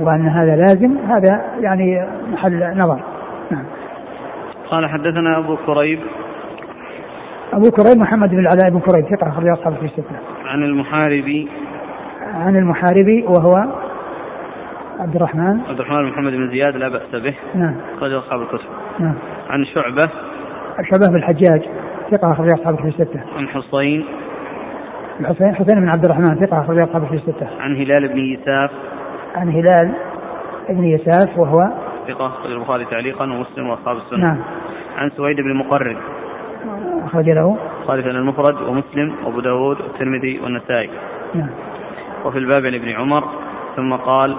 وأن 0.00 0.28
هذا 0.28 0.56
لازم 0.56 0.98
هذا 0.98 1.42
يعني 1.60 2.06
محل 2.32 2.78
نظر. 2.78 3.00
نعم. 3.50 3.64
قال 4.70 4.86
حدثنا 4.86 5.38
أبو 5.38 5.56
كريب. 5.66 6.00
أبو 7.52 7.70
كريب 7.70 7.98
محمد 7.98 8.30
بن 8.30 8.38
العلاء 8.38 8.70
بن 8.70 8.80
كريب 8.80 9.04
ثقة 9.04 9.28
أخرج 9.28 9.48
أصحاب 9.48 9.74
في 9.74 9.84
الستة. 9.84 10.16
عن 10.44 10.62
المحاربي. 10.62 11.48
عن 12.34 12.56
المحاربي 12.56 13.22
وهو 13.22 13.64
عبد 15.00 15.16
الرحمن. 15.16 15.60
عبد 15.68 15.80
الرحمن 15.80 16.02
بن 16.02 16.08
محمد 16.08 16.32
بن 16.32 16.50
زياد 16.50 16.76
لا 16.76 16.88
بأس 16.88 17.22
به. 17.22 17.34
نعم. 17.54 17.74
أخرج 17.96 18.12
أصحاب 18.12 18.40
الكتب. 18.40 18.68
نعم. 18.98 19.14
عن 19.50 19.64
شعبة. 19.64 20.10
شعبة 20.92 21.08
بن 21.08 21.16
الحجاج 21.16 21.62
ثقة 22.10 22.32
أخرج 22.32 22.48
أصحاب 22.52 22.76
في 22.76 22.88
الستة 22.88 23.20
عن 23.36 23.48
حصين 23.48 24.04
الحسين 25.20 25.54
حسين 25.54 25.80
بن 25.80 25.88
عبد 25.88 26.04
الرحمن 26.04 26.46
ثقة 26.46 26.60
أخرج 26.60 26.78
أصحاب 26.78 27.04
في 27.06 27.14
الستة 27.14 27.48
عن 27.60 27.76
هلال 27.76 28.08
بن 28.08 28.18
يساف. 28.18 28.70
عن 29.38 29.48
هلال 29.48 29.94
بن 30.68 30.84
يساف 30.84 31.38
وهو 31.38 31.58
ثقة 32.08 32.26
أخرج 32.26 32.52
البخاري 32.52 32.84
تعليقا 32.84 33.24
ومسلم 33.24 33.68
وأصحاب 33.68 33.96
السنة. 33.96 34.18
نعم. 34.18 34.38
عن 34.96 35.10
سويد 35.10 35.36
بن 35.36 35.54
مقرن. 35.54 35.96
أخرج 37.04 37.30
له 37.30 37.58
خالفا 37.86 38.10
المفرد 38.10 38.62
ومسلم 38.62 39.14
وأبو 39.24 39.40
داود 39.40 39.80
والترمذي 39.80 40.40
والنسائي. 40.40 40.90
نعم. 41.34 41.50
وفي 42.24 42.38
الباب 42.38 42.66
عن 42.66 42.74
ابن 42.74 42.88
عمر 42.88 43.24
ثم 43.76 43.94
قال 43.94 44.36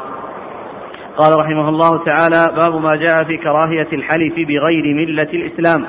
قال 1.17 1.39
رحمه 1.39 1.69
الله 1.69 2.03
تعالى 2.05 2.55
باب 2.55 2.81
ما 2.81 2.95
جاء 2.95 3.23
في 3.23 3.37
كراهية 3.37 3.87
الحلف 3.93 4.35
بغير 4.35 4.95
ملة 4.95 5.29
الإسلام. 5.33 5.85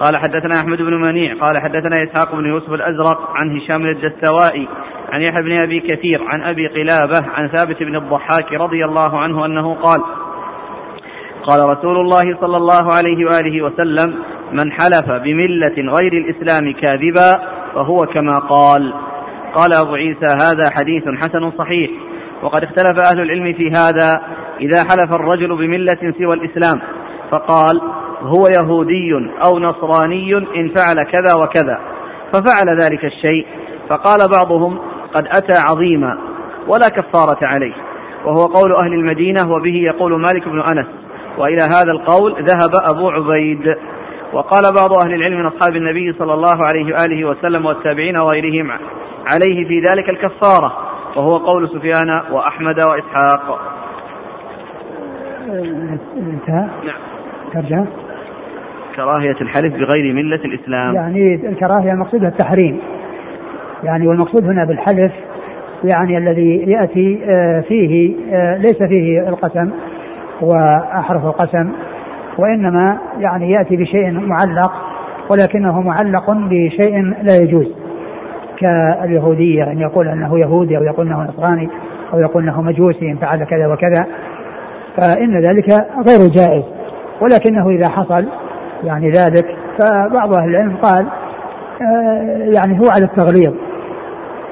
قال 0.00 0.16
حدثنا 0.16 0.60
أحمد 0.60 0.78
بن 0.78 0.94
منيع. 0.94 1.34
قال 1.34 1.58
حدثنا 1.58 2.02
إسحاق 2.02 2.34
بن 2.34 2.46
يوسف 2.46 2.72
الأزرق 2.72 3.30
عن 3.30 3.56
هشام 3.56 3.86
الدستوائي. 3.86 4.68
عن 5.12 5.22
يحيى 5.22 5.42
بن 5.42 5.62
أبي 5.62 5.80
كثير 5.80 6.24
عن 6.28 6.42
أبي 6.42 6.66
قلابة 6.66 7.28
عن 7.34 7.48
ثابت 7.48 7.82
بن 7.82 7.96
الضحاك 7.96 8.52
رضي 8.52 8.84
الله 8.84 9.18
عنه 9.18 9.46
أنه 9.46 9.74
قال 9.74 10.00
قال 11.42 11.68
رسول 11.68 11.96
الله 11.96 12.36
صلى 12.40 12.56
الله 12.56 12.92
عليه 12.92 13.24
وآله 13.24 13.62
وسلم 13.62 14.14
من 14.52 14.72
حلف 14.72 15.10
بملة 15.24 15.92
غير 15.98 16.12
الإسلام 16.12 16.72
كاذبا 16.72 17.42
فهو 17.74 17.96
كما 17.96 18.38
قال 18.38 18.94
قال 19.54 19.72
أبو 19.72 19.94
عيسى 19.94 20.26
هذا 20.26 20.70
حديث 20.76 21.02
حسن 21.22 21.50
صحيح 21.58 21.90
وقد 22.42 22.62
اختلف 22.64 23.00
أهل 23.00 23.20
العلم 23.20 23.52
في 23.52 23.70
هذا 23.70 24.20
إذا 24.60 24.78
حلف 24.78 25.14
الرجل 25.14 25.56
بملة 25.56 26.12
سوى 26.18 26.34
الإسلام 26.34 26.80
فقال 27.30 27.80
هو 28.22 28.46
يهودي 28.46 29.30
أو 29.44 29.58
نصراني 29.58 30.36
إن 30.36 30.68
فعل 30.76 30.96
كذا 31.12 31.34
وكذا 31.34 31.80
ففعل 32.32 32.80
ذلك 32.80 33.04
الشيء 33.04 33.46
فقال 33.88 34.28
بعضهم 34.28 34.78
قد 35.14 35.26
أتى 35.26 35.54
عظيما 35.68 36.18
ولا 36.68 36.88
كفارة 36.88 37.38
عليه. 37.42 37.74
وهو 38.24 38.44
قول 38.44 38.72
أهل 38.84 38.92
المدينة 38.92 39.40
وبه 39.52 39.74
يقول 39.74 40.20
مالك 40.20 40.48
بن 40.48 40.60
أنس. 40.60 40.86
وإلى 41.38 41.62
هذا 41.62 41.92
القول 41.92 42.32
ذهب 42.32 42.70
أبو 42.94 43.10
عبيد. 43.10 43.76
وقال 44.32 44.62
بعض 44.74 45.04
أهل 45.04 45.14
العلم 45.14 45.38
من 45.38 45.46
أصحاب 45.46 45.76
النبي 45.76 46.12
صلى 46.12 46.34
الله 46.34 46.56
عليه 46.70 46.84
وآله 46.84 47.24
وسلم 47.24 47.66
والتابعين 47.66 48.16
وغيرهم 48.16 48.70
عليه 49.32 49.68
في 49.68 49.80
ذلك 49.80 50.08
الكفارة. 50.08 50.72
وهو 51.16 51.30
قول 51.30 51.68
سفيان 51.68 52.10
وأحمد 52.32 52.76
وإسحاق. 52.84 53.60
انتهى؟ 56.16 56.68
نعم. 56.86 57.00
ترجع 57.52 57.84
كراهية 58.96 59.36
الحلف 59.40 59.74
بغير 59.74 60.14
ملة 60.14 60.40
الإسلام. 60.44 60.94
يعني 60.94 61.48
الكراهية 61.48 61.92
المقصود 61.92 62.24
التحريم. 62.24 62.80
يعني 63.84 64.06
والمقصود 64.06 64.44
هنا 64.44 64.64
بالحلف 64.64 65.12
يعني 65.84 66.18
الذي 66.18 66.56
يأتي 66.56 67.20
آه، 67.38 67.60
فيه 67.60 68.14
آه، 68.32 68.56
ليس 68.56 68.82
فيه 68.82 69.28
القسم 69.28 69.70
وأحرف 70.40 71.24
القسم 71.24 71.72
وإنما 72.38 72.98
يعني 73.18 73.50
يأتي 73.50 73.76
بشيء 73.76 74.10
معلق 74.10 74.72
ولكنه 75.30 75.80
معلق 75.80 76.30
بشيء 76.30 77.14
لا 77.22 77.36
يجوز 77.36 77.66
كاليهودية 78.58 79.62
أن 79.62 79.80
يقول 79.80 80.08
أنه 80.08 80.38
يهودي 80.38 80.76
أو 80.78 80.82
يقول 80.82 81.06
أنه 81.06 81.22
نصراني 81.22 81.68
أو 82.12 82.20
يقول 82.20 82.42
أنه 82.42 82.62
مجوسي 82.62 83.10
إن 83.10 83.16
فعل 83.16 83.44
كذا 83.44 83.66
وكذا 83.66 84.06
فإن 84.96 85.40
ذلك 85.40 85.70
غير 86.08 86.28
جائز 86.28 86.64
ولكنه 87.20 87.70
إذا 87.70 87.88
حصل 87.88 88.26
يعني 88.84 89.10
ذلك 89.10 89.56
فبعض 89.78 90.34
أهل 90.38 90.48
العلم 90.48 90.76
قال 90.76 91.06
آه، 91.82 92.52
يعني 92.54 92.80
هو 92.80 92.90
على 92.90 93.04
التغليظ 93.04 93.54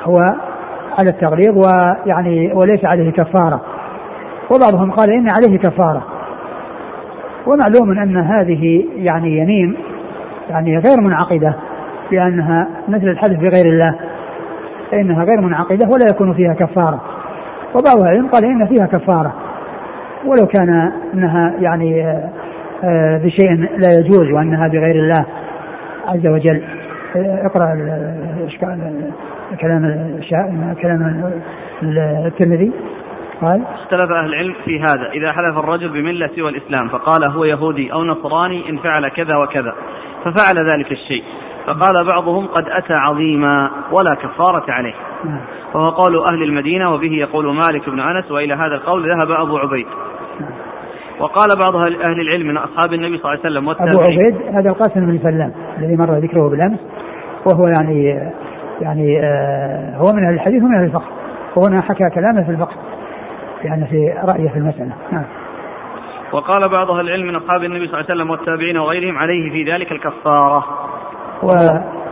هو 0.05 0.19
على 0.99 1.11
التغليظ 1.11 1.57
ويعني 1.57 2.53
وليس 2.53 2.85
عليه 2.85 3.13
كفارة. 3.13 3.61
وبعضهم 4.51 4.91
قال 4.91 5.11
إن 5.11 5.27
عليه 5.31 5.59
كفارة. 5.59 6.03
ومعلوم 7.47 7.99
أن 7.99 8.17
هذه 8.17 8.85
يعني 8.97 9.39
يمين 9.39 9.77
يعني 10.51 10.79
غير 10.79 11.01
منعقدة 11.01 11.55
لأنها 12.13 12.69
مثل 12.89 13.09
الحلف 13.09 13.39
بغير 13.41 13.67
الله. 13.67 13.95
فإنها 14.91 15.25
غير 15.25 15.41
منعقدة 15.41 15.89
ولا 15.89 16.05
يكون 16.11 16.35
فيها 16.35 16.55
كفارة. 16.55 17.01
وبعض 17.75 18.03
العلم 18.03 18.27
قال 18.29 18.45
إن 18.45 18.67
فيها 18.67 18.87
كفارة. 18.87 19.33
ولو 20.27 20.47
كان 20.47 20.93
أنها 21.15 21.55
يعني 21.59 22.07
آه، 22.85 23.19
بشيء 23.19 23.51
لا 23.55 23.93
يجوز 23.99 24.31
وأنها 24.33 24.69
بغير 24.69 24.95
الله 24.95 25.27
عز 26.09 26.27
وجل. 26.27 26.63
اقرأ 27.17 27.75
كلام 29.61 30.11
كلام 30.83 31.33
الترمذي 32.27 32.73
قال 33.41 33.63
اختلف 33.75 34.11
أهل 34.11 34.27
العلم 34.27 34.55
في 34.65 34.81
هذا 34.81 35.11
إذا 35.13 35.33
حلف 35.33 35.59
الرجل 35.59 35.89
بملة 35.89 36.31
سوى 36.37 36.49
الإسلام 36.49 36.89
فقال 36.89 37.25
هو 37.25 37.45
يهودي 37.45 37.93
أو 37.93 38.05
نصراني 38.05 38.71
إن 38.71 38.77
فعل 38.77 39.09
كذا 39.09 39.37
وكذا 39.37 39.75
ففعل 40.25 40.71
ذلك 40.71 40.93
الشيء 40.93 41.25
فقال 41.67 42.05
بعضهم 42.07 42.47
قد 42.47 42.69
أتى 42.69 42.95
عظيما 42.95 43.71
ولا 43.93 44.15
كفارة 44.15 44.73
عليه 44.73 44.95
نعم. 45.25 45.41
وهو 45.75 45.91
قول 45.91 46.25
أهل 46.33 46.43
المدينة 46.43 46.95
وبه 46.95 47.13
يقول 47.13 47.55
مالك 47.55 47.89
بن 47.89 48.01
أنس 48.01 48.31
وإلى 48.31 48.55
هذا 48.55 48.75
القول 48.75 49.11
ذهب 49.11 49.31
أبو 49.31 49.59
عبيد. 49.59 49.87
وقال 51.23 51.59
بعض 51.59 51.77
أهل 51.77 52.20
العلم 52.20 52.47
من 52.47 52.57
أصحاب 52.57 52.93
النبي 52.93 53.18
صلى 53.18 53.33
الله 53.33 53.45
عليه 53.45 53.51
وسلم 53.51 53.68
أبو 53.68 54.01
عبيد 54.01 54.55
هذا 54.57 54.70
القاسم 54.70 55.07
بن 55.07 55.18
سلام 55.18 55.53
الذي 55.79 55.97
مر 55.97 56.18
ذكره 56.18 56.49
بالأمس 56.49 56.79
وهو 57.47 57.62
يعني 57.79 58.05
يعني 58.81 59.20
آه 59.20 59.97
هو 59.97 60.12
من 60.12 60.25
أهل 60.25 60.35
الحديث 60.35 60.62
ومن 60.62 60.75
أهل 60.75 60.85
الفقه 60.85 61.09
وهنا 61.57 61.81
حكى 61.81 62.11
كلامه 62.14 62.45
في 62.45 62.51
الفقه 62.51 62.77
يعني 63.64 63.87
في 63.87 64.14
رأيه 64.25 64.49
في 64.49 64.59
المسألة 64.59 64.93
نعم 65.12 65.25
وقال 66.33 66.68
بعض 66.68 66.91
أهل 66.91 67.01
العلم 67.01 67.27
من 67.27 67.37
أصحاب 67.37 67.64
النبي 67.64 67.87
صلى 67.87 68.01
الله 68.01 68.11
عليه 68.11 68.14
وسلم 68.14 68.31
والتابعين 68.31 68.77
وغيرهم 68.77 69.18
عليه 69.18 69.51
في 69.51 69.73
ذلك 69.73 69.93
الكفارة. 69.93 70.64
و... 71.43 71.49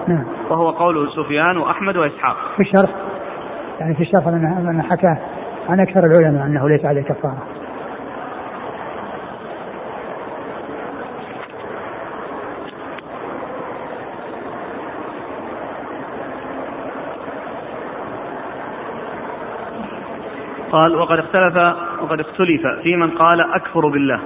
نعم. 0.08 0.24
وهو 0.50 0.70
قول 0.70 1.08
سفيان 1.16 1.56
وأحمد 1.56 1.96
وإسحاق. 1.96 2.36
في 2.56 2.62
الشرح 2.62 2.90
يعني 3.80 3.94
في 3.94 4.00
الشرح 4.00 4.26
أن 4.26 4.82
حكى 4.82 5.16
عن 5.68 5.80
أكثر 5.80 6.00
العلماء 6.04 6.46
أنه 6.46 6.68
ليس 6.68 6.84
عليه 6.84 7.02
كفارة. 7.02 7.42
قال 20.72 20.96
وقد 20.96 21.18
اختلف 21.18 21.56
وقد 22.02 22.20
اختلف 22.20 22.66
في 22.82 22.96
من 22.96 23.10
قال 23.10 23.40
أكفر 23.40 23.88
بالله. 23.88 24.20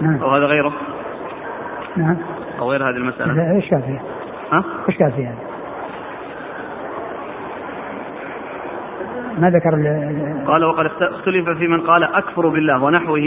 نعم. 0.00 0.22
أو 0.22 0.30
هذا 0.30 0.44
غيره؟ 0.46 0.72
نعم. 1.96 2.16
أو 2.58 2.70
غير 2.70 2.82
هذه 2.88 2.96
المسألة؟ 2.96 3.56
إيش 3.56 3.70
قال 3.70 3.82
فيها؟ 3.82 4.02
ها؟ 4.52 4.64
إيش 4.88 4.98
قال 4.98 5.12
فيها؟ 5.12 5.34
ما 9.38 9.50
ذكر 9.50 9.74
ال- 9.74 9.86
ال- 9.86 10.46
قال 10.46 10.64
وقد 10.64 10.86
اخت- 10.86 11.02
اختلف 11.02 11.48
في 11.58 11.68
من 11.68 11.80
قال 11.80 12.04
أكفر 12.04 12.48
بالله 12.48 12.82
ونحوه 12.84 13.18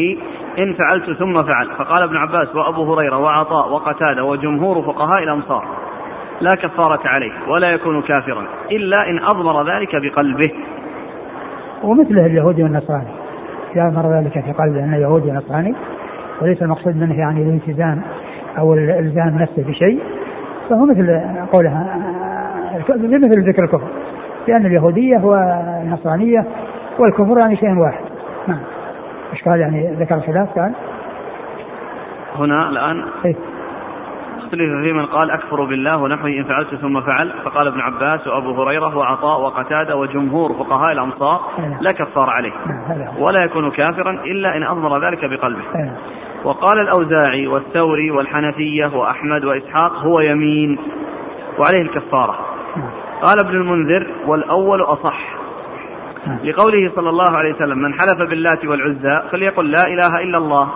إن 0.60 0.74
فعلت 0.80 1.18
ثم 1.20 1.34
فعل. 1.36 1.68
فقال 1.78 2.04
ابن 2.04 2.18
عباس 2.18 2.56
وأبو 2.56 2.94
هريرة 2.94 3.18
وعطاء 3.18 3.72
وقتادة 3.74 4.24
وجمهور 4.24 4.82
فقهاء 4.82 5.24
الأمصار 5.24 5.68
لا 6.42 6.56
كفارة 6.56 7.02
عليه 7.06 7.32
ولا 7.48 7.72
يكون 7.72 8.02
كافرا 8.02 8.46
إلا 8.72 9.10
إن 9.10 9.20
أضمر 9.20 9.70
ذلك 9.70 9.96
بقلبه. 9.96 10.50
ومثله 11.84 12.26
اليهودي 12.26 12.64
والنصراني. 12.64 13.08
إذا 13.76 13.88
أمر 13.88 14.14
ذلك 14.14 14.40
في 14.40 14.52
قلبه 14.52 14.84
أنه 14.84 14.98
يهودي 14.98 15.32
ونصراني 15.32 15.76
وليس 16.42 16.62
المقصود 16.62 16.96
منه 16.96 17.20
يعني 17.20 17.42
الالتزام 17.42 18.02
أو 18.58 18.74
الإلزام 18.74 19.38
نفسه 19.38 19.64
بشيء 19.64 20.00
فهو 20.70 20.86
مثل 20.86 21.22
قولها 21.54 21.98
مثل 23.00 23.50
ذكر 23.50 23.64
الكفر 23.64 23.88
لأن 24.48 24.66
اليهودية 24.66 25.18
والنصرانية 25.18 26.46
والكفر 27.00 27.40
يعني 27.40 27.56
شيء 27.56 27.78
واحد. 27.78 28.04
نعم. 28.48 28.60
إيش 29.34 29.44
قال 29.44 29.60
يعني 29.60 29.96
ذكر 29.96 30.16
الخلاف؟ 30.16 30.60
قال؟ 30.60 30.72
هنا 32.36 32.70
الآن 32.70 33.04
إيه. 33.26 33.36
اختلف 34.48 34.84
في 34.84 34.94
من 34.94 35.06
قال 35.06 35.32
أكفر 35.32 35.64
بالله 35.64 35.98
ونحوه 35.98 36.30
إن 36.30 36.44
فعلت 36.44 36.76
ثم 36.76 37.02
فعل 37.02 37.34
فقال 37.46 37.68
ابن 37.68 37.80
عباس 37.80 38.28
وأبو 38.28 38.64
هريرة 38.64 38.98
وعطاء 38.98 39.42
وقتادة 39.42 39.96
وجمهور 39.96 40.54
فقهاء 40.54 40.92
الأمصار 40.92 41.42
لا 41.82 41.92
كفار 41.92 42.30
عليه 42.30 42.52
نعم 42.90 43.22
ولا 43.22 43.46
يكون 43.46 43.72
كافرا 43.72 44.12
إلا 44.12 44.58
إن 44.58 44.64
أضمر 44.64 45.08
ذلك 45.08 45.26
بقلبه 45.26 45.62
إيه. 45.76 45.98
وقال 46.44 46.80
الأوزاعي 46.80 47.48
والثوري 47.48 48.12
والحنفية 48.12 48.86
وأحمد 48.86 49.46
وإسحاق 49.46 49.94
هو 49.94 50.20
يمين 50.20 50.80
وعليه 51.60 51.82
الكفارة 51.82 52.40
نعم. 52.78 52.90
قال 53.24 53.40
ابن 53.40 53.56
المنذر 53.56 54.08
والأول 54.26 54.82
أصح 54.82 55.36
نعم. 56.28 56.40
لقوله 56.44 56.92
صلى 56.96 57.10
الله 57.10 57.38
عليه 57.38 57.54
وسلم 57.54 57.78
من 57.78 57.94
حلف 57.94 58.30
باللات 58.30 58.66
والعزى 58.66 59.30
فليقل 59.32 59.72
لا 59.72 59.84
إله 59.88 60.24
إلا 60.24 60.38
الله 60.38 60.70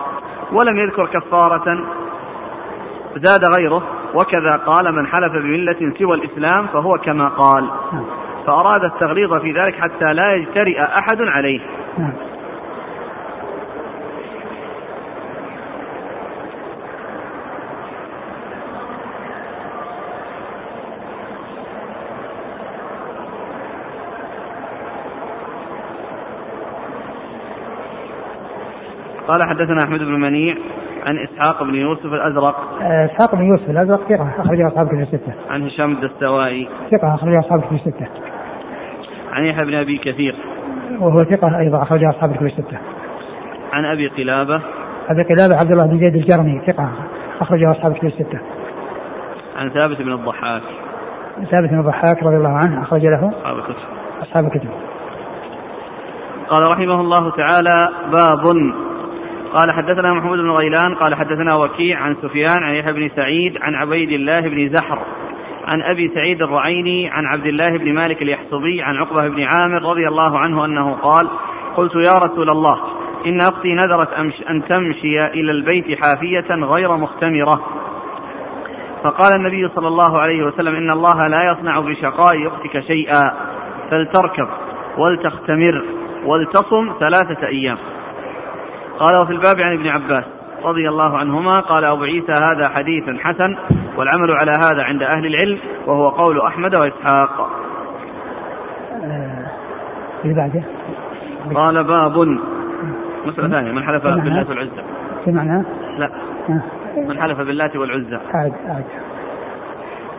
ولم 0.52 0.78
يذكر 0.78 1.06
كفارة 1.06 1.84
زاد 3.16 3.40
غيره 3.58 3.82
وكذا 4.14 4.56
قال 4.56 4.94
من 4.94 5.06
حلف 5.06 5.32
بملة 5.32 5.92
سوى 5.98 6.14
الإسلام 6.14 6.66
فهو 6.66 6.98
كما 6.98 7.28
قال. 7.28 7.70
فأراد 8.46 8.84
التغليظ 8.84 9.34
في 9.34 9.52
ذلك 9.52 9.74
حتى 9.74 10.12
لا 10.12 10.34
يجترئ 10.34 10.80
أحد 10.80 11.22
عليه. 11.22 11.60
قال 29.28 29.48
حدثنا 29.48 29.84
أحمد 29.84 29.98
بن 29.98 30.20
منيع 30.20 30.56
عن 31.06 31.18
إسحاق 31.18 31.62
بن 31.62 31.74
يوسف 31.74 32.06
الأزرق. 32.06 32.56
آه، 32.82 33.04
إسحاق 33.04 33.34
بن 33.34 33.44
يوسف 33.44 33.70
الأزرق 33.70 34.08
ثقة 34.08 34.34
اخرجه 34.38 34.68
أصحاب 34.68 34.86
كتب 34.86 35.00
الستة. 35.00 35.32
عن 35.50 35.62
هشام 35.62 35.92
الدستوائي 35.92 36.68
ثقة 36.90 37.14
اخرجه 37.14 37.38
أصحاب 37.38 37.60
كتب 37.60 37.72
الستة. 37.72 38.06
عن 39.32 39.44
يحيى 39.44 39.64
بن 39.64 39.74
أبي 39.74 39.98
كثير. 39.98 40.36
وهو 41.00 41.24
ثقة 41.24 41.58
أيضا 41.58 41.82
اخرجه 41.82 42.10
أصحاب 42.10 42.36
كتب 42.36 42.46
الستة. 42.46 42.78
عن 43.72 43.84
أبي 43.84 44.08
قلابة. 44.08 44.62
أبي 45.08 45.22
قلابة 45.22 45.56
عبد 45.60 45.70
الله 45.70 45.86
بن 45.86 45.98
زيد 45.98 46.14
الجرمي 46.14 46.62
ثقة 46.66 46.88
اخرجه 47.40 47.70
أصحاب 47.70 47.92
كتب 47.92 48.06
الستة. 48.06 48.40
عن 49.56 49.70
ثابت 49.70 50.02
بن 50.02 50.12
الضحاك. 50.12 50.62
ثابت 51.50 51.70
بن 51.70 51.80
الضحاك 51.80 52.22
رضي 52.22 52.36
الله 52.36 52.58
عنه 52.64 52.82
أخرج 52.82 53.06
له 53.06 53.32
أصحاب 53.40 53.58
الكتب. 53.58 53.74
أصحاب 54.22 54.44
الكتب. 54.44 54.68
قال 56.48 56.62
رحمه 56.62 57.00
الله 57.00 57.30
تعالى 57.30 57.88
باب 58.12 58.42
قال 59.52 59.70
حدثنا 59.70 60.14
محمود 60.14 60.38
بن 60.38 60.50
غيلان 60.50 60.94
قال 60.94 61.14
حدثنا 61.14 61.56
وكيع 61.56 62.00
عن 62.00 62.16
سفيان 62.22 62.62
عن 62.62 62.74
يحيى 62.74 62.92
بن 62.92 63.10
سعيد 63.16 63.58
عن 63.62 63.74
عبيد 63.74 64.10
الله 64.10 64.40
بن 64.40 64.68
زحر 64.68 64.98
عن 65.64 65.82
أبي 65.82 66.10
سعيد 66.14 66.42
الرعيني 66.42 67.10
عن 67.10 67.26
عبد 67.26 67.46
الله 67.46 67.78
بن 67.78 67.94
مالك 67.94 68.22
اليحصبي 68.22 68.82
عن 68.82 68.96
عقبة 68.96 69.28
بن 69.28 69.42
عامر 69.42 69.82
رضي 69.90 70.08
الله 70.08 70.38
عنه 70.38 70.64
أنه 70.64 70.92
قال 70.92 71.28
قلت 71.76 71.94
يا 71.94 72.18
رسول 72.18 72.50
الله 72.50 72.80
إن 73.26 73.38
أختي 73.40 73.74
نذرت 73.74 74.12
أن 74.50 74.62
تمشي 74.68 75.26
إلى 75.26 75.52
البيت 75.52 75.98
حافية 76.04 76.54
غير 76.54 76.96
مختمرة. 76.96 77.62
فقال 79.04 79.36
النبي 79.36 79.68
صلى 79.68 79.88
الله 79.88 80.18
عليه 80.18 80.42
وسلم 80.44 80.74
إن 80.74 80.90
الله 80.90 81.28
لا 81.28 81.52
يصنع 81.52 81.80
بشقاء 81.80 82.46
أختك 82.46 82.80
شيئا 82.80 83.22
فلتركب 83.90 84.48
ولتختمر 84.98 85.84
ولتصم 86.24 86.92
ثلاثة 87.00 87.46
أيام. 87.46 87.78
قال 89.02 89.16
وفي 89.16 89.32
الباب 89.32 89.60
عن 89.60 89.72
ابن 89.72 89.88
عباس 89.88 90.24
رضي 90.64 90.88
الله 90.88 91.18
عنهما 91.18 91.60
قال 91.60 91.84
أبو 91.84 92.02
عيسى 92.02 92.32
هذا 92.32 92.68
حديث 92.68 93.04
حسن 93.20 93.56
والعمل 93.96 94.30
على 94.30 94.50
هذا 94.50 94.82
عند 94.82 95.02
أهل 95.02 95.26
العلم 95.26 95.58
وهو 95.86 96.08
قول 96.08 96.40
أحمد 96.40 96.76
وإسحاق. 96.76 97.50
آه، 99.04 99.46
اللي 100.24 100.34
بعده؟ 100.34 100.62
قال 101.54 101.84
باب. 101.84 102.38
مسألة 103.26 103.48
ثانية. 103.48 103.72
من 103.72 103.84
حلف. 103.84 104.06
باللات 104.06 104.48
والعزى 104.48 104.82
في 105.24 105.32
معناه 105.32 105.64
لا. 105.98 106.10
آه، 106.48 106.62
من 107.08 107.20
حلف 107.20 107.38
باللات 107.38 107.76
والعزى 107.76 108.18
عاد 108.34 108.52
عاد. 108.68 108.84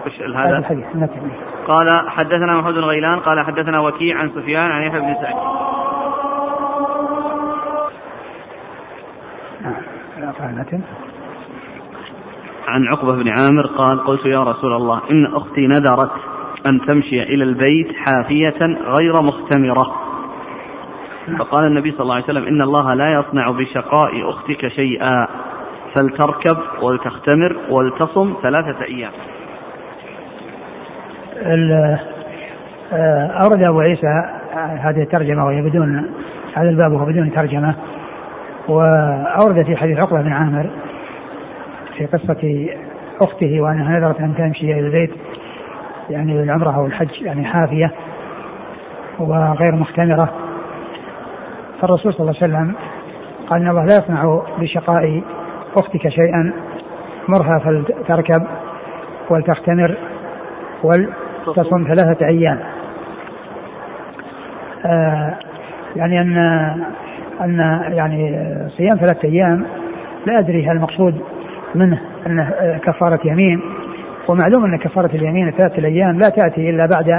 وش 0.05 0.21
هذا؟ 0.21 0.57
الحديث 0.57 0.85
قال 1.67 2.09
حدثنا 2.09 2.57
محمود 2.57 2.73
بن 2.73 2.83
غيلان 2.83 3.19
قال 3.19 3.45
حدثنا 3.45 3.79
وكيع 3.79 4.17
عن 4.17 4.29
سفيان 4.29 4.71
عن 4.71 4.81
يحيى 4.81 4.99
بن 4.99 5.13
سعيد. 5.21 5.37
متن 10.51 10.81
عن 12.67 12.87
عقبة 12.87 13.15
بن 13.15 13.29
عامر 13.29 13.65
قال 13.65 14.03
قلت 14.03 14.25
يا 14.25 14.43
رسول 14.43 14.73
الله 14.73 15.01
إن 15.11 15.25
أختي 15.35 15.61
نذرت 15.67 16.11
أن 16.67 16.85
تمشي 16.87 17.23
إلى 17.23 17.43
البيت 17.43 17.87
حافية 17.95 18.59
غير 18.99 19.13
مختمرة. 19.23 19.93
فقال 21.39 21.65
النبي 21.65 21.91
صلى 21.91 22.01
الله 22.01 22.15
عليه 22.15 22.23
وسلم 22.23 22.47
إن 22.47 22.61
الله 22.61 22.93
لا 22.93 23.13
يصنع 23.13 23.51
بشقاء 23.51 24.29
أختك 24.29 24.67
شيئا 24.67 25.27
فلتركب 25.95 26.57
ولتختمر 26.81 27.55
ولتصم 27.69 28.33
ثلاثة 28.41 28.85
أيام. 28.85 29.11
ال- 31.37 31.99
آه، 32.93 33.27
أورد 33.27 33.61
أبو 33.63 33.79
عيسى 33.79 34.23
هذه 34.55 35.01
الترجمة 35.01 35.45
وهي 35.45 35.61
بدون 35.61 36.09
هذا 36.53 36.69
الباب 36.69 36.91
وهو 36.91 37.05
بدون 37.05 37.31
ترجمة. 37.31 37.75
وأورد 38.67 39.65
في 39.65 39.75
حديث 39.75 39.97
عقبة 39.97 40.21
بن 40.21 40.31
عامر 40.31 40.69
في 41.97 42.05
قصة 42.05 42.69
أخته 43.21 43.61
وأنها 43.61 43.99
نذرت 43.99 44.19
أن 44.19 44.35
تمشي 44.35 44.71
إلى 44.71 44.79
البيت 44.79 45.11
يعني 46.09 46.33
للعمرة 46.33 46.75
أو 46.75 46.85
الحج 46.85 47.21
يعني 47.21 47.45
حافية 47.45 47.91
وغير 49.19 49.75
مختمرة 49.75 50.33
فالرسول 51.81 52.13
صلى 52.13 52.19
الله 52.19 52.35
عليه 52.41 52.53
وسلم 52.53 52.75
قال 53.47 53.61
إن 53.61 53.69
الله 53.69 53.85
لا 53.85 53.95
يصنع 53.95 54.41
بشقاء 54.59 55.21
أختك 55.77 56.09
شيئا 56.09 56.53
مرها 57.27 57.59
فلتركب 57.59 58.47
ولتختمر 59.29 59.97
ولتصم 60.83 61.83
ثلاثة 61.83 62.27
أيام. 62.27 62.59
آه 64.85 65.33
يعني 65.95 66.21
أن 66.21 66.33
أن 67.41 67.59
يعني 67.91 68.39
صيام 68.77 68.97
ثلاثة 68.99 69.27
أيام 69.27 69.65
لا 70.25 70.39
أدري 70.39 70.65
هل 70.65 70.71
المقصود 70.71 71.21
منه 71.75 71.99
آه، 72.27 72.77
كفارة 72.77 73.19
يمين 73.25 73.61
ومعلوم 74.27 74.65
أن 74.65 74.77
كفارة 74.77 75.15
اليمين 75.15 75.51
ثلاثة 75.51 75.77
الأيام 75.77 76.19
لا 76.19 76.29
تأتي 76.29 76.69
إلا 76.69 76.85
بعد 76.85 77.09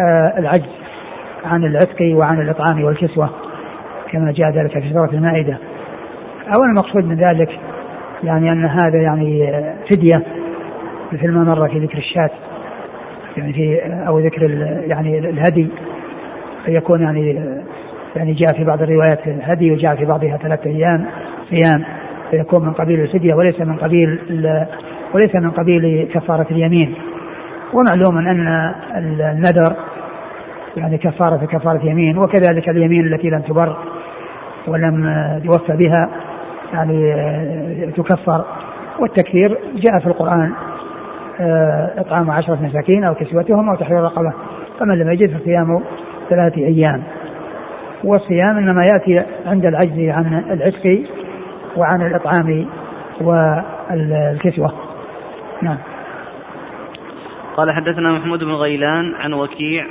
آه، 0.00 0.38
العجز 0.38 0.70
عن 1.44 1.64
العتق 1.64 2.16
وعن 2.16 2.40
الإطعام 2.40 2.84
والكسوة 2.84 3.30
كما 4.12 4.32
جاء 4.32 4.50
ذلك 4.50 4.78
في 4.78 4.92
سورة 4.92 5.10
المائدة. 5.12 5.58
أو 6.54 6.62
المقصود 6.64 7.04
من 7.04 7.16
ذلك 7.16 7.58
يعني 8.24 8.52
أن 8.52 8.64
هذا 8.64 8.98
يعني 9.02 9.50
آه، 9.50 9.74
فدية 9.90 10.22
مثل 11.12 11.32
ما 11.32 11.44
مر 11.44 11.68
في 11.68 11.78
ذكر 11.78 11.98
الشاة 11.98 12.30
يعني 13.36 13.52
في 13.52 13.78
أو 14.08 14.18
ذكر 14.18 14.42
يعني 14.86 15.18
الهدي 15.18 15.68
فيكون 16.64 17.02
يعني 17.02 17.56
يعني 18.16 18.32
جاء 18.32 18.52
في 18.52 18.64
بعض 18.64 18.82
الروايات 18.82 19.26
الهدي 19.26 19.72
وجاء 19.72 19.96
في 19.96 20.04
بعضها 20.04 20.36
ثلاثة 20.36 20.70
أيام 20.70 21.06
صيام 21.50 21.84
فيكون 22.30 22.64
من 22.66 22.72
قبيل 22.72 23.00
الفدية 23.00 23.34
وليس 23.34 23.60
من 23.60 23.76
قبيل 23.76 24.18
وليس 25.14 25.34
من 25.34 25.50
قبيل 25.50 26.08
كفارة 26.14 26.46
اليمين. 26.50 26.94
ومعلوم 27.72 28.18
أن 28.18 28.74
النذر 29.20 29.76
يعني 30.76 30.98
كفارة 30.98 31.46
كفارة 31.46 31.86
يمين 31.86 32.18
وكذلك 32.18 32.68
اليمين 32.68 33.06
التي 33.06 33.30
لم 33.30 33.40
تبر 33.40 33.76
ولم 34.68 35.06
يوفى 35.44 35.76
بها 35.76 36.10
يعني 36.72 37.92
تكفر. 37.96 38.44
والتكفير 38.98 39.58
جاء 39.74 39.98
في 39.98 40.06
القرآن 40.06 40.52
آه، 41.40 41.90
إطعام 41.96 42.30
عشرة 42.30 42.58
مساكين 42.62 43.04
أو 43.04 43.14
كسوتهم 43.14 43.68
أو 43.68 43.76
تحرير 43.76 44.02
رقبة. 44.02 44.32
فمن 44.78 44.98
لم 44.98 45.10
يجد 45.10 45.36
فصيام 45.38 45.80
ثلاثة 46.30 46.56
أيام. 46.56 47.02
والصيام 48.04 48.58
إنما 48.58 48.82
يأتي 48.92 49.26
عند 49.46 49.66
العجز 49.66 50.08
عن 50.08 50.44
العتق 50.50 51.02
وعن 51.76 52.06
الإطعام 52.06 52.66
والكسوة. 53.20 54.72
نعم. 55.62 55.78
قال 57.56 57.72
حدثنا 57.72 58.12
محمود 58.12 58.44
بن 58.44 58.52
غيلان 58.52 59.14
عن 59.14 59.32
وكيع 59.32 59.86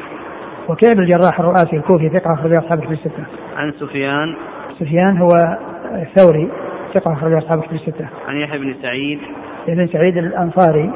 وكيع 0.69 0.93
بن 0.93 0.99
الجراح 0.99 1.39
الرؤاسي 1.39 1.75
الكوفي 1.75 2.09
ثقة 2.09 2.33
أخرج 2.33 2.53
أصحاب 2.53 2.79
في 2.79 2.93
الستة. 2.93 3.25
عن 3.57 3.71
سفيان 3.71 4.35
سفيان 4.79 5.17
هو 5.17 5.57
الثوري 5.91 6.51
ثقة 6.93 7.13
أخرج 7.13 7.33
أصحاب 7.33 7.61
في 7.61 7.75
الستة. 7.75 8.07
عن 8.27 8.35
يحيى 8.35 8.59
بن 8.59 8.75
سعيد 8.81 9.19
بن 9.67 9.87
سعيد 9.87 10.17
الأنصاري 10.17 10.91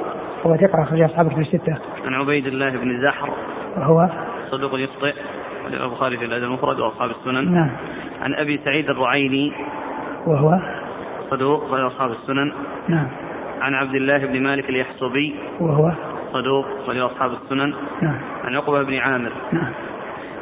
هو 0.45 0.57
ثقة 0.57 0.83
أخرج 0.83 1.01
أصحاب 1.01 1.29
في 1.29 1.41
الستة. 1.41 1.77
عن 2.05 2.13
عبيد 2.13 2.47
الله 2.47 2.69
بن 2.69 3.01
زحر 3.01 3.29
وهو 3.77 4.09
صدوق 4.51 4.79
يخطئ. 4.79 5.13
البخاري 5.73 6.17
في 6.17 6.25
الأدب 6.25 6.43
المفرد 6.43 6.79
وأصحاب 6.79 7.09
السنن. 7.09 7.53
نعم. 7.53 7.69
عن 8.21 8.33
أبي 8.33 8.59
سعيد 8.65 8.89
الرعيني. 8.89 9.53
وهو؟ 10.27 10.59
صدوق 11.29 11.73
أصحاب 11.73 12.11
السنن. 12.11 12.51
نعم. 12.87 13.07
عن 13.61 13.73
عبد 13.73 13.95
الله 13.95 14.17
بن 14.17 14.43
مالك 14.43 14.69
اليحصبي. 14.69 15.35
وهو؟ 15.59 15.91
صدوق 16.33 16.65
أصحاب 17.05 17.31
السنن. 17.31 17.73
نعم. 18.01 18.19
عن 18.43 18.55
عقبة 18.55 18.83
بن 18.83 18.97
عامر. 18.97 19.31
نعم. 19.51 19.71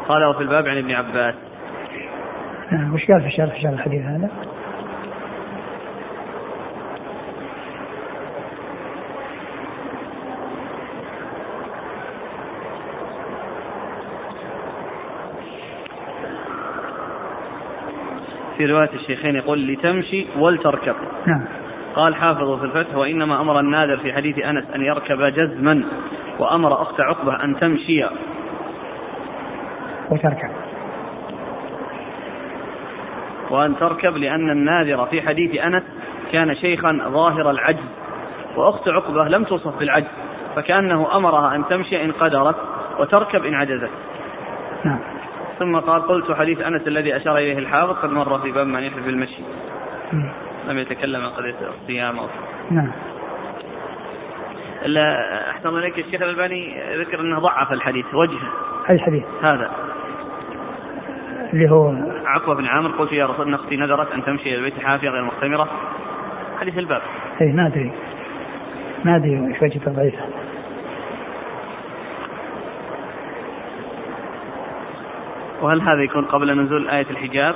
قال 0.08 0.26
وفي 0.26 0.42
الباب 0.42 0.68
عن 0.68 0.78
ابن 0.78 0.92
عباس. 0.92 1.36
نعم. 2.72 2.94
وش 2.94 3.06
قال 3.12 3.22
في 3.22 3.28
الشرح 3.28 3.62
شرح 3.62 3.72
الحديث 3.72 4.02
هذا؟ 4.02 4.30
في 18.58 18.66
رواية 18.66 18.90
الشيخين 18.94 19.36
يقول 19.36 19.68
لتمشي 19.68 20.26
ولتركب. 20.38 20.96
نعم. 21.26 21.46
قال 21.96 22.16
حافظ 22.16 22.60
في 22.60 22.66
الفتح 22.66 22.96
وإنما 22.96 23.42
أمر 23.42 23.60
النادر 23.60 23.98
في 23.98 24.14
حديث 24.14 24.40
أنس 24.40 24.64
أن 24.76 24.82
يركب 24.82 25.22
جزما 25.22 25.84
وأمر 26.40 26.82
أخت 26.82 27.02
عقبة 27.02 27.44
أن 27.44 27.60
تمشي 27.60 28.06
وتركب. 30.10 30.50
وأن 33.50 33.76
تركب 33.80 34.18
لأن 34.18 34.50
النادر 34.50 35.06
في 35.06 35.22
حديث 35.22 35.62
أنس 35.62 35.84
كان 36.32 36.56
شيخا 36.56 37.00
ظاهر 37.08 37.52
العجز 37.52 37.90
وأخت 38.56 38.88
عقبة 38.88 39.24
لم 39.24 39.44
توصف 39.44 39.80
بالعجز 39.80 40.08
فكأنه 40.56 41.16
أمرها 41.16 41.56
أن 41.56 41.68
تمشي 41.70 42.06
إن 42.06 42.12
قدرت 42.12 42.56
وتركب 43.00 43.46
إن 43.46 43.54
عجزت. 43.54 43.92
نعم. 44.86 45.00
ثم 45.60 45.80
قال 45.80 46.02
قلت 46.02 46.32
حديث 46.32 46.62
أنس 46.62 46.88
الذي 46.88 47.16
أشار 47.16 47.38
إليه 47.38 47.58
الحافظ 47.58 47.94
قد 47.94 48.10
مر 48.10 48.40
في 48.40 48.52
باب 48.52 48.68
من 48.68 48.84
يحلف 48.84 49.06
بالمشي 49.06 49.42
لم 50.68 50.78
يتكلم 50.78 51.22
عن 51.22 51.30
قضية 51.30 51.56
الصيام 51.82 52.20
أو 52.20 52.28
نعم. 52.72 52.92
أحسن 55.52 55.78
إليك 55.78 56.00
الشيخ 56.00 56.22
الألباني 56.22 56.82
ذكر 56.98 57.20
أنه 57.20 57.40
ضعف 57.40 57.74
الحديث. 57.74 58.06
وجه. 58.14 58.38
أي 58.90 59.00
حديث؟ 59.00 59.24
هذا. 59.42 59.72
اللي 61.54 61.72
هو 61.72 61.94
عقبة 62.26 62.56
بن 62.56 62.66
عامر 62.66 62.92
قلت 62.92 63.12
يا 63.12 63.26
رسول 63.26 63.54
أختي 63.54 63.78
نذرت 63.78 64.12
أن 64.12 64.24
تمشي 64.24 64.50
إلى 64.50 64.56
البيت 64.56 64.80
حافية 64.80 65.10
غير 65.10 65.24
مختمرة 65.24 65.68
حديث 66.60 66.78
الباب. 66.78 67.02
اي 67.42 67.52
ما 67.52 67.68
أدري. 67.68 67.92
ما 69.06 69.16
أدري 69.16 69.48
إيش 69.48 69.62
وجه 69.62 69.80
تضعيفه 69.80 70.26
وهل 75.68 75.82
هذا 75.82 76.04
يكون 76.04 76.26
قبل 76.26 76.62
نزول 76.64 76.90
آية 76.90 77.06
الحجاب؟ 77.10 77.56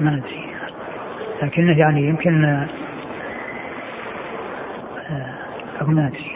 ما 0.00 0.14
أدري 0.14 0.54
لكنه 1.42 1.78
يعني 1.78 2.08
يمكن 2.08 2.44
آه، 2.44 2.68
أو 5.80 5.86
ما 5.86 6.06
أدري 6.06 6.34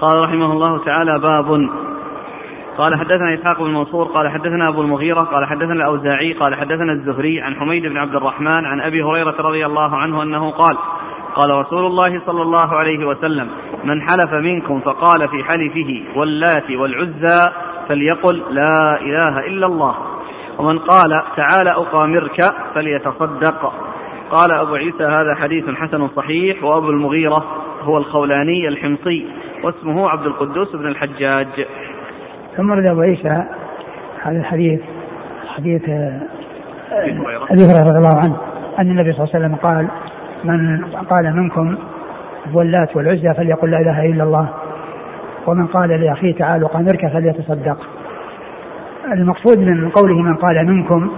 قال 0.00 0.18
رحمه 0.18 0.52
الله 0.52 0.84
تعالى 0.84 1.18
باب 1.18 1.87
قال 2.78 2.98
حدثنا 2.98 3.34
إسحاق 3.34 3.62
بن 3.62 3.74
منصور 3.74 4.06
قال 4.06 4.30
حدثنا 4.30 4.68
أبو 4.68 4.82
المغيرة 4.82 5.18
قال 5.18 5.46
حدثنا 5.46 5.72
الأوزاعي 5.72 6.32
قال 6.32 6.54
حدثنا 6.54 6.92
الزهري 6.92 7.40
عن 7.40 7.54
حميد 7.54 7.86
بن 7.86 7.96
عبد 7.96 8.14
الرحمن 8.14 8.64
عن 8.64 8.80
أبي 8.80 9.02
هريرة 9.02 9.34
رضي 9.40 9.66
الله 9.66 9.96
عنه 9.96 10.22
أنه 10.22 10.50
قال 10.50 10.76
قال 11.34 11.50
رسول 11.50 11.86
الله 11.86 12.20
صلى 12.26 12.42
الله 12.42 12.76
عليه 12.76 13.06
وسلم 13.06 13.48
من 13.84 14.00
حلف 14.00 14.32
منكم 14.32 14.80
فقال 14.80 15.28
في 15.28 15.44
حلفه 15.44 16.18
واللات 16.18 16.70
والعزى 16.70 17.52
فليقل 17.88 18.42
لا 18.50 19.00
إله 19.00 19.46
إلا 19.46 19.66
الله 19.66 19.94
ومن 20.58 20.78
قال 20.78 21.22
تعالى 21.36 21.70
أقامرك 21.70 22.36
فليتصدق. 22.74 23.72
قال 24.30 24.52
أبو 24.52 24.74
عيسى 24.74 25.04
هذا 25.04 25.34
حديث 25.34 25.64
حسن 25.70 26.08
صحيح. 26.08 26.64
وأبو 26.64 26.90
المغيرة 26.90 27.44
هو 27.82 27.98
الخولاني 27.98 28.68
الحمصي 28.68 29.26
واسمه 29.64 30.10
عبد 30.10 30.26
القدوس 30.26 30.76
بن 30.76 30.86
الحجاج. 30.86 31.66
ثم 32.58 32.72
رد 32.72 32.86
أبو 32.86 33.00
عيسى 33.00 33.44
هذا 34.22 34.38
الحديث 34.38 34.80
حديث 35.56 35.82
أبي 37.50 37.64
هريرة. 37.64 37.82
رضي 37.82 37.98
الله 37.98 38.18
عنه 38.24 38.36
أن 38.78 38.90
النبي 38.90 39.12
صلى 39.12 39.24
الله 39.24 39.34
عليه 39.34 39.46
وسلم 39.46 39.54
قال 39.54 39.88
من 40.44 40.84
قال 40.84 41.36
منكم 41.36 41.76
واللات 42.54 42.96
والعزى 42.96 43.34
فليقل 43.34 43.70
لا 43.70 43.80
إله 43.80 44.06
إلا 44.06 44.24
الله 44.24 44.48
ومن 45.46 45.66
قال 45.66 45.88
لأخيه 45.88 46.34
تعالى 46.34 46.66
قامرك 46.66 47.08
فليتصدق. 47.12 47.78
المقصود 49.12 49.58
من 49.58 49.90
قوله 49.90 50.22
من 50.22 50.34
قال 50.34 50.66
منكم 50.66 51.10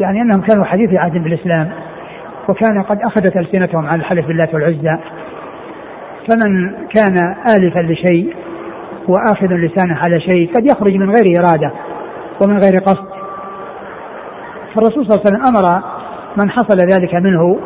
يعني 0.00 0.22
أنهم 0.22 0.40
كانوا 0.40 0.64
حديث 0.64 0.94
عهد 0.94 1.24
بالإسلام 1.24 1.70
وكان 2.48 2.82
قد 2.82 2.98
أخذت 3.02 3.36
ألسنتهم 3.36 3.86
على 3.86 4.00
الحلف 4.00 4.26
بالله 4.26 4.48
والعزى. 4.52 4.98
فمن 6.28 6.72
كان 6.94 7.34
آلفا 7.56 7.80
لشيء 7.80 8.34
وآخذ 9.08 9.46
لسانه 9.46 9.94
على 10.04 10.20
شيء 10.20 10.52
قد 10.56 10.66
يخرج 10.66 10.94
من 10.94 11.10
غير 11.10 11.24
إرادة 11.40 11.72
ومن 12.42 12.58
غير 12.58 12.78
قصد. 12.78 13.08
فالرسول 14.74 15.06
صلى 15.06 15.14
الله 15.14 15.20
عليه 15.26 15.30
وسلم 15.30 15.46
أمر 15.46 15.82
من 16.36 16.50
حصل 16.50 16.76
ذلك 16.76 17.14
منه 17.14 17.58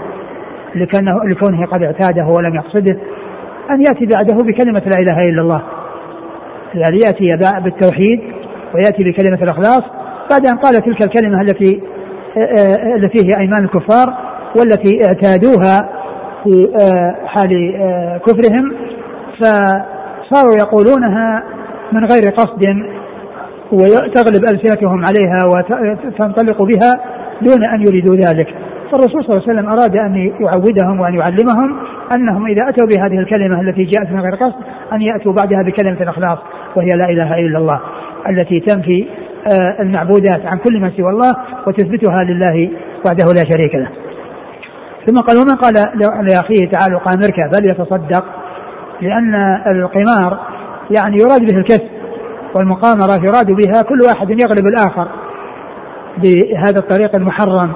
لكنه 0.74 1.24
لكونه 1.24 1.66
قد 1.66 1.82
اعتاده 1.82 2.26
ولم 2.36 2.54
يقصده 2.54 2.96
أن 3.70 3.80
يأتي 3.80 4.06
بعده 4.06 4.44
بكلمة 4.44 4.82
لا 4.86 4.98
إله 4.98 5.28
إلا 5.28 5.42
الله. 5.42 5.62
يعني 6.74 6.98
يأتي 6.98 7.26
بالتوحيد 7.64 8.20
ويأتي 8.74 9.04
بكلمة 9.04 9.42
الإخلاص 9.42 9.82
بعد 10.30 10.46
أن 10.46 10.56
قال 10.56 10.74
تلك 10.74 11.02
الكلمة 11.02 11.40
التي 11.40 11.82
التي 12.96 13.26
هي 13.26 13.40
أيمان 13.40 13.64
الكفار 13.64 14.14
والتي 14.58 15.06
اعتادوها 15.06 15.88
في 16.44 16.68
حال 17.26 17.50
كفرهم 18.26 18.72
فصاروا 20.32 20.56
يقولونها 20.56 21.42
من 21.92 22.04
غير 22.04 22.32
قصد 22.32 22.62
وتغلب 23.72 24.44
ألسنتهم 24.44 25.04
عليها 25.04 25.42
وتنطلق 25.46 26.62
بها 26.62 27.00
دون 27.42 27.64
أن 27.64 27.80
يريدوا 27.80 28.16
ذلك. 28.16 28.46
فالرسول 28.90 29.24
صلى 29.24 29.36
الله 29.36 29.42
عليه 29.48 29.52
وسلم 29.52 29.68
أراد 29.68 29.96
أن 29.96 30.14
يعودهم 30.16 31.00
وأن 31.00 31.14
يعلمهم 31.14 31.76
أنهم 32.14 32.46
إذا 32.46 32.68
أتوا 32.68 32.86
بهذه 32.86 33.18
الكلمة 33.18 33.60
التي 33.60 33.84
جاءت 33.84 34.10
من 34.10 34.20
غير 34.20 34.34
قصد 34.34 34.54
أن 34.92 35.02
يأتوا 35.02 35.32
بعدها 35.32 35.62
بكلمة 35.62 36.02
الإخلاص 36.02 36.38
وهي 36.76 36.88
لا 36.88 37.10
إله 37.10 37.34
إلا 37.34 37.58
الله 37.58 37.80
التي 38.28 38.60
تنفي 38.60 39.06
آه، 39.52 39.82
المعبودات 39.82 40.46
عن 40.46 40.58
كل 40.58 40.80
ما 40.80 40.90
سوى 40.96 41.10
الله 41.10 41.34
وتثبتها 41.66 42.16
لله 42.24 42.70
وحده 43.06 43.32
لا 43.32 43.44
شريك 43.50 43.74
له. 43.74 43.88
ثم 45.06 45.16
قال 45.16 45.36
ومن 45.38 45.54
قال 45.54 45.74
لأخيه 46.26 46.70
تعالوا 46.70 47.00
قامرك 47.00 47.54
فليتصدق؟ 47.54 48.24
لأن 49.00 49.34
القمار 49.66 50.38
يعني 50.90 51.16
يراد 51.16 51.40
به 51.40 51.58
الكسب 51.58 51.88
والمقامرة 52.54 53.24
يراد 53.24 53.46
بها 53.46 53.82
كل 53.82 53.98
واحد 54.08 54.30
يغلب 54.30 54.66
الآخر 54.66 55.08
بهذا 56.18 56.78
الطريق 56.78 57.16
المحرم. 57.16 57.72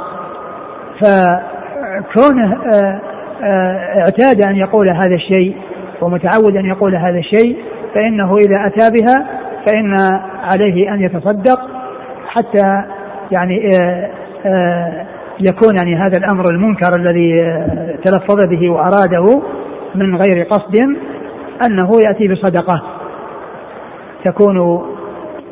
فكونه 1.01 2.53
آه، 2.75 3.01
آه، 3.43 4.01
اعتاد 4.01 4.43
أن 4.43 4.57
يقول 4.57 4.89
هذا 4.89 5.15
الشيء 5.15 5.57
ومتعود 6.01 6.57
أن 6.57 6.67
يقول 6.67 6.97
هذا 6.97 7.19
الشيء 7.19 7.57
فإنه 7.95 8.37
إذا 8.37 8.67
أتى 8.67 9.01
بها 9.01 9.27
فإن 9.67 9.95
عليه 10.43 10.95
أن 10.95 11.01
يتصدق 11.01 11.61
حتى 12.29 12.83
يعني 13.31 13.71
آه، 14.47 15.07
يكون 15.41 15.77
يعني 15.77 15.97
هذا 15.97 16.19
الأمر 16.19 16.45
المنكر 16.51 16.91
الذي 16.99 17.33
تلفظ 18.05 18.47
به 18.51 18.71
وأراده 18.71 19.43
من 19.95 20.17
غير 20.17 20.43
قصد 20.45 20.77
أنه 21.67 21.91
يأتي 22.07 22.29
بصدقة. 22.29 22.83
تكون 24.25 24.83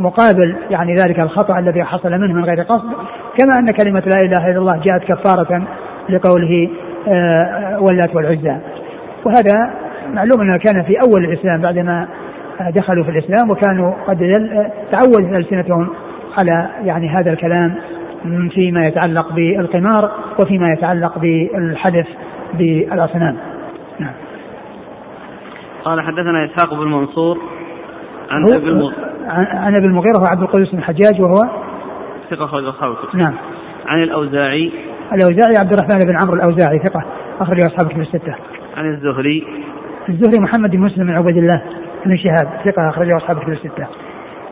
مقابل 0.01 0.57
يعني 0.71 0.95
ذلك 0.95 1.21
الخطأ 1.21 1.59
الذي 1.59 1.85
حصل 1.85 2.11
منه 2.11 2.35
من 2.35 2.45
غير 2.45 2.61
قصد 2.63 2.91
كما 3.39 3.59
أن 3.59 3.71
كلمة 3.71 4.01
لا 4.01 4.17
إله 4.25 4.51
إلا 4.51 4.59
الله 4.59 4.83
جاءت 4.87 5.05
كفارة 5.05 5.63
لقوله 6.09 6.71
واللات 7.81 8.15
والعزى. 8.17 8.57
وهذا 9.25 9.75
معلوم 10.15 10.41
أنه 10.41 10.59
كان 10.59 10.83
في 10.83 10.97
أول 11.07 11.25
الإسلام 11.25 11.61
بعدما 11.61 12.09
دخلوا 12.71 13.05
في 13.05 13.11
الإسلام 13.11 13.51
وكانوا 13.51 13.93
قد 14.07 14.19
تعودت 14.93 15.33
ألسنتهم 15.33 15.89
على 16.39 16.69
يعني 16.85 17.09
هذا 17.09 17.33
الكلام 17.33 17.75
فيما 18.51 18.87
يتعلق 18.87 19.33
بالقمار 19.33 20.11
وفيما 20.39 20.67
يتعلق 20.73 21.19
بالحلف 21.19 22.07
بالأصنام. 22.55 23.37
نعم. 23.99 24.13
قال 25.85 26.01
حدثنا 26.01 26.45
إسحاق 26.45 26.75
بن 26.75 26.87
منصور 26.87 27.39
عن 28.31 28.55
أبي 28.55 28.69
المغيرة 28.69 28.95
عن 29.55 29.75
أبي 29.75 29.87
المغيرة 29.87 30.19
وعبد 30.23 30.43
القدوس 30.43 30.71
بن 30.71 30.79
الحجاج 30.79 31.21
وهو 31.21 31.49
ثقة 32.31 32.47
خرج 32.47 32.65
أصحاب 32.65 32.95
نعم. 33.15 33.35
عن 33.87 34.03
الأوزاعي. 34.03 34.73
الأوزاعي 35.13 35.57
عبد 35.57 35.73
الرحمن 35.73 35.99
بن 35.99 36.17
عمرو 36.23 36.35
الأوزاعي 36.35 36.79
ثقة 36.79 37.05
أخرج 37.41 37.59
أصحاب 37.61 37.93
كتب 37.93 38.01
الستة. 38.01 38.35
عن 38.77 38.95
الزهري. 38.95 39.47
الزهري 40.09 40.39
محمد 40.41 40.71
بن 40.71 40.81
مسلم 40.81 41.07
بن 41.07 41.13
عبد 41.13 41.37
الله 41.37 41.63
بن 42.07 42.17
شهاب 42.17 42.61
ثقة 42.65 42.89
أخرجه 42.89 43.17
أصحاب 43.17 43.39
كتب 43.39 43.53
الستة. 43.53 43.87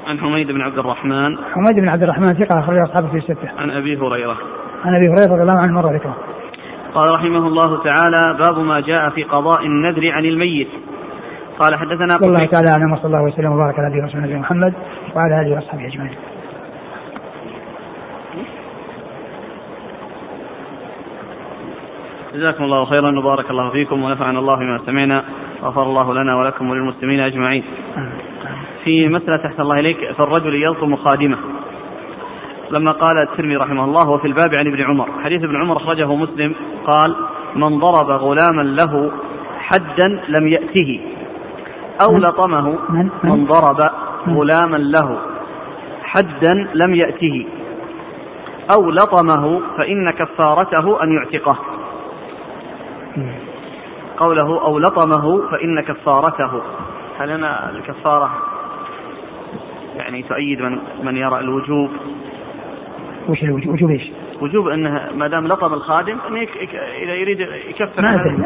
عن 0.07 0.18
حميد 0.18 0.47
بن 0.47 0.61
عبد 0.61 0.78
الرحمن. 0.78 1.39
حميد 1.55 1.74
بن 1.76 1.89
عبد 1.89 2.03
الرحمن 2.03 2.26
ثقة 2.26 2.61
أخرجه 2.61 2.83
أصحاب 2.83 3.09
كتب 3.09 3.16
الستة. 3.16 3.49
عن 3.59 3.70
أبي 3.70 3.97
هريرة. 3.97 4.37
عن 4.85 4.95
أبي 4.95 5.09
هريرة 5.09 5.33
رضي 5.33 5.43
الله 5.43 5.59
عنه 5.66 5.72
مرة 5.72 5.93
ذكره. 5.93 6.16
قال 6.95 7.14
رحمه 7.14 7.47
الله 7.47 7.83
تعالى 7.83 8.39
باب 8.39 8.59
ما 8.59 8.80
جاء 8.80 9.11
في 9.11 9.22
قضاء 9.22 9.66
النذر 9.66 10.11
عن 10.11 10.24
الميت. 10.24 10.68
قال 11.59 11.78
حدثنا 11.78 12.16
الله 12.22 12.46
تعالى 12.46 12.70
أعلم 12.70 12.92
وصلى 12.92 13.07
الله 13.07 13.22
وسلم 13.22 13.53
وبارك 13.53 13.78
على 13.78 13.88
نبينا 13.88 14.05
ورسوله 14.05 14.38
محمد 14.38 14.74
وعلى 15.16 15.40
آله 15.40 15.55
وأصحابه 15.55 15.86
أجمعين. 15.86 16.16
جزاكم 22.34 22.64
الله 22.64 22.84
خيرا 22.84 23.18
وبارك 23.18 23.50
الله 23.50 23.70
فيكم 23.70 24.03
ونفعنا 24.03 24.38
الله 24.38 24.57
بما 24.57 24.80
سمعنا 24.86 25.24
غفر 25.62 25.82
الله 25.82 26.14
لنا 26.14 26.36
ولكم 26.36 26.70
وللمسلمين 26.70 27.20
أجمعين. 27.20 27.64
في 28.84 29.09
مسألة 29.09 29.46
أحسن 29.46 29.62
الله 29.62 29.80
إليك 29.80 29.96
في 29.96 30.20
الرجل 30.20 30.55
يلطم 30.55 30.96
خادمه. 30.96 31.38
لما 32.70 32.92
قال 32.92 33.18
الترمذي 33.18 33.57
رحمه 33.57 33.84
الله 33.84 34.11
وفي 34.11 34.26
الباب 34.26 34.55
عن 34.55 34.66
ابن 34.66 34.82
عمر، 34.82 35.09
حديث 35.24 35.44
ابن 35.44 35.57
عمر 35.57 35.76
أخرجه 35.76 36.14
مسلم 36.14 36.55
قال: 36.86 37.16
من 37.57 37.78
ضرب 37.78 38.11
غلاما 38.11 38.62
له 38.62 39.12
حدا 39.59 40.09
لم 40.28 40.48
يأته 40.48 41.00
أو 42.01 42.18
لطمه 42.18 42.78
من 43.24 43.47
ضرب 43.47 43.90
غلاما 44.28 44.76
له 44.76 45.18
حدا 46.03 46.68
لم 46.74 46.95
يأته 46.95 47.47
أو 48.74 48.90
لطمه 48.90 49.61
فإن 49.76 50.11
كفارته 50.11 51.03
أن 51.03 51.12
يعتقه. 51.12 51.59
قوله 54.16 54.62
أو 54.62 54.78
لطمه 54.78 55.49
فإن 55.51 55.80
كفارته. 55.80 56.62
هل 57.18 57.30
أنا 57.30 57.70
الكفارة 57.70 58.30
يعني 59.97 60.22
تؤيد 60.22 60.62
من 60.62 60.78
من 61.03 61.16
يرى 61.16 61.40
الوجوب؟ 61.40 61.90
وش 63.28 63.43
الوجوب 63.43 63.74
وجوب 63.74 63.90
إيش؟ 63.90 64.11
وجوب 64.40 64.68
أنه 64.68 65.11
ما 65.14 65.28
دام 65.28 65.47
لطم 65.47 65.74
الخادم 65.74 66.16
أنه 66.28 66.47
إذا 67.03 67.14
يريد 67.14 67.40
يكفر 67.40 68.03
ما 68.03 68.14
أدري. 68.14 68.36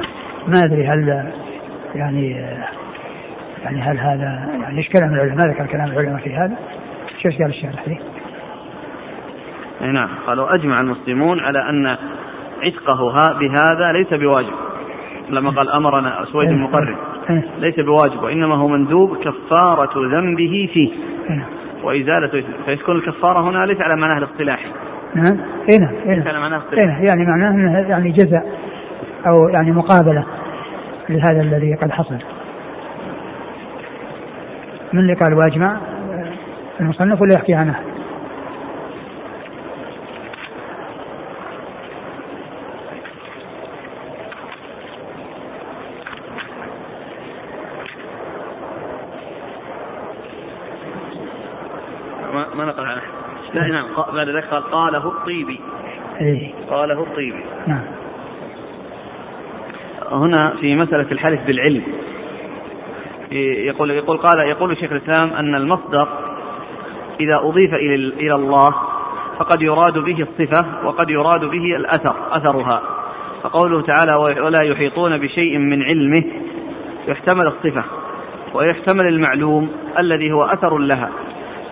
ما 0.48 0.60
أدري 0.64 0.86
هل 0.86 1.32
يعني 1.94 2.56
يعني 3.66 3.82
هل 3.82 3.98
هذا 3.98 4.48
يعني 4.62 4.78
إيش 4.78 4.88
كلام 4.88 5.14
العلماء؟ 5.14 5.48
ذكر 5.48 5.66
كلام 5.66 5.88
العلماء 5.88 6.16
في 6.16 6.34
هذا؟ 6.34 6.56
شو 7.22 7.28
قال 7.28 7.50
الشارح 7.50 7.84
فيه؟ 7.84 7.98
نعم. 9.92 10.08
قالوا 10.26 10.54
أجمع 10.54 10.80
المسلمون 10.80 11.40
على 11.40 11.70
أن 11.70 11.96
عتقه 12.62 13.12
بهذا 13.38 13.92
ليس 13.92 14.14
بواجب. 14.14 14.54
لما 15.30 15.50
قال 15.50 15.70
أمرنا 15.70 16.24
سويد 16.32 16.48
إيه. 16.48 16.54
المقرر 16.54 16.96
إيه. 17.30 17.44
ليس 17.58 17.80
بواجب 17.80 18.22
وإنما 18.22 18.56
هو 18.56 18.68
مندوب 18.68 19.16
كفارة 19.16 19.92
ذنبه 19.96 20.68
فيه. 20.72 20.92
إيه. 21.30 21.46
وإزالة 21.82 22.44
فيكون 22.64 22.96
الكفارة 22.96 23.50
هنا 23.50 23.66
ليس 23.66 23.80
على 23.80 23.96
معناه 23.96 24.18
الاصطلاحي 24.18 24.68
نعم. 25.14 25.40
اي 25.70 25.78
نعم. 25.78 26.28
على 26.28 26.40
معناه 26.40 26.56
الاصطلاحي 26.56 27.04
يعني 27.04 27.24
معناه 27.24 27.50
أنه 27.50 27.88
يعني 27.88 28.10
جزاء 28.10 28.46
أو 29.26 29.48
يعني 29.48 29.72
مقابلة 29.72 30.24
لهذا 31.08 31.40
الذي 31.40 31.74
قد 31.74 31.90
حصل. 31.90 32.18
من 34.96 35.02
اللي 35.02 35.14
قال 35.14 35.34
واجمع 35.34 35.80
المصنف 36.80 37.22
ولا 37.22 37.34
يحكي 37.34 37.54
عنه؟ 37.54 37.80
ما 52.54 52.64
نقل 52.64 52.86
عنه 52.86 53.02
لا 53.54 53.68
نعم. 53.68 53.86
بعد 54.14 54.28
ذلك 54.28 54.44
قال 54.44 54.62
قاله 54.62 55.08
الطيبي. 55.08 55.60
إيه؟ 56.20 56.52
قاله 56.70 57.02
الطيبي. 57.02 57.44
نعم. 57.66 57.84
هنا 60.12 60.56
في 60.60 60.76
مسألة 60.76 61.12
الحلف 61.12 61.46
بالعلم. 61.46 61.82
يقول 63.32 63.90
يقول 63.90 64.16
قال 64.16 64.48
يقول 64.48 64.76
شيخ 64.76 64.92
الإسلام 64.92 65.32
أن 65.32 65.54
المصدر 65.54 66.08
إذا 67.20 67.40
أضيف 67.42 67.74
إلى 67.74 67.94
إلى 67.94 68.34
الله 68.34 68.74
فقد 69.38 69.62
يراد 69.62 69.98
به 69.98 70.22
الصفة 70.22 70.86
وقد 70.86 71.10
يراد 71.10 71.40
به 71.40 71.76
الأثر 71.76 72.14
أثرها 72.30 72.82
فقوله 73.42 73.82
تعالى 73.82 74.14
ولا 74.40 74.64
يحيطون 74.64 75.18
بشيء 75.18 75.58
من 75.58 75.82
علمه 75.82 76.24
يحتمل 77.08 77.46
الصفة 77.46 77.84
ويحتمل 78.54 79.06
المعلوم 79.06 79.70
الذي 79.98 80.32
هو 80.32 80.44
أثر 80.44 80.78
لها 80.78 81.10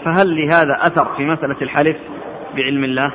فهل 0.05 0.36
لهذا 0.36 0.78
أثر 0.80 1.14
في 1.16 1.24
مسألة 1.24 1.57
الحلف 1.62 1.96
بعلم 2.57 2.84
الله؟ 2.84 3.12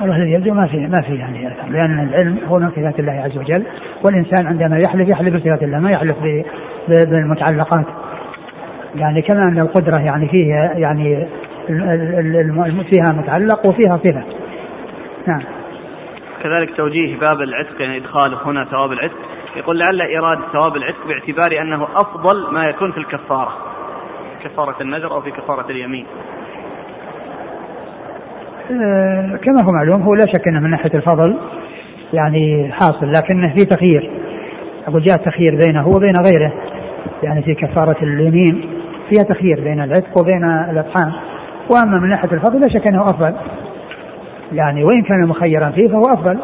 والله 0.00 0.16
الذي 0.16 0.32
يبدو 0.32 0.54
ما 0.54 0.66
في 0.66 0.76
ما 0.76 1.02
في 1.06 1.14
يعني 1.14 1.54
لأن 1.68 2.08
العلم 2.08 2.38
هو 2.46 2.58
من 2.58 2.70
صفات 2.70 3.00
الله 3.00 3.12
عز 3.12 3.38
وجل 3.38 3.66
والإنسان 4.04 4.46
عندما 4.46 4.78
يحلف 4.78 5.08
يحلف 5.08 5.34
بصفات 5.34 5.62
الله 5.62 5.78
ما 5.78 5.90
يحلف 5.90 6.16
بالمتعلقات. 6.88 7.86
يعني 8.94 9.22
كما 9.22 9.42
أن 9.48 9.58
القدرة 9.58 9.98
يعني 9.98 10.28
فيها 10.28 10.72
يعني 10.74 11.28
فيها 12.90 13.12
متعلق 13.12 13.66
وفيها 13.66 13.96
صفة. 13.96 14.24
نعم. 15.26 15.42
كذلك 16.42 16.76
توجيه 16.76 17.18
باب 17.18 17.40
العتق 17.40 17.82
يعني 17.82 17.96
ادخاله 17.96 18.38
هنا 18.44 18.64
ثواب 18.64 18.92
العتق. 18.92 19.16
يقول 19.56 19.78
لعل 19.78 20.00
إيراد 20.00 20.38
ثواب 20.52 20.76
العتق 20.76 21.06
باعتبار 21.08 21.62
أنه 21.62 21.84
أفضل 21.84 22.52
ما 22.52 22.68
يكون 22.68 22.92
في 22.92 22.98
الكفارة. 22.98 23.52
كفارة 24.44 24.76
النذر 24.80 25.12
أو 25.12 25.20
في 25.20 25.30
كفارة 25.30 25.70
اليمين. 25.70 26.06
كما 29.44 29.62
هو 29.62 29.72
معلوم 29.74 30.02
هو 30.02 30.14
لا 30.14 30.26
شك 30.26 30.48
إنه 30.48 30.60
من 30.60 30.70
ناحية 30.70 30.94
الفضل 30.94 31.36
يعني 32.12 32.72
حاصل 32.72 33.10
لكنه 33.10 33.54
في 33.54 33.64
تخيير. 33.64 34.10
أقول 34.88 35.02
جاء 35.02 35.16
تخيير 35.16 35.58
بينه 35.66 35.88
وبين 35.88 36.14
غيره 36.26 36.52
يعني 37.22 37.42
في 37.42 37.54
كفارة 37.54 37.96
اليمين 38.02 38.64
فيها 39.10 39.22
تخيير 39.22 39.60
بين 39.60 39.80
العتق 39.82 40.20
وبين 40.20 40.44
الاطعام 40.44 41.12
وأما 41.70 41.98
من 42.00 42.08
ناحية 42.08 42.32
الفضل 42.32 42.60
لا 42.60 42.68
شك 42.68 42.88
إنه 42.88 43.02
أفضل. 43.02 43.34
يعني 44.52 44.84
وإن 44.84 45.02
كان 45.02 45.28
مخيرا 45.28 45.70
فيه 45.70 45.88
فهو 45.88 46.14
أفضل. 46.14 46.38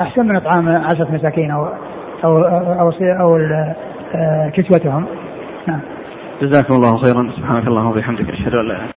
أحسن 0.00 0.26
من 0.26 0.36
إطعام 0.36 0.68
عشرة 0.68 1.08
مساكين 1.12 1.50
أو 1.50 1.66
أو 2.24 2.38
أو, 2.38 2.90
أو, 3.20 3.36
آه، 4.14 4.48
كسوتهم. 4.48 5.04
نعم. 5.66 5.80
جزاكم 6.42 6.74
الله 6.74 6.96
خيرا. 6.96 7.30
سبحانك 7.36 7.66
اللهم 7.66 7.86
وبحمدك 7.86 8.30
أشهد 8.30 8.54
أن 8.54 8.68
لا 8.68 8.78